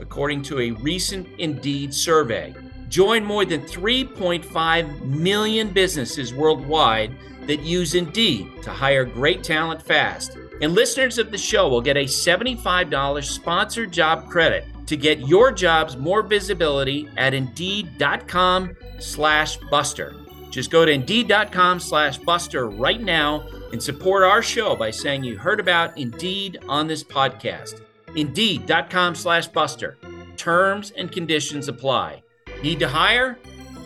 according 0.00 0.42
to 0.42 0.60
a 0.60 0.70
recent 0.72 1.28
Indeed 1.38 1.94
survey. 1.94 2.54
Join 2.88 3.24
more 3.24 3.44
than 3.44 3.60
3.5 3.62 5.02
million 5.02 5.70
businesses 5.70 6.34
worldwide 6.34 7.14
that 7.46 7.60
use 7.60 7.94
Indeed 7.94 8.62
to 8.62 8.70
hire 8.70 9.04
great 9.04 9.44
talent 9.44 9.82
fast. 9.82 10.36
And 10.60 10.74
listeners 10.74 11.18
of 11.18 11.30
the 11.30 11.38
show 11.38 11.68
will 11.68 11.80
get 11.80 11.96
a 11.96 12.04
$75 12.04 13.24
sponsored 13.24 13.92
job 13.92 14.28
credit 14.28 14.64
to 14.86 14.96
get 14.96 15.20
your 15.20 15.52
jobs 15.52 15.96
more 15.96 16.22
visibility 16.22 17.08
at 17.16 17.32
Indeed.com 17.32 18.76
slash 18.98 19.56
Buster. 19.70 20.14
Just 20.50 20.70
go 20.70 20.84
to 20.84 20.90
Indeed.com 20.90 21.78
slash 21.78 22.18
Buster 22.18 22.68
right 22.68 23.00
now 23.00 23.46
and 23.72 23.80
support 23.80 24.24
our 24.24 24.42
show 24.42 24.74
by 24.74 24.90
saying 24.90 25.22
you 25.22 25.38
heard 25.38 25.60
about 25.60 25.96
Indeed 25.96 26.58
on 26.68 26.88
this 26.88 27.04
podcast. 27.04 27.82
Indeed.com 28.16 29.14
slash 29.14 29.48
Buster. 29.48 29.98
Terms 30.36 30.92
and 30.92 31.10
conditions 31.12 31.68
apply. 31.68 32.22
Need 32.62 32.78
to 32.80 32.88
hire? 32.88 33.38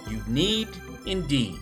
You 0.08 0.22
need 0.26 0.68
Indeed. 1.06 1.58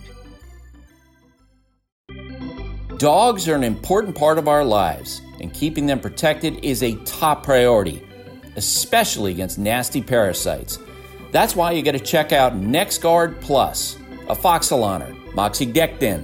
Dogs 2.97 3.47
are 3.49 3.55
an 3.55 3.63
important 3.63 4.15
part 4.15 4.37
of 4.37 4.47
our 4.47 4.63
lives, 4.63 5.21
and 5.41 5.53
keeping 5.53 5.85
them 5.85 5.99
protected 5.99 6.63
is 6.63 6.83
a 6.83 6.95
top 7.03 7.43
priority, 7.43 8.01
especially 8.55 9.31
against 9.31 9.57
nasty 9.57 10.01
parasites. 10.01 10.79
That's 11.31 11.55
why 11.55 11.71
you 11.71 11.81
got 11.81 11.93
to 11.93 11.99
check 11.99 12.31
out 12.31 12.53
NexGuard 12.53 13.41
Plus, 13.41 13.95
Afoxolaner, 14.27 15.13
Moxidectin, 15.31 16.23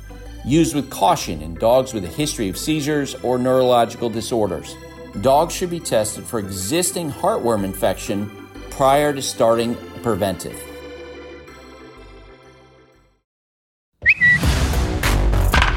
Used 0.43 0.75
with 0.75 0.89
caution 0.89 1.41
in 1.41 1.53
dogs 1.55 1.93
with 1.93 2.03
a 2.03 2.07
history 2.07 2.49
of 2.49 2.57
seizures 2.57 3.15
or 3.15 3.37
neurological 3.37 4.09
disorders. 4.09 4.75
Dogs 5.21 5.53
should 5.53 5.69
be 5.69 5.79
tested 5.79 6.23
for 6.23 6.39
existing 6.39 7.11
heartworm 7.11 7.63
infection 7.63 8.31
prior 8.69 9.13
to 9.13 9.21
starting 9.21 9.75
preventive. 10.01 10.59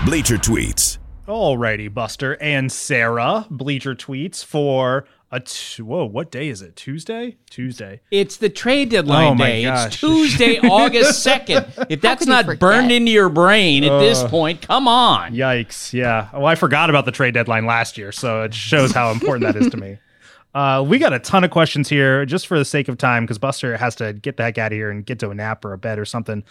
Bleacher 0.07 0.37
Tweets. 0.37 0.99
Alrighty, 1.27 1.93
Buster 1.93 2.35
and 2.35 2.71
Sarah. 2.71 3.47
Bleacher 3.51 3.95
tweets 3.95 4.45
for 4.45 5.07
a 5.35 5.41
t- 5.41 5.83
whoa. 5.83 6.05
What 6.05 6.31
day 6.31 6.49
is 6.49 6.63
it? 6.63 6.77
Tuesday. 6.77 7.37
Tuesday. 7.51 8.01
It's 8.11 8.37
the 8.37 8.49
trade 8.49 8.91
deadline 8.91 9.35
Oh, 9.35 9.37
day. 9.37 9.65
gosh. 9.65 9.87
It's 9.87 9.97
Tuesday, 10.01 10.59
August 10.63 11.27
2nd. 11.27 11.87
If 11.91 12.01
that's 12.01 12.27
not 12.27 12.59
burned 12.59 12.93
into 12.93 13.11
your 13.11 13.29
brain 13.29 13.83
at 13.85 13.99
this 13.99 14.23
point, 14.25 14.63
come 14.63 14.87
on. 14.87 15.33
Yikes! 15.35 15.93
Yeah. 15.93 16.29
Oh, 16.33 16.45
I 16.45 16.55
forgot 16.55 16.89
about 16.89 17.05
the 17.05 17.13
trade 17.13 17.35
deadline 17.35 17.67
last 17.67 17.99
year, 17.99 18.13
so 18.13 18.43
it 18.43 18.55
shows 18.55 18.93
how 18.93 19.11
important 19.11 19.53
that 19.53 19.61
is 19.61 19.71
to 19.71 19.77
me. 19.77 19.99
Uh, 20.55 20.81
we 20.87 21.01
got 21.01 21.13
a 21.13 21.19
ton 21.19 21.43
of 21.43 21.51
questions 21.51 21.89
here, 21.89 22.25
just 22.25 22.47
for 22.47 22.57
the 22.57 22.65
sake 22.65 22.87
of 22.87 22.97
time, 22.97 23.25
because 23.25 23.39
Buster 23.39 23.77
has 23.77 23.97
to 23.97 24.13
get 24.13 24.37
the 24.37 24.45
heck 24.45 24.57
out 24.57 24.71
of 24.71 24.77
here 24.77 24.89
and 24.89 25.05
get 25.05 25.19
to 25.19 25.31
a 25.31 25.35
nap 25.35 25.65
or 25.65 25.73
a 25.73 25.79
bed 25.79 25.99
or 25.99 26.05
something. 26.05 26.45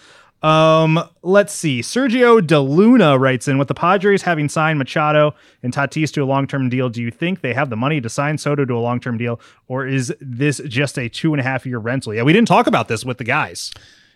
Um, 0.44 1.00
let's 1.22 1.54
see. 1.54 1.80
Sergio 1.80 2.46
De 2.46 2.60
Luna 2.60 3.18
writes 3.18 3.48
in 3.48 3.58
with 3.58 3.70
the 3.70 3.74
Padres 3.74 4.24
having 4.24 4.50
signed 4.50 4.78
Machado 4.78 5.34
and 5.64 5.74
Tatis 5.74 6.12
to 6.14 6.22
a 6.22 6.26
long 6.26 6.48
term 6.48 6.68
deal. 6.68 6.89
Do 6.89 7.02
you 7.02 7.12
think 7.12 7.39
they 7.39 7.54
have 7.54 7.70
the 7.70 7.78
money 7.78 8.02
to 8.02 8.10
sign 8.10 8.38
Soto 8.38 8.66
to 8.66 8.74
a 8.74 8.80
long 8.80 9.00
term 9.00 9.18
deal, 9.18 9.39
or 9.68 9.88
is 9.88 10.14
this 10.20 10.60
just 10.68 11.00
a 11.00 11.08
two 11.08 11.34
and 11.34 11.39
a 11.39 11.44
half 11.44 11.66
year 11.66 11.80
rental? 11.80 12.14
Yeah, 12.14 12.24
we 12.24 12.34
didn't 12.34 12.50
talk 12.50 12.68
about 12.68 12.89
this 12.89 13.06
with 13.06 13.18
the 13.18 13.24
guys. 13.24 13.72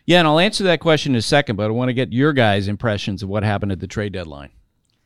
Yeah, 0.06 0.20
and 0.20 0.28
I'll 0.28 0.40
answer 0.40 0.64
that 0.66 0.82
question 0.82 1.14
in 1.14 1.20
a 1.20 1.22
second, 1.22 1.56
but 1.56 1.66
I 1.66 1.70
want 1.70 1.90
to 1.90 1.94
get 1.94 2.14
your 2.14 2.34
guys' 2.34 2.68
impressions 2.68 3.24
of 3.24 3.30
what 3.30 3.44
happened 3.44 3.72
at 3.72 3.80
the 3.80 3.88
trade 3.88 4.14
deadline. 4.14 4.52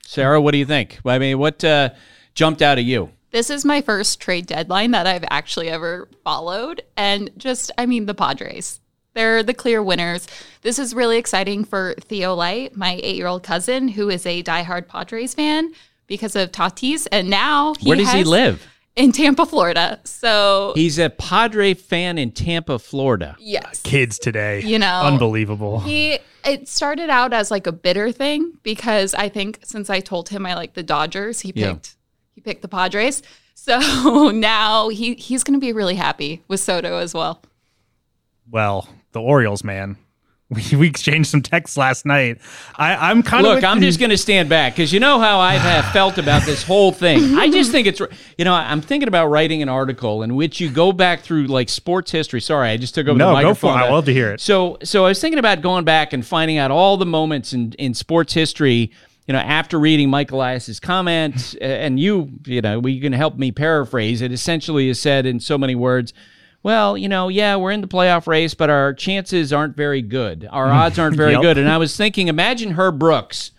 Sarah, 0.05 0.41
what 0.41 0.51
do 0.51 0.57
you 0.57 0.65
think? 0.65 0.99
I 1.05 1.19
mean, 1.19 1.39
what 1.39 1.63
uh, 1.63 1.91
jumped 2.34 2.61
out 2.61 2.78
at 2.78 2.84
you? 2.84 3.11
This 3.32 3.49
is 3.49 3.63
my 3.63 3.82
first 3.82 4.19
trade 4.19 4.45
deadline 4.45 4.91
that 4.91 5.07
I've 5.07 5.24
actually 5.30 5.69
ever 5.69 6.09
followed. 6.24 6.84
And 6.97 7.32
just, 7.38 7.72
I 7.78 7.86
mean, 7.86 8.05
the 8.05 8.13
Padres. 8.13 8.80
They're 9.14 9.43
the 9.43 9.53
clear 9.53 9.84
winners. 9.84 10.28
This 10.62 10.80
is 10.80 10.93
really 10.93 11.18
exciting 11.18 11.64
for 11.66 11.95
Theo 11.99 12.34
Light, 12.36 12.76
my 12.78 12.99
eight 13.03 13.16
year 13.16 13.28
old 13.28 13.43
cousin, 13.43 13.88
who 13.89 14.09
is 14.09 14.26
a 14.26 14.41
diehard 14.43 14.88
Padres 14.88 15.34
fan 15.34 15.72
because 16.07 16.36
of 16.36 16.51
Tatis. 16.51 17.07
And 17.12 17.30
now 17.30 17.74
he 17.80 17.89
Where 17.89 17.97
does 17.97 18.12
he 18.12 18.24
live? 18.24 18.66
In 18.95 19.14
Tampa, 19.14 19.45
Florida. 19.45 20.01
So, 20.03 20.74
He's 20.76 20.99
a 20.99 21.09
Padre 21.09 21.74
fan 21.74 22.18
in 22.18 22.32
Tampa, 22.32 22.78
Florida. 22.78 23.38
yes. 23.39 23.82
Kids 23.84 24.20
today, 24.20 24.62
You 24.64 24.80
know, 24.80 25.01
unbelievable. 25.03 25.80
He 25.80 26.20
it 26.43 26.68
started 26.68 27.09
out 27.09 27.32
as 27.34 27.51
like 27.51 27.68
a 27.68 27.72
bitter 27.72 28.12
thing 28.12 28.53
because 28.64 29.14
I 29.14 29.30
think 29.30 29.59
since 29.64 29.89
I 29.89 29.99
told 30.01 30.28
him 30.30 30.45
I 30.45 30.55
like 30.55 30.74
the 30.74 30.84
Dodgers, 30.84 31.39
he 31.39 31.53
Yeah. 31.55 31.74
picked 31.74 31.95
he 32.36 32.41
picked 32.41 32.62
the 32.62 32.68
Padres. 32.68 33.22
So 33.53 34.32
now 34.32 34.89
he 34.89 35.14
he's 35.16 35.43
going 35.43 35.53
to 35.53 35.64
be 35.64 35.72
really 35.72 35.93
happy 35.95 36.41
with 36.47 36.59
Soto 36.62 36.97
as 36.97 37.14
well. 37.14 37.43
well, 38.49 38.88
the 39.12 39.22
Orioles, 39.22 39.64
man. 39.64 39.97
We, 40.51 40.76
we 40.76 40.88
exchanged 40.89 41.30
some 41.30 41.41
texts 41.41 41.78
last 41.78 42.05
night. 42.05 42.39
I, 42.76 43.09
I'm 43.09 43.24
kind 43.24 43.45
of 43.47 43.53
Look, 43.53 43.64
I'm 43.64 43.80
just 43.80 44.01
going 44.01 44.09
to 44.09 44.18
stand 44.18 44.49
back 44.49 44.74
because 44.74 44.91
you 44.91 44.99
know 44.99 45.18
how 45.18 45.39
I 45.39 45.53
have 45.53 45.86
felt 45.93 46.18
about 46.18 46.43
this 46.45 46.62
whole 46.62 46.91
thing. 46.91 47.36
I 47.36 47.49
just 47.49 47.72
think 47.72 47.88
it's, 47.88 48.01
you 48.38 48.43
know, 48.43 48.53
I'm 48.53 48.82
thinking 48.82 49.07
about 49.07 49.28
writing 49.28 49.62
an 49.62 49.70
article 49.70 50.24
in 50.24 50.36
which 50.36 50.59
you 50.59 50.70
go 50.70 50.91
back 50.91 51.22
through 51.22 51.47
like 51.47 51.70
sports 51.70 52.12
history. 52.12 52.41
Sorry, 52.41 52.68
I 52.68 52.76
just 52.76 52.93
took 52.93 53.07
over 53.07 53.18
No, 53.18 53.28
the 53.30 53.32
go 53.36 53.47
microphone. 53.47 53.78
for 53.78 53.80
it. 53.80 53.86
I 53.86 53.91
love 53.91 54.03
to 54.03 54.14
hear 54.14 54.34
it. 54.34 54.41
So, 54.41 54.78
so 54.84 55.05
I 55.05 55.07
was 55.07 55.22
thinking 55.22 55.39
about 55.39 55.62
going 55.62 55.86
back 55.86 56.12
and 56.12 56.26
finding 56.26 56.57
out 56.57 56.70
all 56.70 56.97
the 56.97 57.05
moments 57.05 57.53
in 57.53 57.72
in 57.80 57.93
sports 57.93 58.34
history. 58.34 58.91
You 59.28 59.32
know, 59.32 59.39
after 59.39 59.80
reading 59.80 60.09
Mike 60.09 60.32
Elias's 60.32 60.82
comment, 60.82 61.55
and 61.62 61.97
you, 61.97 62.30
you 62.45 62.59
know, 62.59 62.78
we 62.78 62.99
can 62.99 63.14
help 63.14 63.38
me 63.38 63.53
paraphrase 63.53 64.22
it. 64.22 64.34
Essentially, 64.34 64.89
is 64.89 64.99
said 64.99 65.26
in 65.26 65.39
so 65.39 65.57
many 65.57 65.76
words. 65.76 66.14
Well, 66.64 66.97
you 66.97 67.09
know, 67.09 67.28
yeah, 67.30 67.55
we're 67.55 67.72
in 67.72 67.82
the 67.82 67.88
playoff 67.88 68.28
race, 68.28 68.53
but 68.53 68.70
our 68.70 68.93
chances 68.93 69.51
aren't 69.51 69.76
very 69.76 70.01
good. 70.01 70.47
Our 70.51 70.68
odds 70.70 70.99
aren't 70.99 71.18
very 71.24 71.34
Yep. 71.34 71.41
good. 71.41 71.57
And 71.57 71.68
I 71.70 71.78
was 71.78 71.97
thinking, 71.97 72.28
imagine 72.28 72.72
Herb 72.74 72.99
Brooks, 72.99 73.51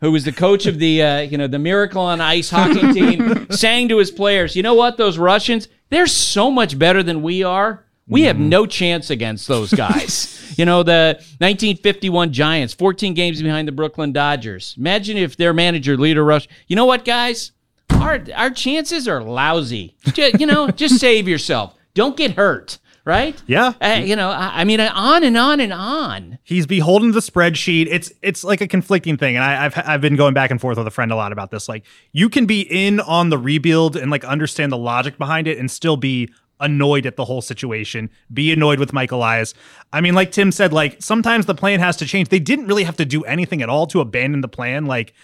who 0.00 0.10
was 0.12 0.24
the 0.24 0.32
coach 0.32 0.66
of 0.66 0.78
the, 0.78 1.02
uh, 1.02 1.20
you 1.20 1.36
know, 1.38 1.46
the 1.46 1.58
Miracle 1.58 2.02
on 2.02 2.20
Ice 2.20 2.48
hockey 2.50 2.92
team, 2.94 3.46
saying 3.50 3.88
to 3.90 3.98
his 3.98 4.10
players, 4.10 4.56
"You 4.56 4.62
know 4.62 4.74
what? 4.74 4.96
Those 4.96 5.18
Russians, 5.18 5.68
they're 5.90 6.06
so 6.06 6.50
much 6.50 6.78
better 6.78 7.02
than 7.02 7.22
we 7.22 7.42
are. 7.44 7.84
We 8.08 8.22
have 8.22 8.38
no 8.38 8.66
chance 8.66 9.10
against 9.10 9.46
those 9.48 9.72
guys." 9.72 10.54
you 10.58 10.64
know, 10.64 10.82
the 10.82 11.16
1951 11.38 12.32
Giants, 12.32 12.72
14 12.74 13.14
games 13.14 13.42
behind 13.42 13.68
the 13.68 13.72
Brooklyn 13.72 14.12
Dodgers. 14.12 14.74
Imagine 14.78 15.16
if 15.18 15.36
their 15.36 15.52
manager, 15.52 15.96
Leo 15.96 16.14
Durocher. 16.24 16.48
You 16.68 16.76
know 16.76 16.86
what, 16.86 17.04
guys? 17.04 17.52
Our 17.90 18.24
our 18.34 18.50
chances 18.50 19.06
are 19.06 19.22
lousy. 19.22 19.94
Ju- 20.06 20.32
you 20.38 20.46
know, 20.46 20.68
just 20.70 20.98
save 20.98 21.28
yourself. 21.28 21.74
Don't 21.96 22.16
get 22.16 22.32
hurt. 22.32 22.78
Right? 23.04 23.40
Yeah. 23.46 23.74
Uh, 23.80 24.00
you 24.04 24.16
know, 24.16 24.30
I, 24.30 24.62
I 24.62 24.64
mean, 24.64 24.80
on 24.80 25.22
and 25.22 25.36
on 25.36 25.60
and 25.60 25.72
on. 25.72 26.40
he's 26.42 26.66
beholden 26.66 27.10
to 27.10 27.14
the 27.14 27.20
spreadsheet. 27.20 27.86
It's 27.88 28.12
it's 28.20 28.42
like 28.42 28.60
a 28.60 28.66
conflicting 28.66 29.16
thing, 29.16 29.36
and 29.36 29.44
I, 29.44 29.66
I've 29.66 29.78
I've 29.78 30.00
been 30.00 30.16
going 30.16 30.34
back 30.34 30.50
and 30.50 30.60
forth 30.60 30.76
with 30.76 30.88
a 30.88 30.90
friend 30.90 31.12
a 31.12 31.14
lot 31.14 31.30
about 31.30 31.52
this. 31.52 31.68
Like, 31.68 31.84
you 32.10 32.28
can 32.28 32.46
be 32.46 32.62
in 32.62 32.98
on 32.98 33.30
the 33.30 33.38
rebuild 33.38 33.94
and 33.94 34.10
like 34.10 34.24
understand 34.24 34.72
the 34.72 34.76
logic 34.76 35.18
behind 35.18 35.46
it, 35.46 35.56
and 35.56 35.70
still 35.70 35.96
be 35.96 36.28
annoyed 36.58 37.06
at 37.06 37.14
the 37.14 37.24
whole 37.24 37.40
situation. 37.40 38.10
Be 38.34 38.52
annoyed 38.52 38.80
with 38.80 38.92
Mike 38.92 39.12
Elias. 39.12 39.54
I 39.92 40.00
mean, 40.00 40.14
like 40.14 40.32
Tim 40.32 40.50
said, 40.50 40.72
like 40.72 40.96
sometimes 41.00 41.46
the 41.46 41.54
plan 41.54 41.78
has 41.78 41.96
to 41.98 42.06
change. 42.06 42.30
They 42.30 42.40
didn't 42.40 42.66
really 42.66 42.82
have 42.82 42.96
to 42.96 43.04
do 43.04 43.22
anything 43.22 43.62
at 43.62 43.68
all 43.68 43.86
to 43.88 44.00
abandon 44.00 44.40
the 44.40 44.48
plan. 44.48 44.86
Like. 44.86 45.14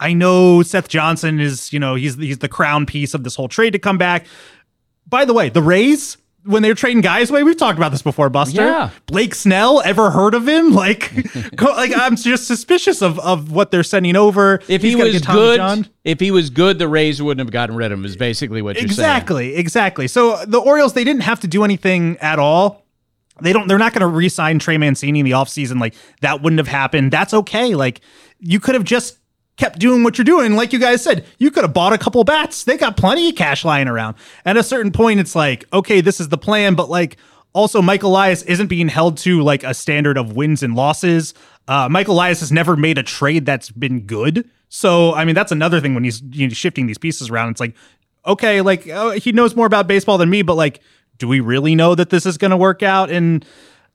I 0.00 0.14
know 0.14 0.62
Seth 0.62 0.88
Johnson 0.88 1.38
is, 1.38 1.72
you 1.72 1.78
know, 1.78 1.94
he's 1.94 2.16
he's 2.16 2.38
the 2.38 2.48
crown 2.48 2.86
piece 2.86 3.14
of 3.14 3.22
this 3.22 3.36
whole 3.36 3.46
trade 3.46 3.72
to 3.74 3.78
come 3.78 3.98
back. 3.98 4.26
By 5.06 5.24
the 5.24 5.32
way, 5.32 5.48
the 5.48 5.62
Rays, 5.62 6.16
when 6.44 6.62
they're 6.62 6.74
trading 6.74 7.00
guys 7.02 7.30
away, 7.30 7.42
we've 7.42 7.56
talked 7.56 7.78
about 7.78 7.90
this 7.92 8.02
before, 8.02 8.28
Buster. 8.28 8.62
Yeah. 8.64 8.90
Blake 9.06 9.34
Snell, 9.34 9.80
ever 9.84 10.10
heard 10.10 10.34
of 10.34 10.46
him? 10.48 10.72
Like, 10.82 11.12
like 11.60 11.92
I'm 11.96 12.16
just 12.16 12.46
suspicious 12.46 13.00
of, 13.02 13.18
of 13.20 13.52
what 13.52 13.70
they're 13.70 13.82
sending 13.84 14.16
over. 14.16 14.60
If 14.68 14.82
He's 14.82 14.94
he 14.94 15.02
was 15.02 15.20
good, 15.20 15.56
John. 15.58 15.86
if 16.04 16.18
he 16.18 16.30
was 16.30 16.50
good, 16.50 16.78
the 16.78 16.88
Rays 16.88 17.22
wouldn't 17.22 17.44
have 17.44 17.52
gotten 17.52 17.76
rid 17.76 17.92
of 17.92 17.98
him. 17.98 18.04
Is 18.04 18.16
basically 18.16 18.62
what 18.62 18.74
you're 18.76 18.88
saying. 18.88 18.90
Exactly, 18.90 19.54
exactly. 19.54 20.08
So 20.08 20.44
the 20.46 20.58
Orioles, 20.58 20.94
they 20.94 21.04
didn't 21.04 21.22
have 21.22 21.40
to 21.40 21.46
do 21.46 21.62
anything 21.64 22.16
at 22.18 22.38
all. 22.38 22.84
they 23.40 23.52
don't 23.52 23.68
they're 23.68 23.78
not 23.78 23.92
going 23.92 24.00
to 24.00 24.06
re-sign 24.06 24.58
Trey 24.58 24.78
Mancini 24.78 25.20
in 25.20 25.24
the 25.24 25.32
offseason 25.32 25.80
like 25.80 25.94
that 26.20 26.42
wouldn't 26.42 26.58
have 26.58 26.68
happened. 26.68 27.12
That's 27.12 27.32
okay. 27.34 27.74
Like 27.74 28.00
you 28.40 28.58
could 28.58 28.74
have 28.74 28.84
just 28.84 29.18
kept 29.62 29.78
doing 29.78 30.02
what 30.02 30.18
you're 30.18 30.24
doing 30.24 30.56
like 30.56 30.72
you 30.72 30.78
guys 30.80 31.04
said. 31.04 31.24
You 31.38 31.52
could 31.52 31.62
have 31.62 31.72
bought 31.72 31.92
a 31.92 31.98
couple 31.98 32.24
bats. 32.24 32.64
They 32.64 32.76
got 32.76 32.96
plenty 32.96 33.28
of 33.28 33.36
cash 33.36 33.64
lying 33.64 33.86
around. 33.86 34.16
At 34.44 34.56
a 34.56 34.62
certain 34.64 34.90
point 34.90 35.20
it's 35.20 35.36
like, 35.36 35.64
okay, 35.72 36.00
this 36.00 36.18
is 36.18 36.30
the 36.30 36.36
plan, 36.36 36.74
but 36.74 36.90
like 36.90 37.16
also 37.52 37.80
Michael 37.80 38.10
Elias 38.10 38.42
isn't 38.42 38.66
being 38.66 38.88
held 38.88 39.18
to 39.18 39.40
like 39.40 39.62
a 39.62 39.72
standard 39.72 40.18
of 40.18 40.32
wins 40.32 40.64
and 40.64 40.74
losses. 40.74 41.32
Uh, 41.68 41.88
Michael 41.88 42.14
Elias 42.14 42.40
has 42.40 42.50
never 42.50 42.76
made 42.76 42.98
a 42.98 43.04
trade 43.04 43.46
that's 43.46 43.70
been 43.70 44.00
good. 44.00 44.50
So, 44.68 45.14
I 45.14 45.24
mean, 45.24 45.36
that's 45.36 45.52
another 45.52 45.80
thing 45.80 45.94
when 45.94 46.02
he's 46.02 46.20
you 46.22 46.48
know, 46.48 46.52
shifting 46.52 46.88
these 46.88 46.98
pieces 46.98 47.30
around. 47.30 47.50
It's 47.50 47.60
like, 47.60 47.76
okay, 48.26 48.62
like 48.62 48.88
oh, 48.88 49.12
he 49.12 49.30
knows 49.30 49.54
more 49.54 49.66
about 49.66 49.86
baseball 49.86 50.18
than 50.18 50.28
me, 50.28 50.42
but 50.42 50.56
like, 50.56 50.80
do 51.18 51.28
we 51.28 51.38
really 51.38 51.76
know 51.76 51.94
that 51.94 52.10
this 52.10 52.26
is 52.26 52.36
going 52.36 52.50
to 52.50 52.56
work 52.56 52.82
out? 52.82 53.10
And 53.10 53.46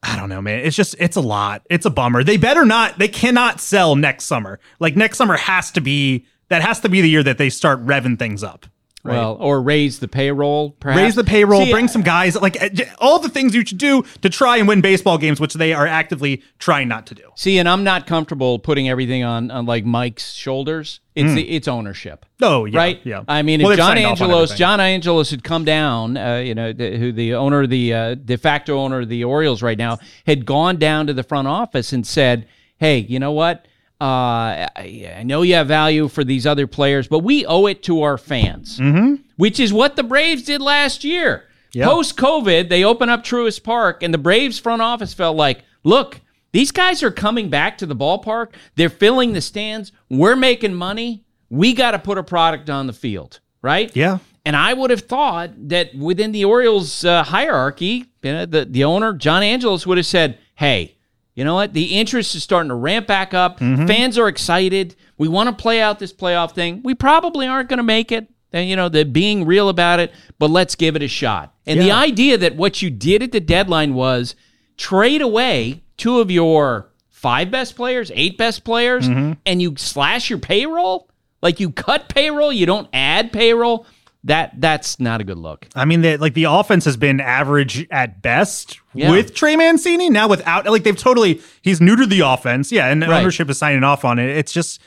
I 0.03 0.15
don't 0.15 0.29
know, 0.29 0.41
man. 0.41 0.59
It's 0.59 0.75
just, 0.75 0.95
it's 0.99 1.15
a 1.15 1.21
lot. 1.21 1.63
It's 1.69 1.85
a 1.85 1.89
bummer. 1.89 2.23
They 2.23 2.37
better 2.37 2.65
not, 2.65 2.99
they 2.99 3.07
cannot 3.07 3.59
sell 3.59 3.95
next 3.95 4.25
summer. 4.25 4.59
Like, 4.79 4.95
next 4.95 5.17
summer 5.17 5.37
has 5.37 5.71
to 5.71 5.81
be, 5.81 6.25
that 6.49 6.61
has 6.61 6.79
to 6.81 6.89
be 6.89 7.01
the 7.01 7.09
year 7.09 7.23
that 7.23 7.37
they 7.37 7.49
start 7.49 7.83
revving 7.85 8.19
things 8.19 8.43
up. 8.43 8.67
Right? 9.07 9.15
Well, 9.15 9.37
or 9.39 9.61
raise 9.61 9.99
the 9.99 10.07
payroll, 10.07 10.71
perhaps. 10.71 11.01
Raise 11.01 11.15
the 11.15 11.23
payroll, 11.23 11.63
See, 11.65 11.71
bring 11.71 11.87
some 11.87 12.01
guys, 12.01 12.35
like 12.35 12.61
uh, 12.61 12.69
all 12.99 13.19
the 13.19 13.29
things 13.29 13.55
you 13.55 13.65
should 13.65 13.77
do 13.77 14.03
to 14.21 14.29
try 14.29 14.57
and 14.57 14.67
win 14.67 14.81
baseball 14.81 15.17
games, 15.17 15.39
which 15.39 15.53
they 15.53 15.73
are 15.73 15.87
actively 15.87 16.43
trying 16.59 16.87
not 16.87 17.07
to 17.07 17.15
do. 17.15 17.23
See, 17.35 17.57
and 17.57 17.69
I'm 17.69 17.83
not 17.83 18.05
comfortable 18.05 18.59
putting 18.59 18.89
everything 18.89 19.23
on, 19.23 19.49
on 19.49 19.65
like 19.65 19.85
Mike's 19.85 20.33
shoulders. 20.33 20.99
It's 21.15 21.33
the 21.33 21.49
it's 21.49 21.67
ownership. 21.67 22.27
Oh, 22.43 22.65
yeah, 22.65 22.77
right. 22.77 23.01
yeah. 23.03 23.23
I 23.27 23.41
mean, 23.41 23.63
Well, 23.63 23.71
if 23.71 23.77
John 23.77 23.95
signed 23.95 24.05
off 24.05 24.21
on 24.21 24.29
Angelos. 24.29 24.55
John 24.55 24.79
Angelos 24.79 25.31
had 25.31 25.43
come 25.43 25.65
down, 25.65 26.15
uh, 26.15 26.35
you 26.35 26.53
know, 26.53 26.73
the, 26.73 26.97
who 26.97 27.11
the 27.11 27.33
owner 27.33 27.65
the 27.65 27.93
uh, 27.93 28.15
de 28.15 28.37
facto 28.37 28.77
owner 28.77 29.01
of 29.01 29.09
the 29.09 29.23
Orioles 29.23 29.63
right 29.63 29.77
now 29.77 29.97
had 30.27 30.45
gone 30.45 30.77
down 30.77 31.07
to 31.07 31.13
the 31.13 31.23
front 31.23 31.47
office 31.47 31.91
and 31.91 32.05
said, 32.05 32.47
"Hey, 32.77 32.99
you 32.99 33.17
know 33.17 33.31
what? 33.31 33.67
Uh, 33.99 34.69
I, 34.75 35.15
I 35.17 35.23
know 35.23 35.41
you 35.41 35.55
have 35.55 35.67
value 35.67 36.07
for 36.07 36.23
these 36.23 36.45
other 36.45 36.67
players, 36.67 37.07
but 37.07 37.19
we 37.19 37.45
owe 37.45 37.65
it 37.65 37.83
to 37.83 38.03
our 38.03 38.17
fans." 38.17 38.79
Mm-hmm. 38.79 39.23
Which 39.37 39.59
is 39.59 39.71
what 39.71 39.95
the 39.95 40.03
Braves 40.03 40.43
did 40.43 40.61
last 40.61 41.03
year. 41.03 41.45
Post 41.83 42.17
COVID, 42.17 42.69
they 42.69 42.83
open 42.83 43.09
up 43.09 43.23
Truist 43.23 43.63
Park, 43.63 44.01
and 44.01 44.13
the 44.13 44.17
Braves 44.17 44.57
front 44.57 44.81
office 44.81 45.13
felt 45.13 45.37
like, 45.37 45.63
look, 45.83 46.21
these 46.51 46.71
guys 46.71 47.03
are 47.03 47.11
coming 47.11 47.49
back 47.49 47.77
to 47.79 47.85
the 47.85 47.95
ballpark. 47.95 48.53
They're 48.75 48.89
filling 48.89 49.33
the 49.33 49.41
stands. 49.41 49.91
We're 50.09 50.35
making 50.35 50.73
money. 50.73 51.23
We 51.49 51.73
got 51.73 51.91
to 51.91 51.99
put 51.99 52.17
a 52.17 52.23
product 52.23 52.69
on 52.69 52.87
the 52.87 52.93
field, 52.93 53.39
right? 53.61 53.95
Yeah. 53.95 54.19
And 54.45 54.55
I 54.55 54.73
would 54.73 54.89
have 54.89 55.01
thought 55.01 55.51
that 55.69 55.93
within 55.93 56.31
the 56.31 56.45
Orioles 56.45 57.03
uh, 57.05 57.23
hierarchy, 57.23 58.05
you 58.23 58.31
know, 58.31 58.45
the, 58.45 58.65
the 58.65 58.85
owner, 58.85 59.13
John 59.13 59.43
Angelos, 59.43 59.85
would 59.85 59.97
have 59.97 60.05
said, 60.05 60.39
hey, 60.55 60.96
you 61.37 61.43
know 61.43 61.53
what? 61.53 61.73
The 61.73 61.99
interest 61.99 62.33
is 62.33 62.41
starting 62.41 62.69
to 62.69 62.75
ramp 62.75 63.05
back 63.05 63.35
up. 63.35 63.59
Mm-hmm. 63.59 63.85
Fans 63.85 64.17
are 64.17 64.27
excited. 64.27 64.95
We 65.19 65.27
want 65.27 65.55
to 65.55 65.61
play 65.61 65.79
out 65.79 65.99
this 65.99 66.11
playoff 66.11 66.53
thing. 66.53 66.81
We 66.83 66.95
probably 66.95 67.45
aren't 67.45 67.69
going 67.69 67.77
to 67.77 67.83
make 67.83 68.11
it. 68.11 68.27
And, 68.51 68.67
you 68.67 68.75
know, 68.75 68.89
the 68.89 69.05
being 69.05 69.45
real 69.45 69.69
about 69.69 69.99
it, 69.99 70.11
but 70.39 70.49
let's 70.49 70.73
give 70.73 70.95
it 70.95 71.03
a 71.03 71.07
shot. 71.07 71.53
And 71.67 71.79
the 71.79 71.91
idea 71.91 72.39
that 72.39 72.55
what 72.55 72.81
you 72.81 72.89
did 72.89 73.21
at 73.21 73.31
the 73.33 73.39
deadline 73.39 73.93
was 73.93 74.33
trade 74.77 75.21
away 75.21 75.83
two 75.95 76.21
of 76.21 76.31
your 76.31 76.89
five 77.11 77.51
best 77.51 77.75
players, 77.75 78.11
eight 78.15 78.35
best 78.35 78.63
players, 78.63 79.07
mm-hmm. 79.07 79.33
and 79.45 79.61
you 79.61 79.75
slash 79.77 80.31
your 80.31 80.39
payroll, 80.39 81.07
like 81.43 81.59
you 81.59 81.69
cut 81.69 82.09
payroll, 82.09 82.51
you 82.51 82.65
don't 82.65 82.89
add 82.93 83.31
payroll. 83.31 83.85
That 84.27 84.59
that's 84.59 84.99
not 84.99 85.21
a 85.21 85.23
good 85.23 85.37
look. 85.37 85.67
I 85.73 85.85
mean, 85.85 86.01
the, 86.01 86.17
like 86.17 86.33
the 86.33 86.43
offense 86.45 86.83
has 86.85 86.97
been 86.97 87.19
average 87.21 87.87
at 87.91 88.21
best 88.21 88.79
Yeah. 88.93 89.09
with 89.11 89.33
Trey 89.33 89.55
Mancini. 89.55 90.09
Now 90.09 90.27
without, 90.27 90.65
like 90.65 90.83
they've 90.83 90.97
totally, 90.97 91.41
he's 91.61 91.79
neutered 91.79 92.09
the 92.09 92.19
offense. 92.21 92.69
Yeah, 92.71 92.87
and 92.87 93.01
Right. 93.01 93.21
ownership 93.21 93.49
is 93.49 93.57
signing 93.57 93.83
off 93.85 94.03
on 94.03 94.19
it. 94.19 94.29
It's 94.29 94.51
just, 94.51 94.81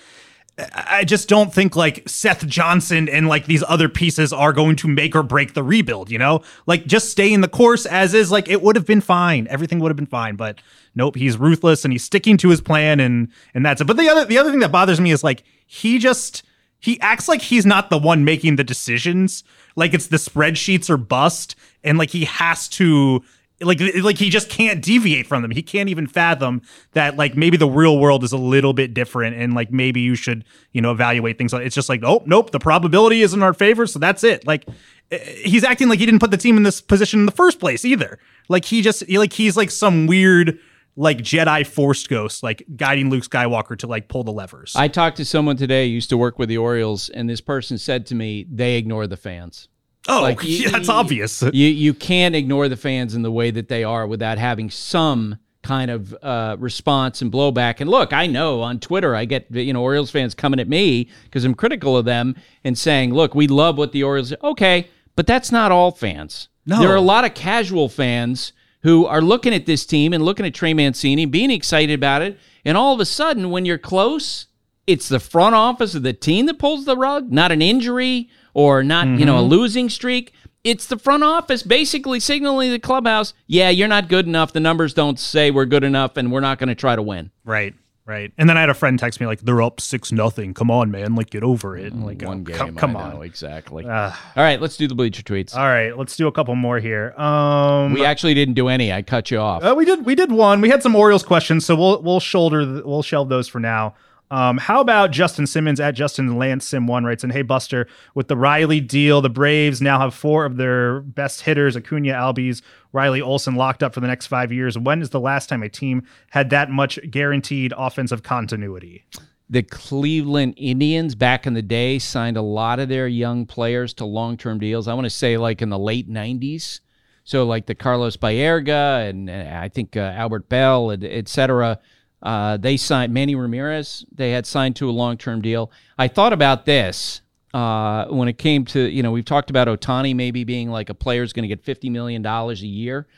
I 0.58 0.98
I 1.00 1.04
just 1.04 1.26
don't 1.28 1.54
think 1.54 1.74
like 1.74 2.02
Seth 2.06 2.46
Johnson 2.46 3.08
and 3.08 3.28
like 3.28 3.46
these 3.46 3.64
other 3.66 3.88
pieces 3.88 4.30
are 4.30 4.52
going 4.52 4.76
to 4.76 4.88
make 4.88 5.16
or 5.16 5.22
break 5.22 5.54
the 5.54 5.62
rebuild. 5.62 6.10
You 6.10 6.18
know, 6.18 6.42
like 6.66 6.84
just 6.84 7.10
stay 7.10 7.32
in 7.32 7.40
the 7.40 7.48
course 7.48 7.86
as 7.86 8.12
is. 8.12 8.30
Like 8.30 8.46
it 8.48 8.60
would 8.60 8.76
have 8.76 8.84
been 8.84 9.00
fine. 9.00 9.46
Everything 9.48 9.78
would 9.78 9.88
have 9.88 9.96
been 9.96 10.04
fine. 10.04 10.36
But 10.36 10.58
nope, 10.94 11.16
he's 11.16 11.38
ruthless 11.38 11.82
and 11.86 11.92
he's 11.94 12.04
sticking 12.04 12.36
to 12.38 12.50
his 12.50 12.60
plan, 12.60 13.00
and 13.00 13.28
and 13.54 13.64
that's 13.64 13.80
it. 13.80 13.86
But 13.86 13.96
the 13.96 14.10
other 14.10 14.26
the 14.26 14.36
other 14.36 14.50
thing 14.50 14.60
that 14.60 14.70
bothers 14.72 15.00
me 15.00 15.12
is 15.12 15.24
like 15.24 15.44
he 15.66 15.98
just 15.98 16.42
he 16.80 17.00
acts 17.00 17.28
like 17.28 17.42
he's 17.42 17.66
not 17.66 17.90
the 17.90 17.98
one 17.98 18.24
making 18.24 18.56
the 18.56 18.64
decisions. 18.64 19.44
Like 19.76 19.94
it's 19.94 20.08
the 20.08 20.16
spreadsheets 20.16 20.90
or 20.90 20.96
bust, 20.96 21.54
and 21.84 21.98
like 21.98 22.10
he 22.10 22.24
has 22.24 22.68
to 22.70 23.22
like 23.60 23.80
like 24.02 24.16
he 24.16 24.30
just 24.30 24.48
can't 24.48 24.82
deviate 24.82 25.26
from 25.26 25.42
them. 25.42 25.50
He 25.50 25.62
can't 25.62 25.88
even 25.88 26.06
fathom 26.06 26.62
that 26.92 27.16
like 27.16 27.36
maybe 27.36 27.56
the 27.56 27.68
real 27.68 27.98
world 27.98 28.24
is 28.24 28.32
a 28.32 28.38
little 28.38 28.72
bit 28.72 28.94
different, 28.94 29.36
and 29.36 29.54
like 29.54 29.70
maybe 29.70 30.00
you 30.00 30.14
should 30.14 30.44
you 30.72 30.80
know 30.80 30.90
evaluate 30.90 31.36
things. 31.36 31.52
It's 31.52 31.74
just 31.74 31.88
like 31.88 32.00
oh 32.02 32.22
nope, 32.26 32.50
the 32.50 32.58
probability 32.58 33.22
is 33.22 33.34
in 33.34 33.42
our 33.42 33.54
favor, 33.54 33.86
so 33.86 33.98
that's 33.98 34.24
it. 34.24 34.46
Like 34.46 34.66
eh, 35.10 35.18
he's 35.44 35.64
acting 35.64 35.88
like 35.88 35.98
he 35.98 36.06
didn't 36.06 36.20
put 36.20 36.30
the 36.30 36.38
team 36.38 36.56
in 36.56 36.62
this 36.62 36.80
position 36.80 37.20
in 37.20 37.26
the 37.26 37.32
first 37.32 37.60
place 37.60 37.84
either. 37.84 38.18
Like 38.48 38.64
he 38.64 38.80
just 38.80 39.08
like 39.10 39.34
he's 39.34 39.56
like 39.56 39.70
some 39.70 40.06
weird 40.06 40.58
like 40.96 41.18
Jedi 41.18 41.66
Force 41.66 42.06
ghosts, 42.06 42.42
like 42.42 42.64
guiding 42.76 43.10
Luke 43.10 43.24
Skywalker 43.24 43.76
to 43.78 43.86
like 43.86 44.08
pull 44.08 44.24
the 44.24 44.32
levers. 44.32 44.74
I 44.76 44.88
talked 44.88 45.16
to 45.18 45.24
someone 45.24 45.56
today 45.56 45.86
who 45.88 45.94
used 45.94 46.10
to 46.10 46.16
work 46.18 46.38
with 46.38 46.48
the 46.48 46.58
Orioles, 46.58 47.08
and 47.10 47.28
this 47.28 47.40
person 47.40 47.78
said 47.78 48.06
to 48.06 48.14
me, 48.14 48.46
they 48.50 48.76
ignore 48.76 49.06
the 49.06 49.16
fans. 49.16 49.68
oh, 50.08 50.22
like, 50.22 50.42
you- 50.42 50.56
yeah, 50.64 50.70
that's 50.70 50.88
obvious. 50.88 51.42
You 51.42 51.68
you 51.68 51.94
can't 51.94 52.34
ignore 52.34 52.68
the 52.68 52.76
fans 52.76 53.14
in 53.14 53.22
the 53.22 53.32
way 53.32 53.50
that 53.50 53.68
they 53.68 53.84
are 53.84 54.06
without 54.06 54.38
having 54.38 54.70
some 54.70 55.38
kind 55.62 55.90
of 55.90 56.14
uh, 56.22 56.56
response 56.58 57.20
and 57.20 57.30
blowback. 57.30 57.80
And 57.80 57.90
look, 57.90 58.14
I 58.14 58.26
know 58.26 58.62
on 58.62 58.80
Twitter 58.80 59.14
I 59.14 59.26
get 59.26 59.46
you 59.50 59.72
know 59.72 59.82
Orioles 59.82 60.10
fans 60.10 60.34
coming 60.34 60.58
at 60.58 60.68
me 60.68 61.08
because 61.24 61.44
I'm 61.44 61.54
critical 61.54 61.96
of 61.96 62.04
them 62.06 62.34
and 62.64 62.76
saying, 62.76 63.14
"Look, 63.14 63.34
we 63.34 63.46
love 63.46 63.78
what 63.78 63.92
the 63.92 64.02
Orioles." 64.02 64.32
Okay, 64.42 64.88
but 65.16 65.26
that's 65.26 65.52
not 65.52 65.70
all 65.70 65.90
fans. 65.92 66.48
No. 66.66 66.78
There 66.80 66.90
are 66.90 66.96
a 66.96 67.00
lot 67.00 67.24
of 67.24 67.34
casual 67.34 67.88
fans 67.88 68.52
who 68.82 69.06
are 69.06 69.20
looking 69.20 69.54
at 69.54 69.66
this 69.66 69.84
team 69.84 70.12
and 70.12 70.24
looking 70.24 70.46
at 70.46 70.54
Trey 70.54 70.74
Mancini, 70.74 71.26
being 71.26 71.50
excited 71.50 71.94
about 71.94 72.22
it, 72.22 72.38
and 72.64 72.76
all 72.76 72.94
of 72.94 73.00
a 73.00 73.04
sudden, 73.04 73.50
when 73.50 73.64
you're 73.64 73.78
close, 73.78 74.46
it's 74.86 75.08
the 75.08 75.20
front 75.20 75.54
office 75.54 75.94
of 75.94 76.02
the 76.02 76.12
team 76.12 76.46
that 76.46 76.58
pulls 76.58 76.84
the 76.84 76.96
rug, 76.96 77.30
not 77.30 77.52
an 77.52 77.62
injury 77.62 78.28
or 78.54 78.82
not, 78.82 79.06
you 79.06 79.24
know, 79.24 79.38
a 79.38 79.40
mm-hmm. 79.40 79.50
losing 79.50 79.88
streak. 79.88 80.32
It's 80.64 80.86
the 80.86 80.98
front 80.98 81.24
office 81.24 81.62
basically 81.62 82.20
signaling 82.20 82.70
the 82.70 82.78
clubhouse, 82.78 83.32
yeah, 83.46 83.70
you're 83.70 83.88
not 83.88 84.08
good 84.08 84.26
enough. 84.26 84.52
The 84.52 84.60
numbers 84.60 84.92
don't 84.92 85.18
say 85.18 85.50
we're 85.50 85.64
good 85.64 85.84
enough, 85.84 86.16
and 86.16 86.30
we're 86.30 86.40
not 86.40 86.58
going 86.58 86.68
to 86.68 86.74
try 86.74 86.96
to 86.96 87.02
win. 87.02 87.30
Right, 87.44 87.74
right. 88.06 88.32
And 88.38 88.48
then 88.48 88.56
I 88.56 88.60
had 88.60 88.70
a 88.70 88.74
friend 88.74 88.98
text 88.98 89.20
me 89.20 89.26
like, 89.26 89.40
"They're 89.40 89.62
up 89.62 89.80
six 89.80 90.12
nothing. 90.12 90.54
Come 90.54 90.70
on, 90.70 90.90
man. 90.90 91.14
Like, 91.14 91.30
get 91.30 91.42
over 91.42 91.76
it." 91.76 91.92
And, 91.92 92.04
like, 92.04 92.22
One 92.22 92.38
oh, 92.40 92.42
game, 92.42 92.76
come, 92.76 92.96
on. 92.96 93.14
know, 93.14 93.22
exactly. 93.22 93.84
All 93.84 94.12
right, 94.36 94.60
let's 94.60 94.76
do 94.76 94.86
the 94.88 94.94
bleacher 94.94 95.22
tweets. 95.22 95.56
All 95.56 95.66
right, 95.66 95.96
let's 95.96 96.16
do 96.16 96.26
a 96.26 96.32
couple 96.32 96.54
more 96.54 96.78
here. 96.78 97.12
Um, 97.18 97.92
we 97.92 98.04
actually 98.04 98.34
didn't 98.34 98.54
do 98.54 98.68
any. 98.68 98.92
I 98.92 99.02
cut 99.02 99.30
you 99.30 99.38
off. 99.38 99.62
uh, 99.62 99.74
we 99.76 99.84
did 99.84 100.04
we 100.04 100.14
did 100.14 100.32
one. 100.32 100.60
We 100.60 100.70
had 100.70 100.82
some 100.82 100.94
Orioles 100.96 101.22
questions, 101.22 101.64
so 101.64 101.76
we'll 101.76 102.02
we'll 102.02 102.20
shoulder 102.20 102.82
we'll 102.84 103.02
shelve 103.02 103.28
those 103.28 103.48
for 103.48 103.60
now. 103.60 103.94
Um, 104.30 104.58
how 104.58 104.80
about 104.80 105.10
Justin 105.10 105.46
Simmons 105.46 105.80
at 105.80 105.92
Justin 105.96 106.38
Lance 106.38 106.66
Sim 106.66 106.86
one 106.86 107.04
writes 107.04 107.24
and 107.24 107.32
Hey 107.32 107.42
Buster, 107.42 107.88
with 108.14 108.28
the 108.28 108.36
Riley 108.36 108.80
deal, 108.80 109.20
the 109.20 109.28
Braves 109.28 109.82
now 109.82 109.98
have 109.98 110.14
four 110.14 110.44
of 110.44 110.56
their 110.56 111.00
best 111.00 111.40
hitters, 111.40 111.76
Acuna, 111.76 112.12
Albies, 112.12 112.62
Riley 112.92 113.20
Olson 113.20 113.56
locked 113.56 113.82
up 113.82 113.92
for 113.92 114.00
the 114.00 114.06
next 114.06 114.28
five 114.28 114.52
years. 114.52 114.78
When 114.78 115.02
is 115.02 115.10
the 115.10 115.20
last 115.20 115.48
time 115.48 115.62
a 115.62 115.68
team 115.68 116.04
had 116.30 116.50
that 116.50 116.70
much 116.70 116.98
guaranteed 117.10 117.72
offensive 117.76 118.22
continuity? 118.22 119.04
the 119.50 119.64
Cleveland 119.64 120.54
Indians 120.56 121.16
back 121.16 121.44
in 121.44 121.54
the 121.54 121.62
day 121.62 121.98
signed 121.98 122.36
a 122.36 122.42
lot 122.42 122.78
of 122.78 122.88
their 122.88 123.08
young 123.08 123.44
players 123.44 123.92
to 123.94 124.04
long 124.04 124.36
term 124.36 124.60
deals. 124.60 124.86
I 124.86 124.94
want 124.94 125.06
to 125.06 125.10
say 125.10 125.36
like 125.36 125.60
in 125.60 125.70
the 125.70 125.78
late 125.78 126.08
90s. 126.08 126.78
So 127.24 127.44
like 127.44 127.66
the 127.66 127.74
Carlos 127.74 128.16
Baerga 128.16 129.08
and 129.10 129.28
I 129.28 129.68
think 129.68 129.96
uh, 129.96 130.12
Albert 130.14 130.48
Belle, 130.48 130.92
et 130.92 131.28
cetera. 131.28 131.80
Uh, 132.22 132.56
they 132.56 132.76
signed 132.76 133.12
Manny 133.12 133.34
Ramirez. 133.34 134.04
They 134.12 134.32
had 134.32 134.46
signed 134.46 134.76
to 134.76 134.88
a 134.88 134.92
long 134.92 135.16
term 135.16 135.40
deal. 135.40 135.70
I 135.98 136.08
thought 136.08 136.32
about 136.32 136.66
this 136.66 137.22
uh, 137.54 138.06
when 138.06 138.28
it 138.28 138.38
came 138.38 138.64
to, 138.66 138.80
you 138.80 139.02
know, 139.02 139.10
we've 139.10 139.24
talked 139.24 139.50
about 139.50 139.68
Ohtani 139.68 140.14
maybe 140.14 140.44
being 140.44 140.70
like 140.70 140.88
a 140.88 140.94
player 140.94 141.20
player's 141.20 141.32
going 141.32 141.48
to 141.48 141.48
get 141.48 141.64
$50 141.64 141.90
million 141.90 142.24
a 142.24 142.52
year. 142.54 143.08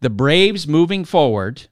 The 0.00 0.10
Braves 0.10 0.68
moving 0.68 1.04
forward 1.04 1.66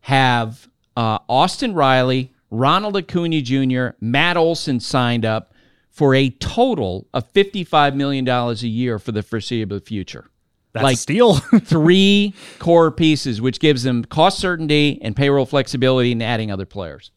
have 0.00 0.68
uh, 0.96 1.18
Austin 1.28 1.74
Riley, 1.74 2.32
Ronald 2.50 2.96
Acuna 2.96 3.40
Jr., 3.42 3.96
Matt 4.00 4.36
Olson 4.36 4.80
signed 4.80 5.24
up 5.24 5.52
for 5.90 6.14
a 6.14 6.30
total 6.30 7.06
of 7.14 7.32
$55 7.32 7.94
million 7.94 8.28
a 8.28 8.52
year 8.54 8.98
for 8.98 9.12
the 9.12 9.22
foreseeable 9.22 9.80
future. 9.80 10.30
That's 10.76 10.84
Like- 10.84 10.94
a 10.94 10.98
steal. 10.98 11.34
Three 11.60 12.34
core 12.58 12.90
pieces, 12.90 13.40
which 13.40 13.60
gives 13.60 13.82
them 13.82 14.04
cost 14.04 14.38
certainty 14.38 14.98
and 15.02 15.16
payroll 15.16 15.46
flexibility 15.46 16.12
and 16.12 16.22
adding 16.22 16.50
other 16.50 16.66
players. 16.66 17.10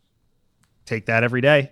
Take 0.86 1.06
that 1.08 1.24
every 1.24 1.42
day. 1.42 1.72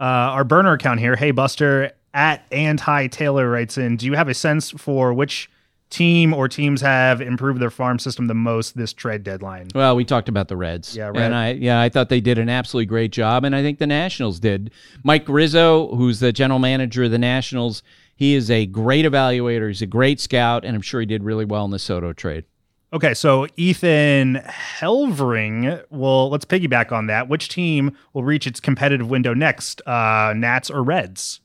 Uh, 0.00 0.04
our 0.04 0.44
burner 0.44 0.72
account 0.72 1.00
here, 1.00 1.14
Hey 1.16 1.30
Buster 1.30 1.92
at 2.12 2.44
and 2.50 2.78
Taylor 3.10 3.48
writes 3.48 3.78
in, 3.78 3.96
Do 3.96 4.06
you 4.06 4.14
have 4.14 4.28
a 4.28 4.34
sense 4.34 4.70
for 4.70 5.14
which 5.14 5.48
team 5.90 6.34
or 6.34 6.48
teams 6.48 6.80
have 6.82 7.20
improved 7.22 7.60
their 7.60 7.70
farm 7.70 7.98
system 7.98 8.26
the 8.26 8.34
most 8.34 8.76
this 8.76 8.92
trade 8.92 9.22
deadline? 9.22 9.68
Well, 9.74 9.96
we 9.96 10.04
talked 10.04 10.28
about 10.28 10.48
the 10.48 10.56
Reds. 10.56 10.94
Yeah, 10.96 11.08
And 11.08 11.16
Red- 11.16 11.32
I 11.32 11.50
yeah, 11.52 11.80
I 11.80 11.88
thought 11.88 12.08
they 12.08 12.20
did 12.20 12.36
an 12.38 12.48
absolutely 12.48 12.86
great 12.86 13.12
job, 13.12 13.44
and 13.44 13.54
I 13.56 13.62
think 13.62 13.78
the 13.78 13.86
Nationals 13.86 14.38
did. 14.40 14.70
Mike 15.04 15.28
Rizzo, 15.28 15.94
who's 15.94 16.20
the 16.20 16.32
general 16.32 16.58
manager 16.58 17.04
of 17.04 17.10
the 17.10 17.18
Nationals, 17.18 17.82
he 18.18 18.34
is 18.34 18.50
a 18.50 18.66
great 18.66 19.04
evaluator. 19.04 19.68
He's 19.68 19.80
a 19.80 19.86
great 19.86 20.18
scout, 20.18 20.64
and 20.64 20.74
I'm 20.74 20.82
sure 20.82 20.98
he 20.98 21.06
did 21.06 21.22
really 21.22 21.44
well 21.44 21.64
in 21.64 21.70
the 21.70 21.78
Soto 21.78 22.12
trade. 22.12 22.46
Okay, 22.92 23.14
so 23.14 23.46
Ethan 23.56 24.42
Helvering 24.44 25.84
will 25.88 26.28
let's 26.28 26.44
piggyback 26.44 26.90
on 26.90 27.06
that. 27.06 27.28
Which 27.28 27.48
team 27.48 27.96
will 28.12 28.24
reach 28.24 28.44
its 28.44 28.58
competitive 28.58 29.08
window 29.08 29.34
next? 29.34 29.86
Uh, 29.86 30.34
Nats 30.36 30.68
or 30.68 30.82
Reds? 30.82 31.38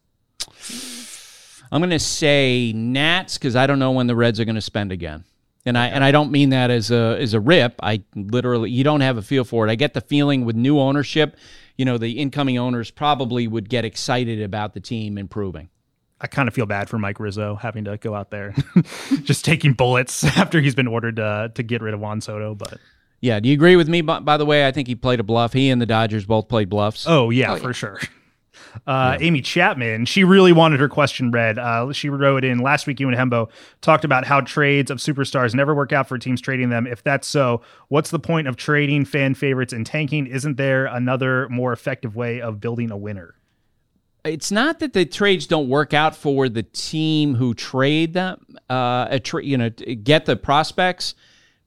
I'm 1.72 1.80
going 1.80 1.92
to 1.92 2.00
say 2.00 2.74
Nats 2.74 3.38
because 3.38 3.56
I 3.56 3.68
don't 3.68 3.78
know 3.78 3.92
when 3.92 4.08
the 4.08 4.16
Reds 4.16 4.40
are 4.40 4.46
going 4.46 4.56
to 4.56 4.62
spend 4.62 4.92
again. 4.92 5.26
And 5.68 5.78
I 5.78 5.90
and 5.90 6.04
I 6.04 6.10
don't 6.10 6.32
mean 6.32 6.50
that 6.50 6.72
as 6.72 6.90
a 6.90 7.20
as 7.22 7.36
a 7.36 7.40
rip. 7.40 7.76
I 7.84 8.02
literally 8.16 8.72
you 8.72 8.84
don't 8.84 9.02
have 9.02 9.18
a 9.18 9.22
feel 9.22 9.44
for 9.44 9.68
it. 9.68 9.72
I 9.72 9.76
get 9.76 9.94
the 9.94 10.02
feeling 10.02 10.44
with 10.44 10.56
new 10.56 10.80
ownership, 10.80 11.38
you 11.78 11.86
know, 11.86 12.00
the 12.00 12.14
incoming 12.14 12.58
owners 12.58 12.90
probably 12.90 13.48
would 13.48 13.70
get 13.70 13.86
excited 13.86 14.42
about 14.42 14.74
the 14.74 14.80
team 14.80 15.20
improving. 15.20 15.70
I 16.24 16.28
kind 16.28 16.48
of 16.48 16.56
feel 16.56 16.66
bad 16.66 16.90
for 16.90 16.98
Mike 16.98 17.20
Rizzo 17.20 17.56
having 17.56 17.84
to 17.84 17.98
go 17.98 18.16
out 18.16 18.32
there, 18.32 18.56
just 19.24 19.44
taking 19.44 19.74
bullets 19.74 20.24
after 20.38 20.62
he's 20.62 20.74
been 20.74 20.88
ordered 20.88 21.20
uh, 21.20 21.50
to 21.50 21.64
get 21.64 21.82
rid 21.82 21.94
of 21.94 22.00
Juan 22.00 22.22
Soto. 22.22 22.56
But 22.56 22.80
Yeah, 23.20 23.42
do 23.42 23.50
you 23.50 23.54
agree 23.54 23.76
with 23.76 23.90
me? 23.90 24.00
By, 24.00 24.20
by 24.20 24.38
the 24.38 24.46
way, 24.46 24.66
I 24.66 24.72
think 24.72 24.88
he 24.88 24.96
played 24.96 25.20
a 25.20 25.24
bluff. 25.24 25.52
He 25.52 25.70
and 25.70 25.82
the 25.82 25.86
Dodgers 25.86 26.26
both 26.26 26.48
played 26.48 26.70
bluffs. 26.70 27.06
oh 27.08 27.30
yeah, 27.30 27.58
for 27.58 27.74
sure. 27.74 28.00
Uh, 28.88 29.18
Amy 29.20 29.42
Chapman, 29.42 30.06
she 30.06 30.24
really 30.24 30.52
wanted 30.52 30.80
her 30.80 30.90
question 30.90 31.32
read. 31.32 31.60
Uh, 31.60 31.92
she 31.92 32.10
wrote 32.10 32.44
in 32.44 32.60
last 32.60 32.88
week. 32.88 33.00
You 33.00 33.08
and 33.08 33.18
Hembo 33.18 33.50
talked 33.82 34.04
about 34.04 34.26
how 34.26 34.42
trades 34.42 34.90
of 34.90 34.98
superstars 34.98 35.54
never 35.54 35.76
work 35.76 35.92
out 35.92 36.08
for 36.08 36.18
teams 36.18 36.42
trading 36.42 36.70
them. 36.70 36.88
If 36.88 37.04
that's 37.04 37.28
so, 37.28 37.62
what's 37.90 38.10
the 38.10 38.20
point 38.20 38.48
of 38.48 38.56
trading 38.56 39.06
fan 39.06 39.36
favorites 39.36 39.74
and 39.74 39.86
tanking? 39.86 40.26
Isn't 40.28 40.58
there 40.58 40.86
another 40.86 41.48
more 41.50 41.72
effective 41.72 42.16
way 42.16 42.42
of 42.42 42.60
building 42.60 42.90
a 42.92 42.98
winner? 42.98 43.36
It's 44.26 44.52
not 44.52 44.80
that 44.80 44.94
the 44.94 45.06
trades 45.06 45.48
don't 45.48 45.68
work 45.68 45.94
out 45.94 46.16
for 46.16 46.48
the 46.48 46.64
team 46.64 47.36
who 47.36 47.54
trade 47.54 48.14
them, 48.14 48.58
uh, 48.70 49.08
a 49.10 49.20
tra- 49.20 49.44
you 49.44 49.58
know, 49.58 49.70
get 49.70 50.26
the 50.26 50.38
prospects, 50.38 51.14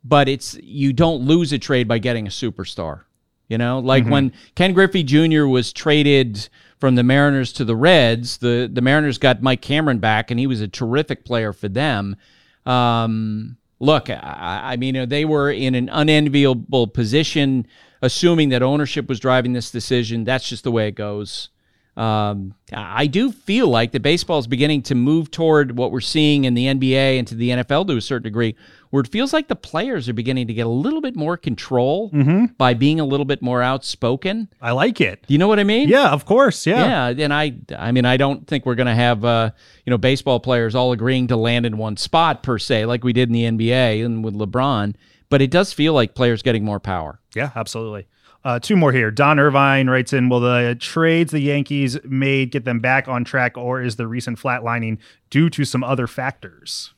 but 0.02 0.28
it's 0.28 0.54
you 0.62 0.92
don't 0.92 1.26
lose 1.26 1.52
a 1.52 1.58
trade 1.58 1.86
by 1.86 1.98
getting 1.98 2.26
a 2.26 2.30
superstar. 2.30 3.02
You 3.48 3.58
know, 3.58 3.78
like 3.78 4.06
when 4.06 4.32
Ken 4.56 4.72
Griffey 4.72 5.04
Jr. 5.04 5.46
was 5.46 5.72
traded 5.72 6.48
from 6.78 6.96
the 6.96 7.04
Mariners 7.04 7.52
to 7.54 7.64
the 7.64 7.76
Reds, 7.76 8.38
the 8.38 8.68
the 8.72 8.80
Mariners 8.80 9.18
got 9.18 9.40
Mike 9.40 9.62
Cameron 9.62 9.98
back, 9.98 10.30
and 10.30 10.40
he 10.40 10.48
was 10.48 10.60
a 10.60 10.66
terrific 10.66 11.24
player 11.24 11.52
for 11.52 11.68
them. 11.68 12.16
Um, 12.64 13.56
look, 13.78 14.10
I, 14.10 14.60
I 14.64 14.76
mean, 14.76 15.08
they 15.08 15.24
were 15.24 15.50
in 15.50 15.76
an 15.76 15.88
unenviable 15.92 16.88
position, 16.88 17.68
assuming 18.02 18.48
that 18.48 18.62
ownership 18.62 19.08
was 19.08 19.20
driving 19.20 19.52
this 19.52 19.70
decision. 19.70 20.24
That's 20.24 20.48
just 20.48 20.64
the 20.64 20.72
way 20.72 20.88
it 20.88 20.96
goes. 20.96 21.50
Um, 21.96 22.54
I 22.74 23.06
do 23.06 23.32
feel 23.32 23.68
like 23.68 23.92
the 23.92 24.00
baseball 24.00 24.38
is 24.38 24.46
beginning 24.46 24.82
to 24.82 24.94
move 24.94 25.30
toward 25.30 25.78
what 25.78 25.92
we're 25.92 26.00
seeing 26.02 26.44
in 26.44 26.52
the 26.52 26.66
NBA 26.66 27.18
and 27.18 27.26
to 27.28 27.34
the 27.34 27.50
NFL 27.50 27.86
to 27.86 27.96
a 27.96 28.00
certain 28.02 28.24
degree, 28.24 28.54
where 28.90 29.00
it 29.00 29.08
feels 29.08 29.32
like 29.32 29.48
the 29.48 29.56
players 29.56 30.06
are 30.08 30.12
beginning 30.12 30.46
to 30.48 30.52
get 30.52 30.66
a 30.66 30.70
little 30.70 31.00
bit 31.00 31.16
more 31.16 31.38
control 31.38 32.10
by 32.58 32.74
being 32.74 33.00
a 33.00 33.04
little 33.04 33.24
bit 33.24 33.40
more 33.40 33.62
outspoken. 33.62 34.48
I 34.60 34.72
like 34.72 35.00
it. 35.00 35.24
You 35.26 35.38
know 35.38 35.48
what 35.48 35.58
I 35.58 35.64
mean? 35.64 35.88
Yeah, 35.88 36.10
of 36.10 36.26
course. 36.26 36.66
Yeah. 36.66 37.10
Yeah, 37.10 37.24
and 37.24 37.32
I, 37.32 37.54
I 37.76 37.92
mean, 37.92 38.04
I 38.04 38.18
don't 38.18 38.46
think 38.46 38.66
we're 38.66 38.74
going 38.74 38.88
to 38.88 38.94
have, 38.94 39.24
uh, 39.24 39.50
you 39.86 39.90
know, 39.90 39.98
baseball 39.98 40.38
players 40.38 40.74
all 40.74 40.92
agreeing 40.92 41.28
to 41.28 41.36
land 41.36 41.64
in 41.64 41.78
one 41.78 41.96
spot 41.96 42.42
per 42.42 42.58
se, 42.58 42.84
like 42.84 43.04
we 43.04 43.14
did 43.14 43.30
in 43.30 43.32
the 43.32 43.44
NBA 43.44 44.04
and 44.04 44.22
with 44.22 44.34
LeBron. 44.34 44.94
But 45.28 45.40
it 45.42 45.50
does 45.50 45.72
feel 45.72 45.92
like 45.94 46.14
players 46.14 46.42
getting 46.42 46.64
more 46.64 46.78
power. 46.78 47.20
Yeah, 47.34 47.50
absolutely. 47.56 48.06
Uh, 48.46 48.60
two 48.60 48.76
more 48.76 48.92
here. 48.92 49.10
Don 49.10 49.40
Irvine 49.40 49.90
writes 49.90 50.12
in 50.12 50.28
Will 50.28 50.38
the 50.38 50.76
trades 50.78 51.32
the 51.32 51.40
Yankees 51.40 51.98
made 52.04 52.52
get 52.52 52.64
them 52.64 52.78
back 52.78 53.08
on 53.08 53.24
track, 53.24 53.58
or 53.58 53.82
is 53.82 53.96
the 53.96 54.06
recent 54.06 54.38
flatlining 54.38 54.98
due 55.30 55.50
to 55.50 55.64
some 55.64 55.82
other 55.82 56.06
factors? 56.06 56.94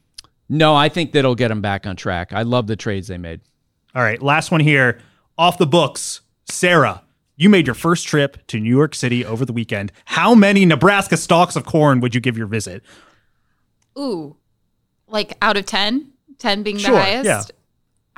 No, 0.51 0.75
I 0.77 0.91
think 0.91 1.13
that'll 1.13 1.35
get 1.35 1.49
them 1.49 1.63
back 1.63 1.87
on 1.87 1.97
track. 1.97 2.35
I 2.35 2.43
love 2.43 2.67
the 2.67 2.77
trades 2.77 3.09
they 3.09 3.17
made. 3.17 3.41
All 3.95 4.03
right, 4.03 4.21
last 4.23 4.51
one 4.51 4.61
here. 4.61 5.01
Off 5.39 5.57
the 5.57 5.67
books. 5.67 6.21
Sarah, 6.51 7.03
you 7.37 7.49
made 7.49 7.67
your 7.67 7.75
first 7.75 8.07
trip 8.07 8.47
to 8.49 8.61
New 8.61 8.69
York 8.69 8.95
City 8.95 9.25
over 9.25 9.47
the 9.47 9.53
weekend. 9.55 9.91
How 10.05 10.35
many 10.35 10.67
Nebraska 10.67 11.17
stalks 11.17 11.57
of 11.57 11.65
corn 11.65 12.01
would 12.01 12.15
you 12.15 12.21
give 12.21 12.37
your 12.37 12.47
visit? 12.47 12.83
Ooh, 13.99 14.37
like 15.07 15.35
out 15.41 15.57
of 15.57 15.65
10, 15.65 16.13
10 16.39 16.63
being 16.63 16.77
Sure, 16.77 16.93
the 16.95 17.01
highest. 17.01 17.25
yeah. 17.25 17.43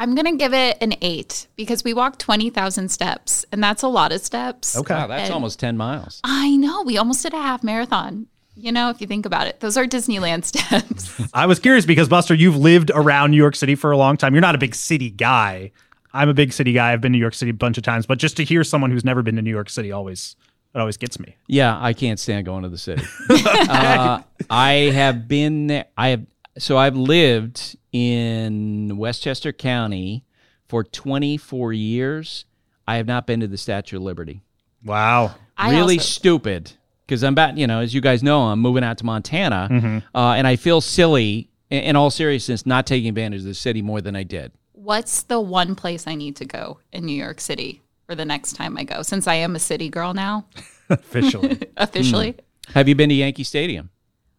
I'm 0.01 0.14
going 0.14 0.24
to 0.24 0.36
give 0.36 0.55
it 0.55 0.78
an 0.80 0.94
eight 1.03 1.46
because 1.57 1.84
we 1.84 1.92
walked 1.92 2.18
20,000 2.20 2.88
steps 2.88 3.44
and 3.53 3.62
that's 3.62 3.82
a 3.82 3.88
lot 3.88 4.12
of 4.12 4.22
steps. 4.22 4.74
Okay. 4.76 4.94
Wow, 4.94 5.07
that's 5.09 5.24
And- 5.24 5.34
almost 5.34 5.61
10 5.61 5.76
miles. 5.76 6.20
I 6.24 6.57
know. 6.57 6.82
We 6.82 6.96
almost 6.96 7.22
did 7.22 7.34
a 7.34 7.36
half 7.40 7.62
marathon. 7.62 8.26
You 8.57 8.72
know, 8.72 8.88
if 8.90 9.01
you 9.01 9.07
think 9.07 9.26
about 9.26 9.46
it, 9.46 9.61
those 9.61 9.76
are 9.76 9.84
Disneyland 9.86 10.44
steps. 10.46 11.20
I 11.34 11.44
was 11.46 11.61
curious 11.61 11.84
because, 11.86 12.09
Buster, 12.09 12.34
you've 12.34 12.57
lived 12.57 12.90
around 12.94 13.30
New 13.30 13.36
York 13.36 13.55
City 13.57 13.74
for 13.74 13.90
a 13.90 13.96
long 13.96 14.16
time. 14.16 14.34
You're 14.34 14.40
not 14.40 14.55
a 14.55 14.59
big 14.59 14.74
city 14.74 15.11
guy. 15.11 15.70
I'm 16.12 16.28
a 16.28 16.34
big 16.34 16.53
city 16.53 16.72
guy. 16.72 16.92
I've 16.92 17.01
been 17.01 17.12
to 17.12 17.16
New 17.18 17.22
York 17.22 17.34
City 17.34 17.51
a 17.51 17.55
bunch 17.55 17.76
of 17.78 17.84
times, 17.84 18.07
but 18.07 18.18
just 18.18 18.36
to 18.38 18.44
hear 18.44 18.64
someone 18.64 18.90
who's 18.90 19.05
never 19.05 19.22
been 19.22 19.36
to 19.36 19.42
New 19.42 19.51
York 19.51 19.70
City 19.70 19.92
always 19.92 20.34
it 20.74 20.78
always 20.78 20.96
gets 20.96 21.18
me. 21.20 21.36
Yeah, 21.46 21.76
I 21.80 21.92
can't 21.92 22.18
stand 22.18 22.46
going 22.46 22.62
to 22.62 22.68
the 22.68 22.78
city. 22.78 23.03
uh, 23.30 24.22
I 24.48 24.72
have 24.94 25.26
been 25.28 25.66
there. 25.66 25.86
I 25.96 26.09
have 26.09 26.26
so 26.59 26.76
I've 26.78 26.96
lived 26.96 27.76
in 27.93 28.97
Westchester 28.97 29.53
County 29.53 30.24
for 30.68 30.84
24 30.84 31.72
years. 31.72 32.45
I 32.86 32.97
have 32.97 33.07
not 33.07 33.26
been 33.26 33.41
to 33.41 33.47
the 33.49 33.57
Statue 33.59 33.97
of 33.97 34.03
Liberty. 34.03 34.43
Wow. 34.84 35.34
I 35.57 35.70
really 35.72 35.99
also- 35.99 36.09
stupid 36.09 36.72
because 37.07 37.22
I'm 37.24 37.34
about 37.34 37.57
you 37.59 37.66
know 37.66 37.80
as 37.80 37.93
you 37.93 38.01
guys 38.01 38.22
know 38.22 38.43
I'm 38.43 38.61
moving 38.61 38.84
out 38.84 38.99
to 38.99 39.05
Montana, 39.05 39.68
Mm-hmm. 39.70 39.99
uh, 40.16 40.34
and 40.34 40.47
I 40.47 40.57
feel 40.57 40.80
silly 40.80 41.51
in, 41.70 41.82
in 41.82 41.97
all 41.97 42.11
seriousness 42.11 42.64
not 42.66 42.86
taking 42.86 43.09
advantage 43.09 43.41
of 43.41 43.47
the 43.47 43.55
city 43.55 43.82
more 43.82 44.01
than 44.01 44.14
I 44.16 44.22
did. 44.22 44.53
What's 44.72 45.22
the 45.24 45.41
one 45.41 45.74
place 45.74 46.07
I 46.07 46.14
need 46.14 46.36
to 46.36 46.45
go 46.47 46.78
in 46.93 47.05
New 47.05 47.16
York 47.16 47.41
City 47.41 47.82
for 48.07 48.14
the 48.14 48.24
next 48.24 48.55
time 48.55 48.78
I 48.78 48.84
go? 48.84 49.03
Since 49.03 49.26
I 49.26 49.34
am 49.34 49.55
a 49.55 49.59
city 49.59 49.88
girl 49.91 50.14
now, 50.14 50.47
Officially. 50.88 51.61
officially, 51.76 52.36
Have 52.74 52.88
you 52.88 52.95
been 52.95 53.11
to 53.11 53.14
Yankee 53.14 53.45
Stadium? 53.45 53.91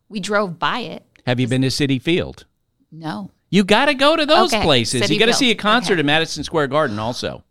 we 0.09 0.19
drove 0.19 0.57
by 0.59 0.79
it. 0.79 1.05
Have 1.27 1.39
you 1.39 1.47
been 1.47 1.61
to 1.61 1.67
Citi 1.69 2.01
Field? 2.01 2.45
No. 2.91 3.31
You 3.51 3.63
got 3.65 3.85
to 3.85 3.93
go 3.93 4.15
to 4.15 4.25
those 4.25 4.51
Okay, 4.53 4.63
places. 4.63 5.03
Citi 5.03 5.09
you 5.13 5.19
got 5.19 5.25
to 5.27 5.33
see 5.33 5.51
a 5.51 5.55
concert 5.55 5.93
Okay. 5.93 5.99
at 5.99 6.05
Madison 6.05 6.43
Square 6.43 6.67
Garden 6.67 6.97
also. 6.97 7.43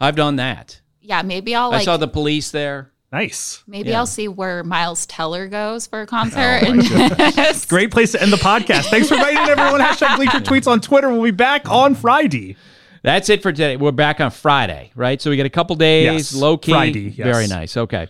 I've 0.00 0.16
done 0.16 0.36
that. 0.36 0.80
Yeah, 1.00 1.22
maybe 1.22 1.54
I'll 1.54 1.70
I 1.70 1.76
like 1.76 1.84
saw 1.84 1.96
the 1.96 2.08
police 2.08 2.50
there. 2.50 2.90
nice. 3.12 3.62
maybe 3.66 3.90
yeah. 3.90 3.98
I'll 3.98 4.06
see 4.06 4.28
where 4.28 4.62
Miles 4.64 5.06
Teller 5.06 5.46
goes 5.46 5.86
for 5.86 6.00
a 6.00 6.02
oh, 6.02 6.06
concert. 6.06 6.62
Oh 6.66 6.70
and 6.72 7.68
Great 7.68 7.90
place 7.92 8.12
to 8.12 8.22
end 8.22 8.32
the 8.32 8.36
podcast. 8.38 8.90
Thanks 8.90 9.08
for 9.08 9.14
writing, 9.16 9.38
everyone. 9.38 9.80
Hashtag 9.80 10.16
Bleacher 10.16 10.40
Tweets 10.40 10.66
on 10.66 10.80
Twitter. 10.80 11.08
We'll 11.10 11.22
be 11.22 11.30
back 11.30 11.70
on 11.70 11.94
Friday. 11.94 12.56
That's 13.02 13.28
it 13.30 13.40
for 13.42 13.52
today. 13.52 13.76
We're 13.76 13.92
back 13.92 14.20
on 14.20 14.30
Friday, 14.30 14.90
right? 14.94 15.20
So 15.22 15.30
we 15.30 15.36
got 15.36 15.46
a 15.46 15.50
couple 15.50 15.74
days, 15.76 16.32
Yes, 16.32 16.34
low 16.34 16.58
key. 16.58 16.72
Friday, 16.72 17.00
yes. 17.16 17.24
Very 17.26 17.46
nice. 17.46 17.76
Okay. 17.76 18.08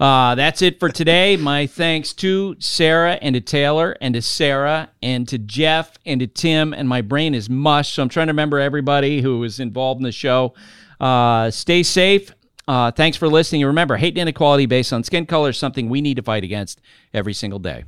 Uh, 0.00 0.34
that's 0.36 0.62
it 0.62 0.78
for 0.78 0.88
today. 0.88 1.36
My 1.36 1.66
thanks 1.66 2.12
to 2.14 2.56
Sarah 2.60 3.18
and 3.20 3.34
to 3.34 3.40
Taylor 3.40 3.96
and 4.00 4.14
to 4.14 4.22
Sarah 4.22 4.90
and 5.02 5.26
to 5.28 5.38
Jeff 5.38 5.98
and 6.06 6.20
to 6.20 6.26
Tim. 6.26 6.72
And 6.72 6.88
my 6.88 7.02
brain 7.02 7.34
is 7.34 7.50
mush, 7.50 7.94
so 7.94 8.02
I'm 8.02 8.08
trying 8.08 8.28
to 8.28 8.32
remember 8.32 8.60
everybody 8.60 9.20
who 9.22 9.40
was 9.40 9.58
involved 9.58 9.98
in 9.98 10.04
the 10.04 10.12
show. 10.12 10.54
Uh, 11.00 11.50
stay 11.50 11.82
safe. 11.82 12.32
Uh, 12.68 12.90
thanks 12.90 13.16
for 13.16 13.28
listening. 13.28 13.62
And 13.62 13.68
remember, 13.68 13.96
hate 13.96 14.14
and 14.14 14.18
inequality 14.18 14.66
based 14.66 14.92
on 14.92 15.02
skin 15.02 15.26
color 15.26 15.50
is 15.50 15.56
something 15.56 15.88
we 15.88 16.00
need 16.00 16.16
to 16.16 16.22
fight 16.22 16.44
against 16.44 16.80
every 17.12 17.32
single 17.32 17.58
day. 17.58 17.84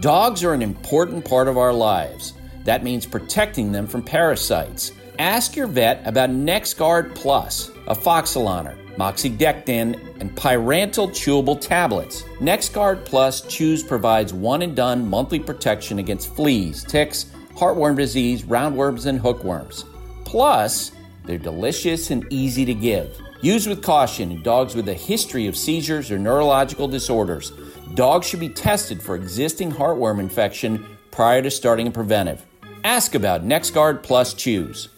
Dogs 0.00 0.42
are 0.42 0.52
an 0.52 0.62
important 0.62 1.24
part 1.24 1.46
of 1.46 1.56
our 1.56 1.72
lives. 1.72 2.32
That 2.64 2.82
means 2.82 3.06
protecting 3.06 3.70
them 3.70 3.86
from 3.86 4.02
parasites. 4.02 4.92
Ask 5.18 5.54
your 5.54 5.66
vet 5.68 6.04
about 6.06 6.30
NexGuard 6.30 7.14
Plus, 7.14 7.70
Afoxolaner, 7.86 8.76
Moxidectin, 8.96 10.20
and 10.20 10.34
Pyrantel 10.36 11.10
chewable 11.10 11.60
tablets. 11.60 12.22
NexGuard 12.40 13.04
Plus 13.04 13.40
Chews 13.42 13.82
provides 13.82 14.32
one 14.32 14.62
and 14.62 14.76
done 14.76 15.08
monthly 15.08 15.40
protection 15.40 15.98
against 15.98 16.34
fleas, 16.34 16.84
ticks, 16.84 17.26
heartworm 17.54 17.96
disease, 17.96 18.42
roundworms, 18.42 19.06
and 19.06 19.18
hookworms. 19.18 19.84
Plus, 20.24 20.92
they're 21.24 21.38
delicious 21.38 22.10
and 22.10 22.26
easy 22.30 22.64
to 22.64 22.74
give. 22.74 23.18
Use 23.40 23.66
with 23.66 23.82
caution 23.82 24.30
in 24.30 24.42
dogs 24.42 24.74
with 24.74 24.88
a 24.88 24.94
history 24.94 25.46
of 25.46 25.56
seizures 25.56 26.10
or 26.10 26.18
neurological 26.18 26.88
disorders. 26.88 27.52
Dogs 27.94 28.26
should 28.26 28.40
be 28.40 28.48
tested 28.48 29.02
for 29.02 29.16
existing 29.16 29.70
heartworm 29.72 30.20
infection 30.20 30.86
prior 31.10 31.42
to 31.42 31.50
starting 31.50 31.88
a 31.88 31.90
preventive. 31.90 32.44
Ask 32.84 33.14
about 33.14 33.44
NexGuard 33.44 34.02
Plus 34.02 34.34
Chews. 34.34 34.88